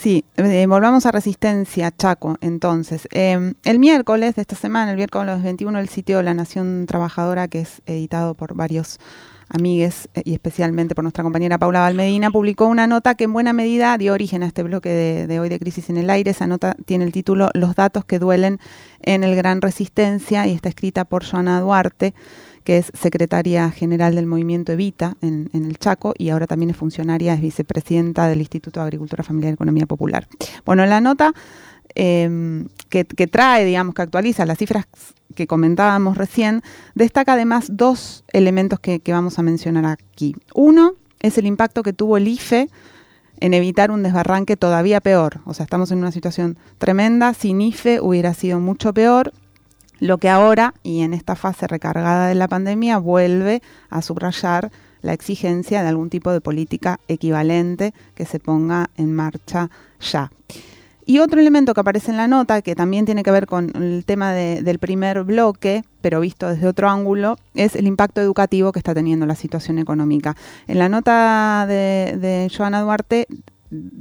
Sí, 0.00 0.24
eh, 0.36 0.66
volvamos 0.68 1.06
a 1.06 1.10
Resistencia, 1.10 1.90
Chaco, 1.90 2.36
entonces. 2.40 3.08
Em, 3.10 3.54
el 3.64 3.80
miércoles 3.80 4.36
de 4.36 4.42
esta 4.42 4.54
semana, 4.54 4.92
el 4.92 4.96
miércoles 4.96 5.42
21, 5.42 5.76
el 5.80 5.88
sitio 5.88 6.22
La 6.22 6.34
Nación 6.34 6.86
Trabajadora, 6.86 7.48
que 7.48 7.62
es 7.62 7.82
editado 7.84 8.34
por 8.34 8.54
varios 8.54 9.00
amigues 9.48 10.08
eh, 10.14 10.22
y 10.24 10.34
especialmente 10.34 10.94
por 10.94 11.02
nuestra 11.02 11.24
compañera 11.24 11.58
Paula 11.58 11.80
Valmedina, 11.80 12.30
publicó 12.30 12.66
una 12.66 12.86
nota 12.86 13.16
que 13.16 13.24
en 13.24 13.32
buena 13.32 13.52
medida 13.52 13.98
dio 13.98 14.12
origen 14.12 14.44
a 14.44 14.46
este 14.46 14.62
bloque 14.62 14.90
de, 15.26 15.40
hoy 15.40 15.48
de 15.48 15.58
Crisis 15.58 15.90
en 15.90 15.96
el 15.96 16.10
Aire. 16.10 16.30
Esa 16.30 16.46
nota 16.46 16.76
tiene 16.86 17.04
el 17.04 17.10
título 17.10 17.50
Los 17.54 17.74
datos 17.74 18.04
que 18.04 18.20
duelen 18.20 18.60
en 19.00 19.24
el 19.24 19.34
Gran 19.34 19.60
Resistencia 19.60 20.46
y 20.46 20.52
está 20.52 20.68
escrita 20.68 21.06
por 21.06 21.24
Joana 21.24 21.60
Duarte 21.60 22.14
que 22.68 22.76
es 22.76 22.92
secretaria 22.92 23.70
general 23.70 24.14
del 24.14 24.26
movimiento 24.26 24.72
Evita 24.72 25.16
en, 25.22 25.48
el 25.54 25.78
Chaco 25.78 26.12
y 26.18 26.28
ahora 26.28 26.46
también 26.46 26.68
es 26.68 26.76
funcionaria, 26.76 27.32
es 27.32 27.40
vicepresidenta 27.40 28.28
del 28.28 28.40
Instituto 28.40 28.78
de 28.78 28.84
Agricultura 28.84 29.24
Familiar 29.24 29.52
y 29.52 29.54
Economía 29.54 29.86
Popular. 29.86 30.28
Bueno, 30.66 30.84
la 30.84 31.00
nota 31.00 31.32
em, 31.94 32.68
que, 32.90 33.04
trae, 33.04 33.64
digamos, 33.64 33.94
que 33.94 34.02
actualiza 34.02 34.44
las 34.44 34.58
cifras 34.58 34.84
que 35.34 35.46
comentábamos 35.46 36.18
recién, 36.18 36.60
destaca 36.94 37.32
además 37.32 37.68
dos 37.70 38.22
elementos 38.34 38.78
que, 38.80 39.00
vamos 39.06 39.38
a 39.38 39.42
mencionar 39.42 39.86
aquí. 39.86 40.36
Uno 40.54 40.92
es 41.20 41.38
el 41.38 41.46
impacto 41.46 41.82
que 41.82 41.94
tuvo 41.94 42.18
el 42.18 42.28
IFE 42.28 42.68
en 43.40 43.54
evitar 43.54 43.90
un 43.90 44.02
desbarranque 44.02 44.58
todavía 44.58 45.00
peor. 45.00 45.40
O 45.46 45.54
sea, 45.54 45.64
estamos 45.64 45.90
en 45.90 46.00
una 46.00 46.12
situación 46.12 46.58
tremenda. 46.76 47.32
Sin 47.32 47.62
IFE 47.62 48.02
hubiera 48.02 48.34
sido 48.34 48.60
mucho 48.60 48.92
peor. 48.92 49.32
Lo 50.00 50.18
que 50.18 50.28
ahora, 50.28 50.74
y 50.82 51.00
en 51.00 51.14
esta 51.14 51.36
fase 51.36 51.66
recargada 51.66 52.28
de 52.28 52.34
la 52.34 52.48
pandemia, 52.48 52.98
vuelve 52.98 53.62
a 53.90 54.02
subrayar 54.02 54.70
la 55.02 55.12
exigencia 55.12 55.82
de 55.82 55.88
algún 55.88 56.10
tipo 56.10 56.32
de 56.32 56.40
política 56.40 57.00
equivalente 57.08 57.94
que 58.14 58.26
se 58.26 58.40
ponga 58.40 58.90
en 58.96 59.12
marcha 59.12 59.70
ya. 60.00 60.30
Y 61.08 61.20
otro 61.20 61.40
elemento 61.40 61.72
que 61.72 61.80
aparece 61.80 62.10
en 62.10 62.18
la 62.18 62.28
nota, 62.28 62.60
que 62.60 62.74
también 62.74 63.06
tiene 63.06 63.22
que 63.22 63.30
ver 63.30 63.46
con 63.46 63.72
el 63.74 64.04
tema 64.04 64.34
del 64.34 64.78
primer 64.78 65.24
bloque, 65.24 65.82
pero 66.02 66.20
visto 66.20 66.46
desde 66.48 66.66
otro 66.66 66.90
ángulo, 66.90 67.38
es 67.54 67.76
el 67.76 67.86
impacto 67.86 68.20
educativo 68.20 68.72
que 68.72 68.78
está 68.78 68.92
teniendo 68.92 69.24
la 69.24 69.34
situación 69.34 69.78
económica. 69.78 70.36
En 70.66 70.78
la 70.78 70.90
nota 70.90 71.64
de, 71.66 72.52
Joana 72.54 72.82
Duarte 72.82 73.26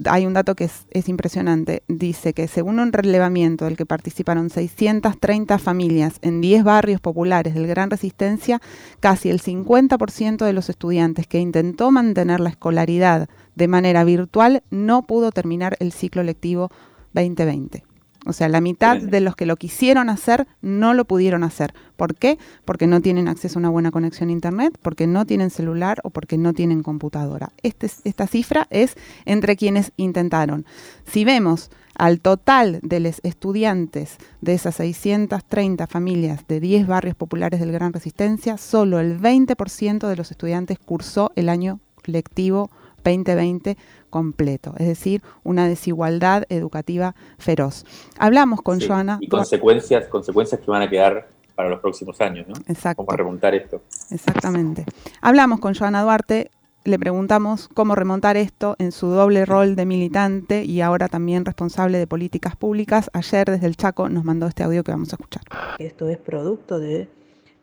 hay 0.06 0.26
un 0.26 0.34
dato 0.34 0.56
que 0.56 0.70
es, 0.90 1.10
impresionante. 1.10 1.84
Dice 1.88 2.34
que 2.34 2.48
según 2.48 2.80
un 2.80 2.92
relevamiento 2.92 3.66
del 3.66 3.78
que 3.78 3.86
participaron 3.86 4.50
630 4.50 5.58
familias 5.58 6.20
en 6.22 6.42
10 6.42 6.64
barrios 6.64 7.02
populares 7.02 7.54
del 7.54 7.68
Gran 7.68 7.90
Resistencia, 7.90 8.62
casi 9.00 9.30
el 9.30 9.42
50% 9.42 10.46
de 10.46 10.54
los 10.54 10.70
estudiantes 10.70 11.28
que 11.28 11.40
intentó 11.40 11.92
mantener 11.92 12.40
la 12.40 12.50
escolaridad 12.50 13.30
de 13.56 13.68
manera 13.68 14.04
virtual 14.04 14.64
no 14.70 15.04
pudo 15.04 15.32
terminar 15.32 15.76
el 15.80 15.92
ciclo 15.92 16.24
lectivo 16.24 16.70
2020. 17.14 17.87
O 18.28 18.34
sea, 18.34 18.50
la 18.50 18.62
mitad 18.62 18.98
de 18.98 19.22
los 19.22 19.36
que 19.36 19.46
lo 19.46 19.56
quisieron 19.56 20.10
hacer 20.10 20.48
no 20.62 20.94
lo 20.94 21.06
pudieron 21.06 21.44
hacer. 21.44 21.74
¿Por 21.96 22.16
qué? 22.16 22.38
Porque 22.66 22.86
no 22.86 23.02
tienen 23.02 23.28
acceso 23.28 23.58
a 23.58 23.62
una 23.62 23.70
buena 23.70 23.92
conexión 23.92 24.30
a 24.30 24.34
Internet, 24.34 24.78
porque 24.82 25.08
no 25.08 25.26
tienen 25.26 25.50
celular 25.50 26.02
o 26.04 26.10
porque 26.10 26.38
no 26.38 26.54
tienen 26.54 26.84
computadora. 26.84 27.52
Este, 27.64 27.90
esta 28.04 28.28
cifra 28.28 28.68
es 28.70 28.96
entre 29.26 29.56
quienes 29.56 29.94
intentaron. 29.96 30.66
Si 31.06 31.24
vemos 31.24 31.72
al 31.96 32.20
total 32.20 32.80
de 32.84 33.00
los 33.00 33.20
estudiantes 33.24 34.18
de 34.42 34.54
esas 34.54 34.76
630 34.76 35.88
familias 35.88 36.46
de 36.48 36.60
10 36.60 36.86
barrios 36.86 37.16
populares 37.16 37.60
del 37.60 37.72
Gran 37.72 37.94
Resistencia, 37.94 38.58
solo 38.58 39.00
el 39.00 39.20
20% 39.20 40.08
de 40.08 40.16
los 40.16 40.32
estudiantes 40.32 40.78
cursó 40.80 41.32
el 41.36 41.50
año 41.50 41.80
lectivo 42.06 42.70
2020 43.10 43.78
completo, 44.10 44.74
es 44.78 44.88
decir, 44.88 45.22
una 45.44 45.68
desigualdad 45.68 46.44
educativa 46.50 47.16
feroz. 47.38 47.86
Hablamos 48.18 48.62
con 48.62 48.80
Joana. 48.80 49.18
Y 49.22 49.28
consecuencias, 49.28 50.08
consecuencias 50.08 50.62
que 50.62 50.72
van 50.72 50.82
a 50.82 50.90
quedar 50.90 51.28
para 51.56 51.70
los 51.70 51.80
próximos 51.80 52.22
años, 52.22 52.48
¿no? 52.48 52.54
Exacto. 52.68 53.04
Cómo 53.04 53.18
remontar 53.18 53.56
esto. 53.56 53.82
Exactamente. 54.12 54.86
Hablamos 55.22 55.60
con 55.60 55.74
Joana 55.74 56.04
Duarte, 56.04 56.52
le 56.88 56.98
preguntamos 57.00 57.68
cómo 57.68 57.96
remontar 57.96 58.38
esto 58.38 58.76
en 58.80 58.94
su 58.94 59.08
doble 59.08 59.44
rol 59.46 59.76
de 59.76 59.86
militante 59.86 60.64
y 60.64 60.80
ahora 60.82 61.10
también 61.10 61.44
responsable 61.44 61.98
de 61.98 62.08
políticas 62.08 62.56
públicas. 62.56 63.10
Ayer 63.12 63.50
desde 63.50 63.68
el 63.68 63.76
Chaco 63.76 64.08
nos 64.08 64.24
mandó 64.24 64.48
este 64.48 64.64
audio 64.64 64.84
que 64.84 64.92
vamos 64.92 65.12
a 65.12 65.18
escuchar. 65.18 65.42
Esto 65.80 66.08
es 66.08 66.18
producto 66.18 66.80
de 66.80 67.10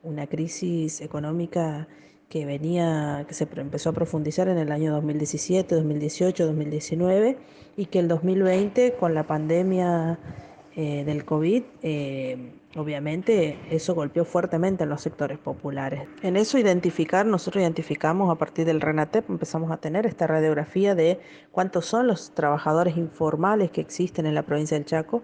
una 0.03 0.27
crisis 0.27 1.01
económica 1.01 1.89
que 2.35 2.45
venía, 2.45 3.25
que 3.29 3.33
se 3.33 3.47
empezó 3.59 3.91
a 3.91 3.93
profundizar 3.93 4.49
en 4.49 4.59
el 4.59 4.73
año 4.73 4.93
2017, 4.93 5.73
2018, 5.73 6.47
2019 6.47 7.39
y 7.77 7.87
que 7.87 8.01
el 8.01 8.09
2020 8.09 8.95
con 8.95 9.15
la 9.15 9.23
pandemia 9.23 10.19
eh, 10.75 11.05
del 11.05 11.25
COVID, 11.25 11.63
eh, 11.85 12.37
obviamente 12.75 13.57
eso 13.71 13.95
golpeó 13.95 14.25
fuertemente 14.25 14.83
en 14.83 14.91
los 14.91 15.03
sectores 15.03 15.39
populares. 15.39 16.09
En 16.23 16.37
eso 16.37 16.59
identificar, 16.59 17.25
nosotros 17.25 17.63
identificamos 17.63 18.33
a 18.33 18.35
partir 18.35 18.67
del 18.67 18.81
RENATEP, 18.81 19.31
empezamos 19.31 19.71
a 19.71 19.77
tener 19.77 20.05
esta 20.05 20.27
radiografía 20.27 20.97
de 20.97 21.21
cuántos 21.53 21.87
son 21.87 22.09
los 22.09 22.33
trabajadores 22.35 22.97
informales 22.97 23.71
que 23.71 23.81
existen 23.81 24.27
en 24.27 24.35
la 24.35 24.43
provincia 24.43 24.77
del 24.77 24.87
Chaco 24.87 25.23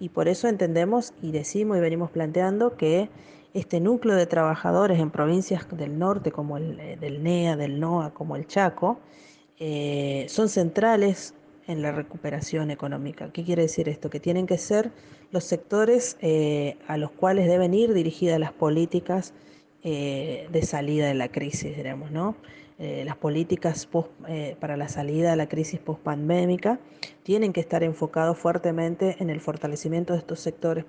y 0.00 0.08
por 0.08 0.26
eso 0.26 0.48
entendemos 0.48 1.14
y 1.22 1.30
decimos 1.30 1.76
y 1.76 1.80
venimos 1.80 2.10
planteando 2.10 2.76
que 2.76 3.10
este 3.54 3.80
núcleo 3.80 4.16
de 4.16 4.26
trabajadores 4.26 4.98
en 4.98 5.10
provincias 5.10 5.66
del 5.76 5.98
norte 5.98 6.30
como 6.30 6.56
el 6.56 6.78
eh, 6.80 6.96
del 7.00 7.22
NEA, 7.22 7.56
del 7.56 7.80
NOA, 7.80 8.12
como 8.12 8.36
el 8.36 8.46
Chaco, 8.46 9.00
eh, 9.58 10.26
son 10.28 10.48
centrales 10.48 11.34
en 11.66 11.82
la 11.82 11.92
recuperación 11.92 12.70
económica. 12.70 13.30
¿Qué 13.32 13.44
quiere 13.44 13.62
decir 13.62 13.88
esto? 13.88 14.10
Que 14.10 14.20
tienen 14.20 14.46
que 14.46 14.58
ser 14.58 14.90
los 15.32 15.44
sectores 15.44 16.16
eh, 16.20 16.78
a 16.86 16.96
los 16.96 17.10
cuales 17.10 17.46
deben 17.46 17.74
ir 17.74 17.92
dirigidas 17.92 18.38
las 18.38 18.52
políticas 18.52 19.34
de 19.80 20.60
salida 20.64 21.06
de 21.06 21.14
la 21.14 21.28
crisis, 21.28 21.74
diremos, 21.74 22.10
¿no? 22.10 22.34
las 22.78 23.16
políticas 23.16 23.88
para 24.60 24.76
la 24.76 24.88
salida 24.88 25.30
de 25.30 25.36
la 25.36 25.48
crisis 25.48 25.80
post-pandémica 25.80 26.78
tienen 27.22 27.54
que 27.54 27.60
estar 27.60 27.82
enfocados 27.82 28.36
fuertemente 28.36 29.16
en 29.20 29.30
el 29.30 29.40
fortalecimiento 29.40 30.12
de 30.12 30.18
estos 30.18 30.40
sectores 30.40 30.84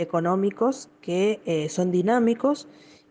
económicos 0.00 0.88
que 1.00 1.40
eh, 1.46 1.68
son 1.68 1.90
dinámicos 1.90 2.68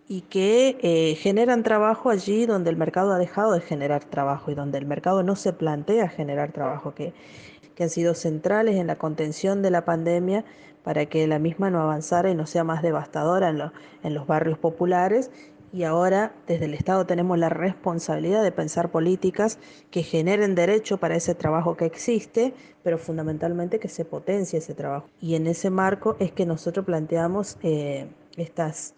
y 0.07 0.21
que 0.21 0.77
eh, 0.81 1.15
generan 1.15 1.63
trabajo 1.63 2.09
allí 2.09 2.45
donde 2.45 2.69
el 2.71 2.77
mercado 2.77 3.13
ha 3.13 3.17
dejado 3.17 3.53
de 3.53 3.61
generar 3.61 4.03
trabajo 4.03 4.51
y 4.51 4.55
donde 4.55 4.77
el 4.79 4.85
mercado 4.85 5.21
no 5.23 5.35
se 5.35 5.53
plantea 5.53 6.09
generar 6.09 6.51
trabajo, 6.51 6.95
que, 6.95 7.13
que 7.75 7.83
han 7.83 7.89
sido 7.89 8.15
centrales 8.15 8.75
en 8.75 8.87
la 8.87 8.95
contención 8.95 9.61
de 9.61 9.71
la 9.71 9.85
pandemia 9.85 10.45
para 10.83 11.05
que 11.05 11.27
la 11.27 11.39
misma 11.39 11.69
no 11.69 11.79
avanzara 11.81 12.31
y 12.31 12.35
no 12.35 12.47
sea 12.47 12.63
más 12.63 12.81
devastadora 12.81 13.49
en, 13.49 13.61
en 14.03 14.13
los 14.13 14.25
barrios 14.25 14.57
populares 14.57 15.29
y 15.72 15.84
ahora 15.84 16.34
desde 16.47 16.65
el 16.65 16.74
Estado 16.74 17.05
tenemos 17.05 17.38
la 17.38 17.49
responsabilidad 17.49 18.43
de 18.43 18.51
pensar 18.51 18.91
políticas 18.91 19.59
que 19.91 20.03
generen 20.03 20.55
derecho 20.55 20.97
para 20.97 21.15
ese 21.15 21.36
trabajo 21.36 21.78
que 21.78 21.86
existe, 21.86 22.53
pero 22.84 22.97
fundamentalmente 22.97 23.80
que 23.80 23.88
se 23.88 24.05
potencie 24.05 24.59
ese 24.59 24.74
trabajo. 24.74 25.07
Y 25.22 25.36
en 25.36 25.47
ese 25.47 25.70
marco 25.70 26.15
es 26.20 26.32
que 26.32 26.45
nosotros 26.45 26.86
planteamos 26.86 27.57
eh, 27.61 28.07
estas, 28.38 28.95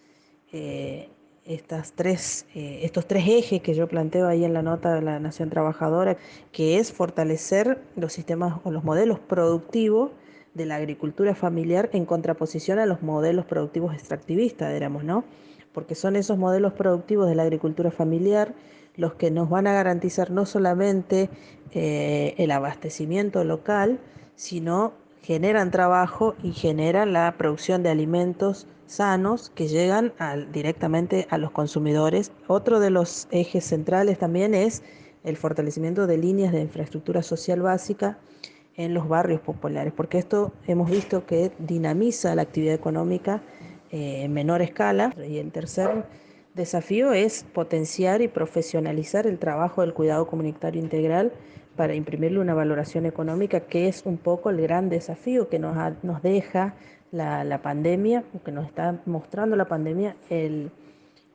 eh, 0.52 1.10
estas 1.46 1.94
tres, 1.94 2.46
eh, 2.56 2.80
estos 2.84 3.06
tres 3.06 3.26
ejes 3.28 3.62
que 3.62 3.74
yo 3.74 3.88
planteo 3.88 4.28
ahí 4.28 4.46
en 4.46 4.54
la 4.54 4.62
nota 4.62 4.94
de 4.94 5.02
la 5.02 5.20
Nación 5.20 5.50
Trabajadora, 5.50 6.18
que 6.52 6.78
es 6.78 6.94
fortalecer 6.94 7.82
los 7.96 8.14
sistemas 8.14 8.60
o 8.64 8.72
los 8.72 8.84
modelos 8.84 9.20
productivos 9.20 10.12
de 10.54 10.66
la 10.66 10.76
agricultura 10.76 11.34
familiar 11.34 11.90
en 11.94 12.06
contraposición 12.06 12.80
a 12.80 12.86
los 12.86 13.02
modelos 13.02 13.46
productivos 13.46 13.94
extractivistas, 13.94 14.74
digamos, 14.74 15.04
¿no? 15.04 15.24
Porque 15.74 15.96
son 15.96 16.16
esos 16.16 16.38
modelos 16.38 16.74
productivos 16.74 17.28
de 17.28 17.36
la 17.36 17.44
agricultura 17.44 17.92
familiar 17.92 18.54
los 18.98 19.14
que 19.14 19.32
nos 19.32 19.50
van 19.50 19.68
a 19.68 19.74
garantizar 19.74 20.32
no 20.32 20.46
solamente 20.46 21.30
eh, 21.72 22.36
el 22.38 22.52
abastecimiento 22.52 23.44
local, 23.44 24.00
sino 24.36 24.94
generan 25.22 25.72
trabajo 25.72 26.36
y 26.44 26.52
generan 26.52 27.14
la 27.14 27.36
producción 27.38 27.84
de 27.84 27.90
alimentos 27.90 28.68
sanos 28.88 29.50
que 29.56 29.68
llegan 29.68 30.14
directamente 30.52 31.28
a 31.30 31.38
los 31.38 31.52
consumidores. 31.52 32.32
Otro 32.48 32.80
de 32.80 32.90
los 32.90 33.28
ejes 33.32 33.66
centrales 33.66 34.20
también 34.20 34.54
es 34.54 34.84
el 35.24 35.38
fortalecimiento 35.38 36.08
de 36.08 36.18
líneas 36.18 36.52
de 36.52 36.62
infraestructura 36.62 37.24
social 37.24 37.62
básica 37.62 38.18
en 38.76 38.94
los 38.94 39.08
barrios 39.08 39.40
populares, 39.42 39.94
porque 39.96 40.18
esto 40.18 40.52
hemos 40.68 40.90
visto 40.90 41.26
que 41.26 41.52
dinamiza 41.60 42.36
la 42.36 42.42
actividad 42.42 42.74
económica 42.74 43.42
eh, 43.92 44.24
en 44.24 44.34
menor 44.34 44.62
escala. 44.62 45.14
Y 45.28 45.38
el 45.38 45.52
tercer 45.52 46.06
desafío 46.54 47.14
es 47.14 47.44
potenciar 47.54 48.22
y 48.22 48.28
profesionalizar 48.28 49.28
el 49.28 49.40
trabajo 49.40 49.82
del 49.82 49.94
cuidado 49.94 50.28
comunitario 50.28 50.82
integral 50.82 51.32
para 51.76 51.96
imprimirle 51.96 52.40
una 52.40 52.54
valoración 52.54 53.06
económica, 53.06 53.62
que 53.62 53.88
es 53.88 54.06
un 54.06 54.18
poco 54.18 54.50
el 54.50 54.62
gran 54.62 54.90
desafío 54.90 55.50
que 55.50 55.60
nos, 55.60 55.76
nos 56.04 56.22
deja 56.22 56.76
la, 57.12 57.60
pandemia, 57.62 58.24
que 58.44 58.52
nos 58.52 58.66
está 58.66 59.02
mostrando 59.06 59.56
la 59.56 59.66
pandemia, 59.66 60.16
el, 60.30 60.72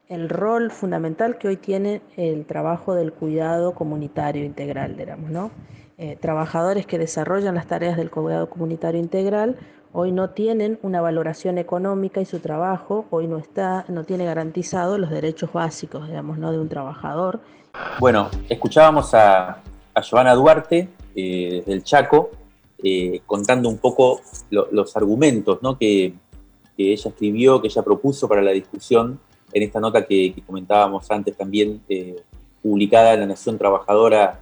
el 0.08 0.28
rol 0.28 0.70
fundamental 0.70 1.38
que 1.38 1.48
hoy 1.48 1.56
tiene 1.56 2.00
el 2.16 2.46
trabajo 2.46 2.94
del 2.94 3.12
cuidado 3.12 3.74
comunitario 3.74 4.44
integral, 4.44 4.96
digamos, 4.96 5.30
¿no? 5.30 5.50
Eh, 5.98 6.16
trabajadores 6.20 6.84
que 6.84 6.98
desarrollan 6.98 7.54
las 7.54 7.66
tareas 7.66 7.96
del 7.96 8.10
cuidado 8.10 8.50
comunitario 8.50 9.00
integral 9.00 9.56
hoy 9.98 10.12
no 10.12 10.28
tienen 10.28 10.78
una 10.82 11.00
valoración 11.00 11.56
económica 11.56 12.20
y 12.20 12.26
su 12.26 12.40
trabajo 12.40 13.06
hoy 13.08 13.26
no 13.26 13.38
está, 13.38 13.86
no 13.88 14.04
tiene 14.04 14.26
garantizado 14.26 14.98
los 14.98 15.08
derechos 15.08 15.54
básicos, 15.54 16.06
digamos, 16.06 16.36
¿no? 16.36 16.52
de 16.52 16.58
un 16.58 16.68
trabajador. 16.68 17.40
Bueno, 17.98 18.28
escuchábamos 18.50 19.14
a, 19.14 19.62
a 19.94 20.00
Giovanna 20.02 20.34
Duarte 20.34 20.90
eh, 21.14 21.62
del 21.66 21.82
Chaco 21.82 22.30
eh, 22.84 23.22
contando 23.24 23.70
un 23.70 23.78
poco 23.78 24.20
los 24.50 24.94
argumentos 24.98 25.62
¿no? 25.62 25.78
que, 25.78 26.12
que, 26.76 26.92
ella 26.92 27.08
escribió, 27.08 27.62
que 27.62 27.68
ella 27.68 27.82
propuso 27.82 28.28
para 28.28 28.42
la 28.42 28.50
discusión 28.50 29.18
en 29.50 29.62
esta 29.62 29.80
nota 29.80 30.04
que, 30.04 30.34
comentábamos 30.46 31.10
antes 31.10 31.34
también, 31.34 31.80
eh, 31.88 32.22
publicada 32.62 33.14
en 33.14 33.20
La 33.20 33.26
Nación 33.26 33.56
Trabajadora 33.56 34.40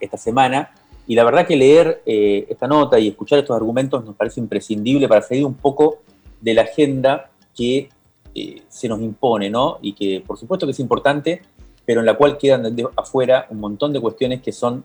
esta 0.00 0.16
semana. 0.16 0.72
Y 1.06 1.14
la 1.14 1.24
verdad 1.24 1.46
que 1.46 1.56
leer 1.56 2.02
eh, 2.06 2.46
esta 2.48 2.66
nota 2.66 2.98
y 2.98 3.08
escuchar 3.08 3.38
estos 3.38 3.56
argumentos 3.56 4.04
nos 4.04 4.14
parece 4.14 4.40
imprescindible 4.40 5.08
para 5.08 5.22
seguir 5.22 5.44
un 5.44 5.54
poco 5.54 6.02
de 6.40 6.54
la 6.54 6.62
agenda 6.62 7.30
que 7.54 7.88
eh, 8.34 8.62
se 8.68 8.88
nos 8.88 9.00
impone, 9.00 9.50
¿no? 9.50 9.78
Y 9.82 9.94
que 9.94 10.22
por 10.26 10.38
supuesto 10.38 10.66
que 10.66 10.72
es 10.72 10.80
importante, 10.80 11.42
pero 11.84 12.00
en 12.00 12.06
la 12.06 12.14
cual 12.14 12.38
quedan 12.38 12.64
afuera 12.96 13.46
un 13.50 13.60
montón 13.60 13.92
de 13.92 14.00
cuestiones 14.00 14.40
que 14.40 14.52
son, 14.52 14.84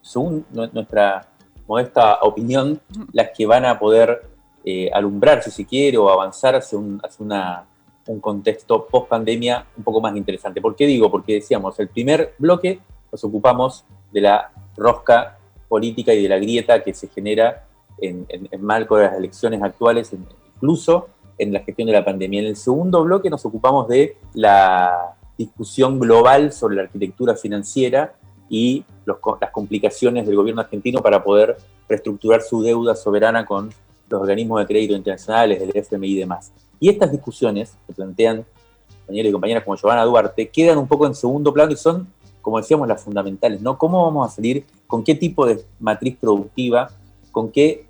según 0.00 0.46
nuestra 0.50 1.28
modesta 1.66 2.20
opinión, 2.22 2.80
las 3.12 3.30
que 3.36 3.44
van 3.44 3.64
a 3.64 3.78
poder 3.78 4.22
eh, 4.64 4.88
alumbrar, 4.92 5.42
si 5.42 5.50
se 5.50 5.66
quiere, 5.66 5.98
o 5.98 6.08
avanzar 6.08 6.54
hacia 6.54 6.78
un, 6.78 7.00
hacia 7.02 7.24
una, 7.24 7.64
un 8.06 8.20
contexto 8.20 8.86
post 8.86 9.08
pandemia 9.08 9.66
un 9.76 9.84
poco 9.84 10.00
más 10.00 10.16
interesante. 10.16 10.60
¿Por 10.60 10.76
qué 10.76 10.86
digo? 10.86 11.10
Porque 11.10 11.34
decíamos, 11.34 11.78
el 11.80 11.88
primer 11.88 12.34
bloque 12.38 12.80
nos 13.10 13.22
ocupamos 13.24 13.84
de 14.12 14.20
la 14.20 14.50
rosca 14.76 15.35
política 15.68 16.12
y 16.14 16.22
de 16.22 16.28
la 16.28 16.38
grieta 16.38 16.82
que 16.82 16.94
se 16.94 17.08
genera 17.08 17.66
en, 17.98 18.26
marco 18.60 18.96
de 18.96 19.04
las 19.04 19.14
elecciones 19.14 19.62
actuales, 19.62 20.12
incluso 20.56 21.08
en 21.38 21.52
la 21.52 21.60
gestión 21.60 21.86
de 21.86 21.92
la 21.92 22.04
pandemia. 22.04 22.40
En 22.40 22.46
el 22.46 22.56
segundo 22.56 23.02
bloque 23.04 23.30
nos 23.30 23.44
ocupamos 23.44 23.88
de 23.88 24.16
la 24.34 25.16
discusión 25.36 25.98
global 25.98 26.52
sobre 26.52 26.76
la 26.76 26.82
arquitectura 26.82 27.34
financiera 27.36 28.14
y 28.48 28.84
las 29.04 29.50
complicaciones 29.50 30.26
del 30.26 30.36
gobierno 30.36 30.62
argentino 30.62 31.00
para 31.00 31.22
poder 31.22 31.56
reestructurar 31.88 32.42
su 32.42 32.62
deuda 32.62 32.94
soberana 32.94 33.44
con 33.44 33.70
los 34.08 34.20
organismos 34.20 34.60
de 34.60 34.66
crédito 34.66 34.94
internacionales, 34.94 35.60
el 35.60 35.72
FMI 35.74 36.08
y 36.08 36.16
demás. 36.16 36.52
Y 36.78 36.88
estas 36.88 37.10
discusiones 37.10 37.76
que 37.86 37.92
plantean 37.92 38.44
compañeros 39.06 39.30
y 39.30 39.32
compañeras 39.32 39.64
como 39.64 39.76
Giovanna 39.76 40.04
Duarte 40.04 40.48
quedan 40.48 40.78
un 40.78 40.86
poco 40.86 41.06
en 41.06 41.14
segundo 41.14 41.52
plano 41.52 41.72
y 41.72 41.76
son 41.76 42.08
como 42.46 42.58
decíamos, 42.58 42.86
las 42.86 43.02
fundamentales, 43.02 43.60
¿no? 43.60 43.76
¿Cómo 43.76 44.04
vamos 44.04 44.30
a 44.30 44.36
salir? 44.36 44.64
¿Con 44.86 45.02
qué 45.02 45.16
tipo 45.16 45.44
de 45.44 45.64
matriz 45.80 46.16
productiva? 46.16 46.92
¿Con 47.32 47.50
qué, 47.50 47.86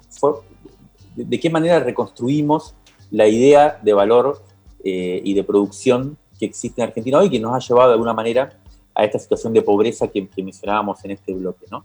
de 1.14 1.38
qué 1.38 1.50
manera 1.50 1.78
reconstruimos 1.78 2.74
la 3.10 3.28
idea 3.28 3.78
de 3.82 3.92
valor 3.92 4.42
eh, 4.82 5.20
y 5.22 5.34
de 5.34 5.44
producción 5.44 6.16
que 6.38 6.46
existe 6.46 6.80
en 6.80 6.88
Argentina 6.88 7.18
hoy, 7.18 7.28
que 7.28 7.38
nos 7.38 7.54
ha 7.54 7.58
llevado 7.58 7.88
de 7.88 7.92
alguna 7.96 8.14
manera 8.14 8.58
a 8.94 9.04
esta 9.04 9.18
situación 9.18 9.52
de 9.52 9.60
pobreza 9.60 10.08
que, 10.08 10.26
mencionábamos 10.38 11.04
en 11.04 11.10
este 11.10 11.34
bloque, 11.34 11.66
¿no? 11.70 11.84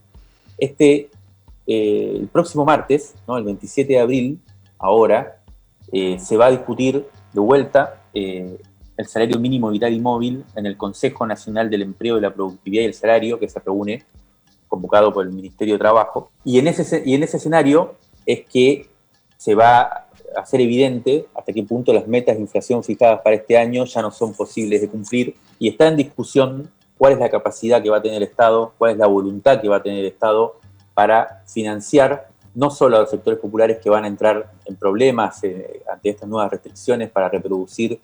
Este, 0.57 1.09
eh, 1.67 2.13
el 2.22 2.30
próximo 2.30 2.63
martes, 2.63 3.15
¿no? 3.28 3.38
el 3.38 3.43
27 3.43 3.91
de 3.91 3.99
abril, 3.99 4.39
ahora, 4.80 5.41
eh, 5.91 6.17
se 6.19 6.38
va 6.38 6.45
a 6.45 6.51
discutir 6.51 7.05
de 7.34 7.39
vuelta 7.41 8.01
el 9.02 9.08
salario 9.08 9.39
mínimo 9.39 9.70
vital 9.70 9.93
y 9.93 9.99
móvil 9.99 10.45
en 10.56 10.66
el 10.66 10.78
Consejo 10.78 11.26
Nacional 11.28 11.70
del 11.70 11.82
Empleo 11.82 12.18
y 12.18 12.22
la 12.22 12.34
Productividad 12.34 12.84
y 12.84 12.86
el 12.86 12.93
Salario, 12.93 13.39
que 13.39 13.49
se 13.49 13.60
reúne, 13.60 14.04
convocado 14.68 15.12
por 15.14 15.26
el 15.26 15.34
Ministerio 15.34 15.76
de 15.76 15.80
Trabajo. 15.80 16.32
Y 16.45 16.60
en 16.60 16.68
ese, 16.68 17.04
y 17.06 17.14
en 17.14 17.24
ese 17.24 17.38
escenario 17.38 17.95
es 18.26 18.45
que 18.45 18.88
se 19.38 19.56
va 19.56 19.82
a 19.82 20.08
hacer 20.38 20.62
evidente 20.62 21.26
hasta 21.36 21.52
qué 21.52 21.64
punto 21.64 21.91
las 21.91 22.08
metas 22.08 22.36
de 22.36 22.41
inflación 22.41 22.84
fijadas 22.84 23.22
para 23.22 23.36
este 23.36 23.58
año 23.58 23.86
ya 23.86 24.02
no 24.02 24.12
son 24.12 24.34
posibles 24.34 24.80
de 24.80 24.88
cumplir 24.88 25.36
y 25.60 25.68
está 25.68 25.88
en 25.88 25.97
discusión 25.97 26.72
cuál 26.97 27.14
es 27.14 27.20
la 27.20 27.30
capacidad 27.30 27.82
que 27.82 27.89
va 27.89 27.97
a 27.97 28.02
tener 28.02 28.18
el 28.18 28.24
Estado, 28.24 28.74
cuál 28.78 28.91
es 28.91 28.97
la 28.97 29.08
voluntad 29.08 29.60
que 29.60 29.68
va 29.68 29.78
a 29.78 29.84
tener 29.84 29.99
el 29.99 30.06
Estado 30.06 30.56
para 30.93 31.43
financiar 31.47 32.30
no 32.54 32.70
solo 32.70 32.97
a 32.97 32.99
los 33.02 33.10
sectores 33.10 33.39
populares 33.39 33.80
que 33.82 33.89
van 33.89 34.04
a 34.04 34.08
entrar 34.08 34.52
en 34.66 34.76
problemas 34.76 35.43
eh, 35.43 35.82
ante 35.91 36.10
estas 36.10 36.30
nuevas 36.30 36.52
restricciones 36.52 37.10
para 37.10 37.30
reproducir 37.30 37.99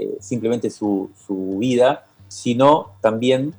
eh, 0.00 0.16
simplemente 0.18 0.70
su, 0.70 1.10
vida, 1.58 2.06
sino 2.26 2.92
también 3.02 3.54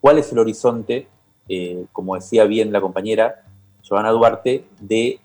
cuál 0.00 0.18
es 0.18 0.32
el 0.32 0.40
horizonte, 0.40 1.06
eh, 1.48 1.86
como 1.92 2.16
decía 2.16 2.46
bien 2.46 2.72
la 2.72 2.80
compañera 2.80 3.44
Giovanna 3.80 4.10
Duarte, 4.10 4.64
de 4.80 5.20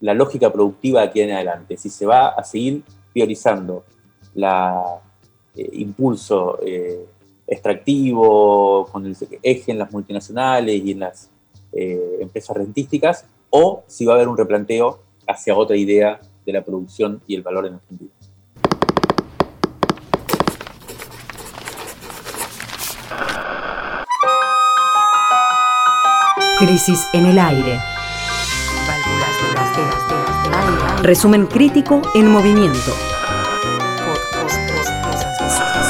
la 0.00 0.14
lógica 0.14 0.52
productiva 0.52 1.02
aquí 1.02 1.20
en 1.20 1.30
adelante. 1.30 1.76
Si 1.76 1.88
se 1.88 2.04
va 2.04 2.30
a 2.30 2.42
seguir 2.42 2.82
priorizando 3.12 3.84
el 4.34 4.42
eh, 5.54 5.70
impulso 5.74 6.58
extractivo 7.46 8.88
con 8.90 9.06
el 9.06 9.16
eje 9.40 9.70
en 9.70 9.78
las 9.78 9.92
multinacionales 9.92 10.82
y 10.84 10.90
en 10.90 10.98
las 10.98 11.30
empresas 11.72 12.56
rentísticas, 12.56 13.24
o 13.50 13.84
si 13.86 14.04
va 14.04 14.14
a 14.14 14.16
haber 14.16 14.26
un 14.26 14.36
replanteo 14.36 15.00
hacia 15.28 15.56
otra 15.56 15.76
idea 15.76 16.20
de 16.44 16.52
la 16.52 16.64
producción 16.64 17.22
y 17.28 17.36
el 17.36 17.42
valor 17.42 17.66
en 17.66 17.74
Argentina. 17.74 18.10
Crisis 26.64 27.08
en 27.12 27.26
el 27.26 27.40
aire. 27.40 27.80
Resumen 31.02 31.48
crítico 31.48 32.00
en 32.14 32.30
movimiento. 32.30 32.96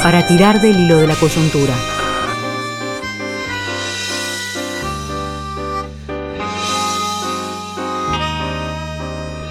Para 0.01 0.25
tirar 0.25 0.59
del 0.61 0.79
hilo 0.79 0.97
de 0.97 1.05
la 1.05 1.15
coyuntura. 1.15 1.75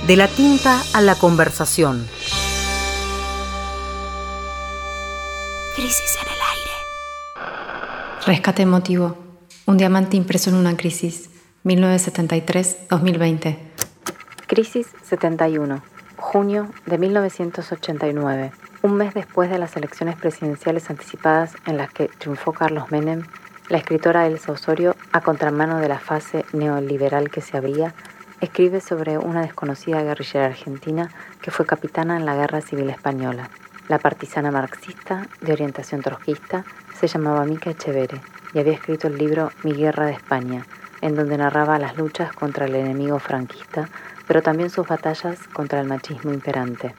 De 0.09 0.17
la 0.17 0.27
tinta 0.27 0.83
a 0.93 1.01
la 1.03 1.15
conversación. 1.15 2.05
Crisis 5.77 6.17
en 6.21 6.33
el 6.33 6.41
aire. 6.51 8.27
Rescate 8.27 8.63
emotivo. 8.63 9.32
Un 9.65 9.77
diamante 9.77 10.17
impreso 10.17 10.51
en 10.51 10.57
una 10.57 10.77
crisis. 10.77 11.31
1973-2020. 11.65 13.57
Crisis 14.49 14.89
71. 15.05 15.81
Junio 16.17 16.69
de 16.87 16.99
1989. 16.99 18.51
Un 18.83 18.95
mes 18.97 19.15
después 19.15 19.49
de 19.51 19.61
las 19.61 19.77
elecciones 19.77 20.17
presidenciales 20.17 20.91
anticipadas 20.91 21.55
en 21.65 21.77
las 21.77 21.93
que 21.93 22.09
triunfó 22.09 22.53
Carlos 22.53 22.91
Menem, 22.91 23.23
la 23.69 23.79
escritora 23.79 24.27
Elsa 24.27 24.51
Osorio, 24.51 24.97
a 25.13 25.21
contramano 25.21 25.79
de 25.79 25.87
la 25.87 26.01
fase 26.01 26.45
neoliberal 26.53 27.31
que 27.31 27.41
se 27.41 27.57
abría, 27.57 27.95
escribe 28.41 28.81
sobre 28.81 29.17
una 29.17 29.43
desconocida 29.43 30.03
guerrillera 30.03 30.47
argentina 30.47 31.09
que 31.41 31.53
fue 31.53 31.67
capitana 31.67 32.17
en 32.17 32.27
la 32.27 32.35
Guerra 32.35 32.63
Civil 32.63 32.91
Española. 32.91 33.49
La 33.87 34.01
partisana 34.01 34.51
marxista, 34.51 35.29
de 35.41 35.53
orientación 35.53 36.03
trotskista, 36.03 36.65
se 36.99 37.07
llamaba 37.07 37.45
Mica 37.45 37.71
Echevere 37.71 38.21
y 38.55 38.59
había 38.59 38.73
escrito 38.73 39.09
el 39.09 39.19
libro 39.19 39.51
Mi 39.63 39.73
Guerra 39.73 40.07
de 40.07 40.13
España, 40.13 40.67
en 41.01 41.15
donde 41.17 41.37
narraba 41.37 41.79
las 41.79 41.97
luchas 41.97 42.33
contra 42.33 42.67
el 42.67 42.75
enemigo 42.75 43.19
franquista, 43.19 43.89
pero 44.27 44.43
también 44.43 44.71
sus 44.71 44.87
batallas 44.87 45.39
contra 45.53 45.81
el 45.81 45.89
machismo 45.89 46.33
imperante. 46.33 46.95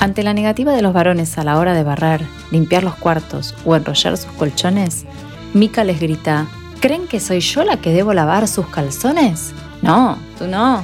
Ante 0.00 0.22
la 0.22 0.34
negativa 0.34 0.72
de 0.72 0.82
los 0.82 0.92
varones 0.92 1.38
a 1.38 1.44
la 1.44 1.58
hora 1.58 1.74
de 1.74 1.84
barrer, 1.84 2.22
limpiar 2.50 2.82
los 2.82 2.96
cuartos 2.96 3.54
o 3.64 3.76
enrollar 3.76 4.16
sus 4.16 4.32
colchones, 4.32 5.06
Mica 5.54 5.84
les 5.84 6.00
grita, 6.00 6.46
¿creen 6.80 7.06
que 7.06 7.20
soy 7.20 7.40
yo 7.40 7.62
la 7.62 7.76
que 7.76 7.92
debo 7.92 8.12
lavar 8.12 8.48
sus 8.48 8.66
calzones? 8.66 9.52
No, 9.80 10.18
tú 10.38 10.46
no, 10.46 10.82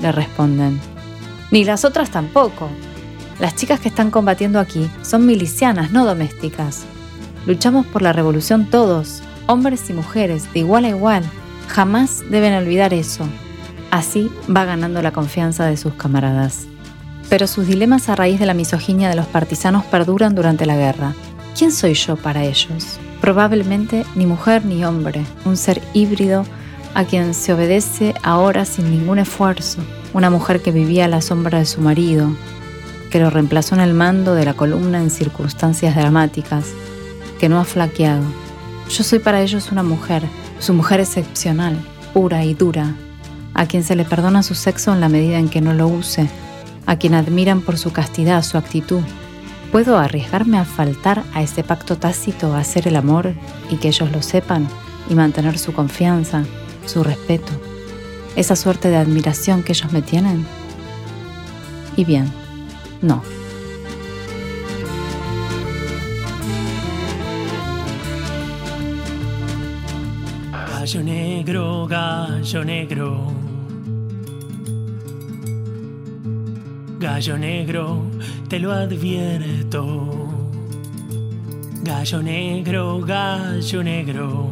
le 0.00 0.12
responden. 0.12 0.80
Ni 1.50 1.64
las 1.64 1.84
otras 1.84 2.10
tampoco. 2.10 2.68
Las 3.40 3.54
chicas 3.54 3.80
que 3.80 3.88
están 3.88 4.10
combatiendo 4.10 4.60
aquí 4.60 4.90
son 5.02 5.26
milicianas, 5.26 5.90
no 5.90 6.04
domésticas. 6.04 6.84
Luchamos 7.46 7.86
por 7.86 8.02
la 8.02 8.12
revolución 8.12 8.66
todos, 8.66 9.22
hombres 9.46 9.88
y 9.88 9.92
mujeres, 9.92 10.52
de 10.52 10.60
igual 10.60 10.84
a 10.84 10.88
igual. 10.88 11.22
Jamás 11.68 12.24
deben 12.28 12.54
olvidar 12.54 12.92
eso. 12.92 13.24
Así 13.92 14.30
va 14.54 14.64
ganando 14.64 15.00
la 15.00 15.12
confianza 15.12 15.64
de 15.66 15.76
sus 15.76 15.94
camaradas. 15.94 16.66
Pero 17.28 17.46
sus 17.46 17.66
dilemas 17.66 18.08
a 18.08 18.16
raíz 18.16 18.40
de 18.40 18.46
la 18.46 18.54
misoginia 18.54 19.08
de 19.08 19.14
los 19.14 19.26
partisanos 19.26 19.84
perduran 19.84 20.34
durante 20.34 20.66
la 20.66 20.76
guerra. 20.76 21.14
¿Quién 21.56 21.70
soy 21.70 21.94
yo 21.94 22.16
para 22.16 22.44
ellos? 22.44 22.98
Probablemente 23.20 24.04
ni 24.14 24.26
mujer 24.26 24.64
ni 24.64 24.84
hombre, 24.84 25.24
un 25.44 25.56
ser 25.56 25.80
híbrido 25.94 26.44
a 26.94 27.04
quien 27.04 27.32
se 27.32 27.52
obedece 27.52 28.14
ahora 28.22 28.64
sin 28.64 28.90
ningún 28.90 29.18
esfuerzo, 29.18 29.78
una 30.14 30.30
mujer 30.30 30.62
que 30.62 30.72
vivía 30.72 31.04
a 31.04 31.08
la 31.08 31.20
sombra 31.20 31.58
de 31.58 31.66
su 31.66 31.80
marido, 31.80 32.30
que 33.10 33.20
lo 33.20 33.30
reemplazó 33.30 33.74
en 33.74 33.82
el 33.82 33.94
mando 33.94 34.34
de 34.34 34.44
la 34.44 34.54
columna 34.54 34.98
en 34.98 35.10
circunstancias 35.10 35.94
dramáticas, 35.94 36.66
que 37.38 37.48
no 37.48 37.60
ha 37.60 37.64
flaqueado. 37.64 38.24
Yo 38.90 39.02
soy 39.02 39.18
para 39.18 39.42
ellos 39.42 39.72
una 39.72 39.82
mujer, 39.82 40.22
su 40.58 40.72
mujer 40.72 41.00
excepcional, 41.00 41.76
pura 42.12 42.44
y 42.44 42.54
dura, 42.54 42.94
a 43.54 43.66
quien 43.66 43.84
se 43.84 43.96
le 43.96 44.04
perdona 44.04 44.42
su 44.42 44.54
sexo 44.54 44.92
en 44.92 45.00
la 45.00 45.08
medida 45.08 45.38
en 45.38 45.48
que 45.48 45.60
no 45.60 45.72
lo 45.72 45.88
use, 45.88 46.28
a 46.86 46.96
quien 46.96 47.14
admiran 47.14 47.60
por 47.60 47.78
su 47.78 47.92
castidad, 47.92 48.42
su 48.42 48.58
actitud. 48.58 49.02
¿Puedo 49.72 49.98
arriesgarme 49.98 50.58
a 50.58 50.64
faltar 50.64 51.24
a 51.34 51.42
ese 51.42 51.64
pacto 51.64 51.96
tácito 51.96 52.54
a 52.54 52.60
hacer 52.60 52.86
el 52.86 52.96
amor 52.96 53.34
y 53.70 53.76
que 53.76 53.88
ellos 53.88 54.10
lo 54.12 54.22
sepan 54.22 54.68
y 55.10 55.14
mantener 55.14 55.58
su 55.58 55.72
confianza, 55.72 56.44
su 56.86 57.02
respeto, 57.02 57.52
esa 58.36 58.56
suerte 58.56 58.88
de 58.88 58.96
admiración 58.96 59.62
que 59.62 59.72
ellos 59.72 59.92
me 59.92 60.02
tienen? 60.02 60.46
Y 61.96 62.04
bien, 62.04 62.30
no. 63.02 63.22
Gallo 70.86 71.02
negro, 71.02 71.86
gallo 71.88 72.64
negro. 72.64 73.32
Gallo 77.00 77.36
negro, 77.36 78.06
te 78.48 78.60
lo 78.60 78.70
advierto. 78.70 79.82
Gallo 81.82 82.22
negro, 82.22 83.00
gallo 83.00 83.82
negro. 83.82 84.48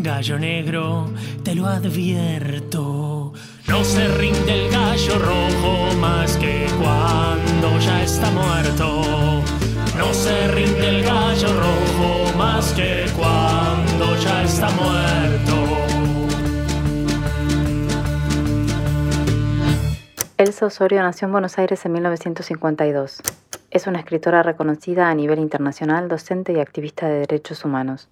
Gallo 0.00 0.38
negro, 0.40 1.08
te 1.44 1.54
lo 1.54 1.66
advierto. 1.68 3.32
No 3.68 3.84
se 3.84 4.08
rinde 4.08 4.64
el 4.64 4.72
gallo 4.72 5.20
rojo 5.20 5.96
más 6.00 6.36
que 6.36 6.66
cuando 6.80 7.78
ya 7.78 8.02
está 8.02 8.28
muerto. 8.32 9.35
No 9.98 10.12
se 10.12 10.48
rinde 10.48 10.88
el 10.88 11.02
gallo 11.02 11.48
rojo 11.48 12.36
más 12.36 12.72
que 12.72 13.06
cuando 13.16 14.16
ya 14.16 14.42
está 14.42 14.68
muerto. 14.70 15.54
Elsa 20.38 20.66
Osorio 20.66 21.02
nació 21.02 21.26
en 21.26 21.32
Buenos 21.32 21.58
Aires 21.58 21.84
en 21.86 21.92
1952. 21.92 23.22
Es 23.70 23.86
una 23.86 23.98
escritora 23.98 24.42
reconocida 24.42 25.08
a 25.08 25.14
nivel 25.14 25.38
internacional, 25.38 26.08
docente 26.08 26.52
y 26.52 26.60
activista 26.60 27.08
de 27.08 27.20
derechos 27.20 27.64
humanos. 27.64 28.08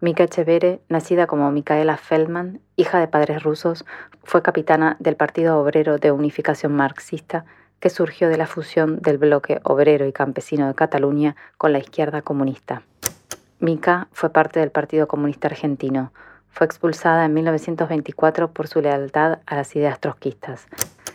Mika 0.00 0.24
Echevere, 0.24 0.80
nacida 0.88 1.26
como 1.26 1.50
Micaela 1.50 1.96
Feldman, 1.96 2.60
hija 2.76 2.98
de 2.98 3.08
padres 3.08 3.42
rusos, 3.42 3.84
fue 4.24 4.42
capitana 4.42 4.96
del 4.98 5.16
Partido 5.16 5.60
Obrero 5.60 5.98
de 5.98 6.10
Unificación 6.10 6.74
Marxista, 6.74 7.44
que 7.82 7.90
surgió 7.90 8.28
de 8.28 8.36
la 8.36 8.46
fusión 8.46 9.00
del 9.00 9.18
bloque 9.18 9.60
obrero 9.64 10.06
y 10.06 10.12
campesino 10.12 10.68
de 10.68 10.74
Cataluña 10.74 11.34
con 11.58 11.72
la 11.72 11.80
izquierda 11.80 12.22
comunista. 12.22 12.82
Mika 13.58 14.06
fue 14.12 14.30
parte 14.30 14.60
del 14.60 14.70
Partido 14.70 15.08
Comunista 15.08 15.48
Argentino. 15.48 16.12
Fue 16.48 16.64
expulsada 16.64 17.24
en 17.24 17.34
1924 17.34 18.52
por 18.52 18.68
su 18.68 18.80
lealtad 18.80 19.40
a 19.46 19.56
las 19.56 19.74
ideas 19.74 19.98
trotskistas. 19.98 20.68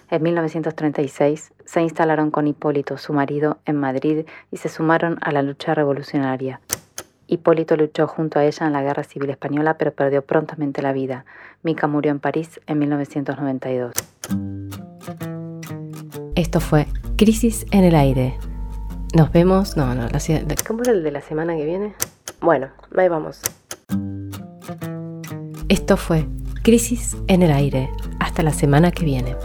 En 0.10 0.22
1936 0.22 1.54
se 1.64 1.82
instalaron 1.82 2.32
con 2.32 2.48
Hipólito, 2.48 2.98
su 2.98 3.14
marido, 3.14 3.60
en 3.64 3.78
Madrid 3.78 4.26
y 4.52 4.58
se 4.58 4.68
sumaron 4.68 5.20
a 5.22 5.32
la 5.32 5.44
lucha 5.44 5.74
revolucionaria. 5.74 6.60
Hipólito 7.28 7.78
luchó 7.78 8.08
junto 8.08 8.40
a 8.40 8.46
ella 8.46 8.68
en 8.68 8.74
la 8.74 8.82
Guerra 8.82 9.06
Civil 9.06 9.30
Española, 9.30 9.78
pero 9.78 9.94
perdió 9.94 10.22
prontamente 10.22 10.82
la 10.82 10.92
vida. 10.92 11.24
Mica 11.64 11.88
murió 11.88 12.12
en 12.12 12.20
París 12.20 12.60
en 12.68 12.80
1992. 12.80 13.94
Esto 16.38 16.60
fue 16.60 16.86
Crisis 17.18 17.66
en 17.72 17.84
el 17.84 17.96
Aire. 17.96 18.38
Nos 19.16 19.32
vemos. 19.32 19.76
No, 19.76 19.96
no, 19.96 20.08
la, 20.08 20.20
¿cómo 20.68 20.84
era 20.84 20.92
el 20.92 21.02
de 21.02 21.10
la 21.10 21.22
semana 21.22 21.56
que 21.56 21.66
viene? 21.66 21.96
Bueno, 22.42 22.68
ahí 22.96 23.10
vamos. 23.10 23.42
Esto 25.68 25.98
fue 25.98 26.28
Crisis 26.62 27.18
en 27.26 27.42
el 27.42 27.52
Aire. 27.52 27.90
Hasta 28.20 28.44
la 28.44 28.54
semana 28.54 28.92
que 28.92 29.04
viene. 29.04 29.36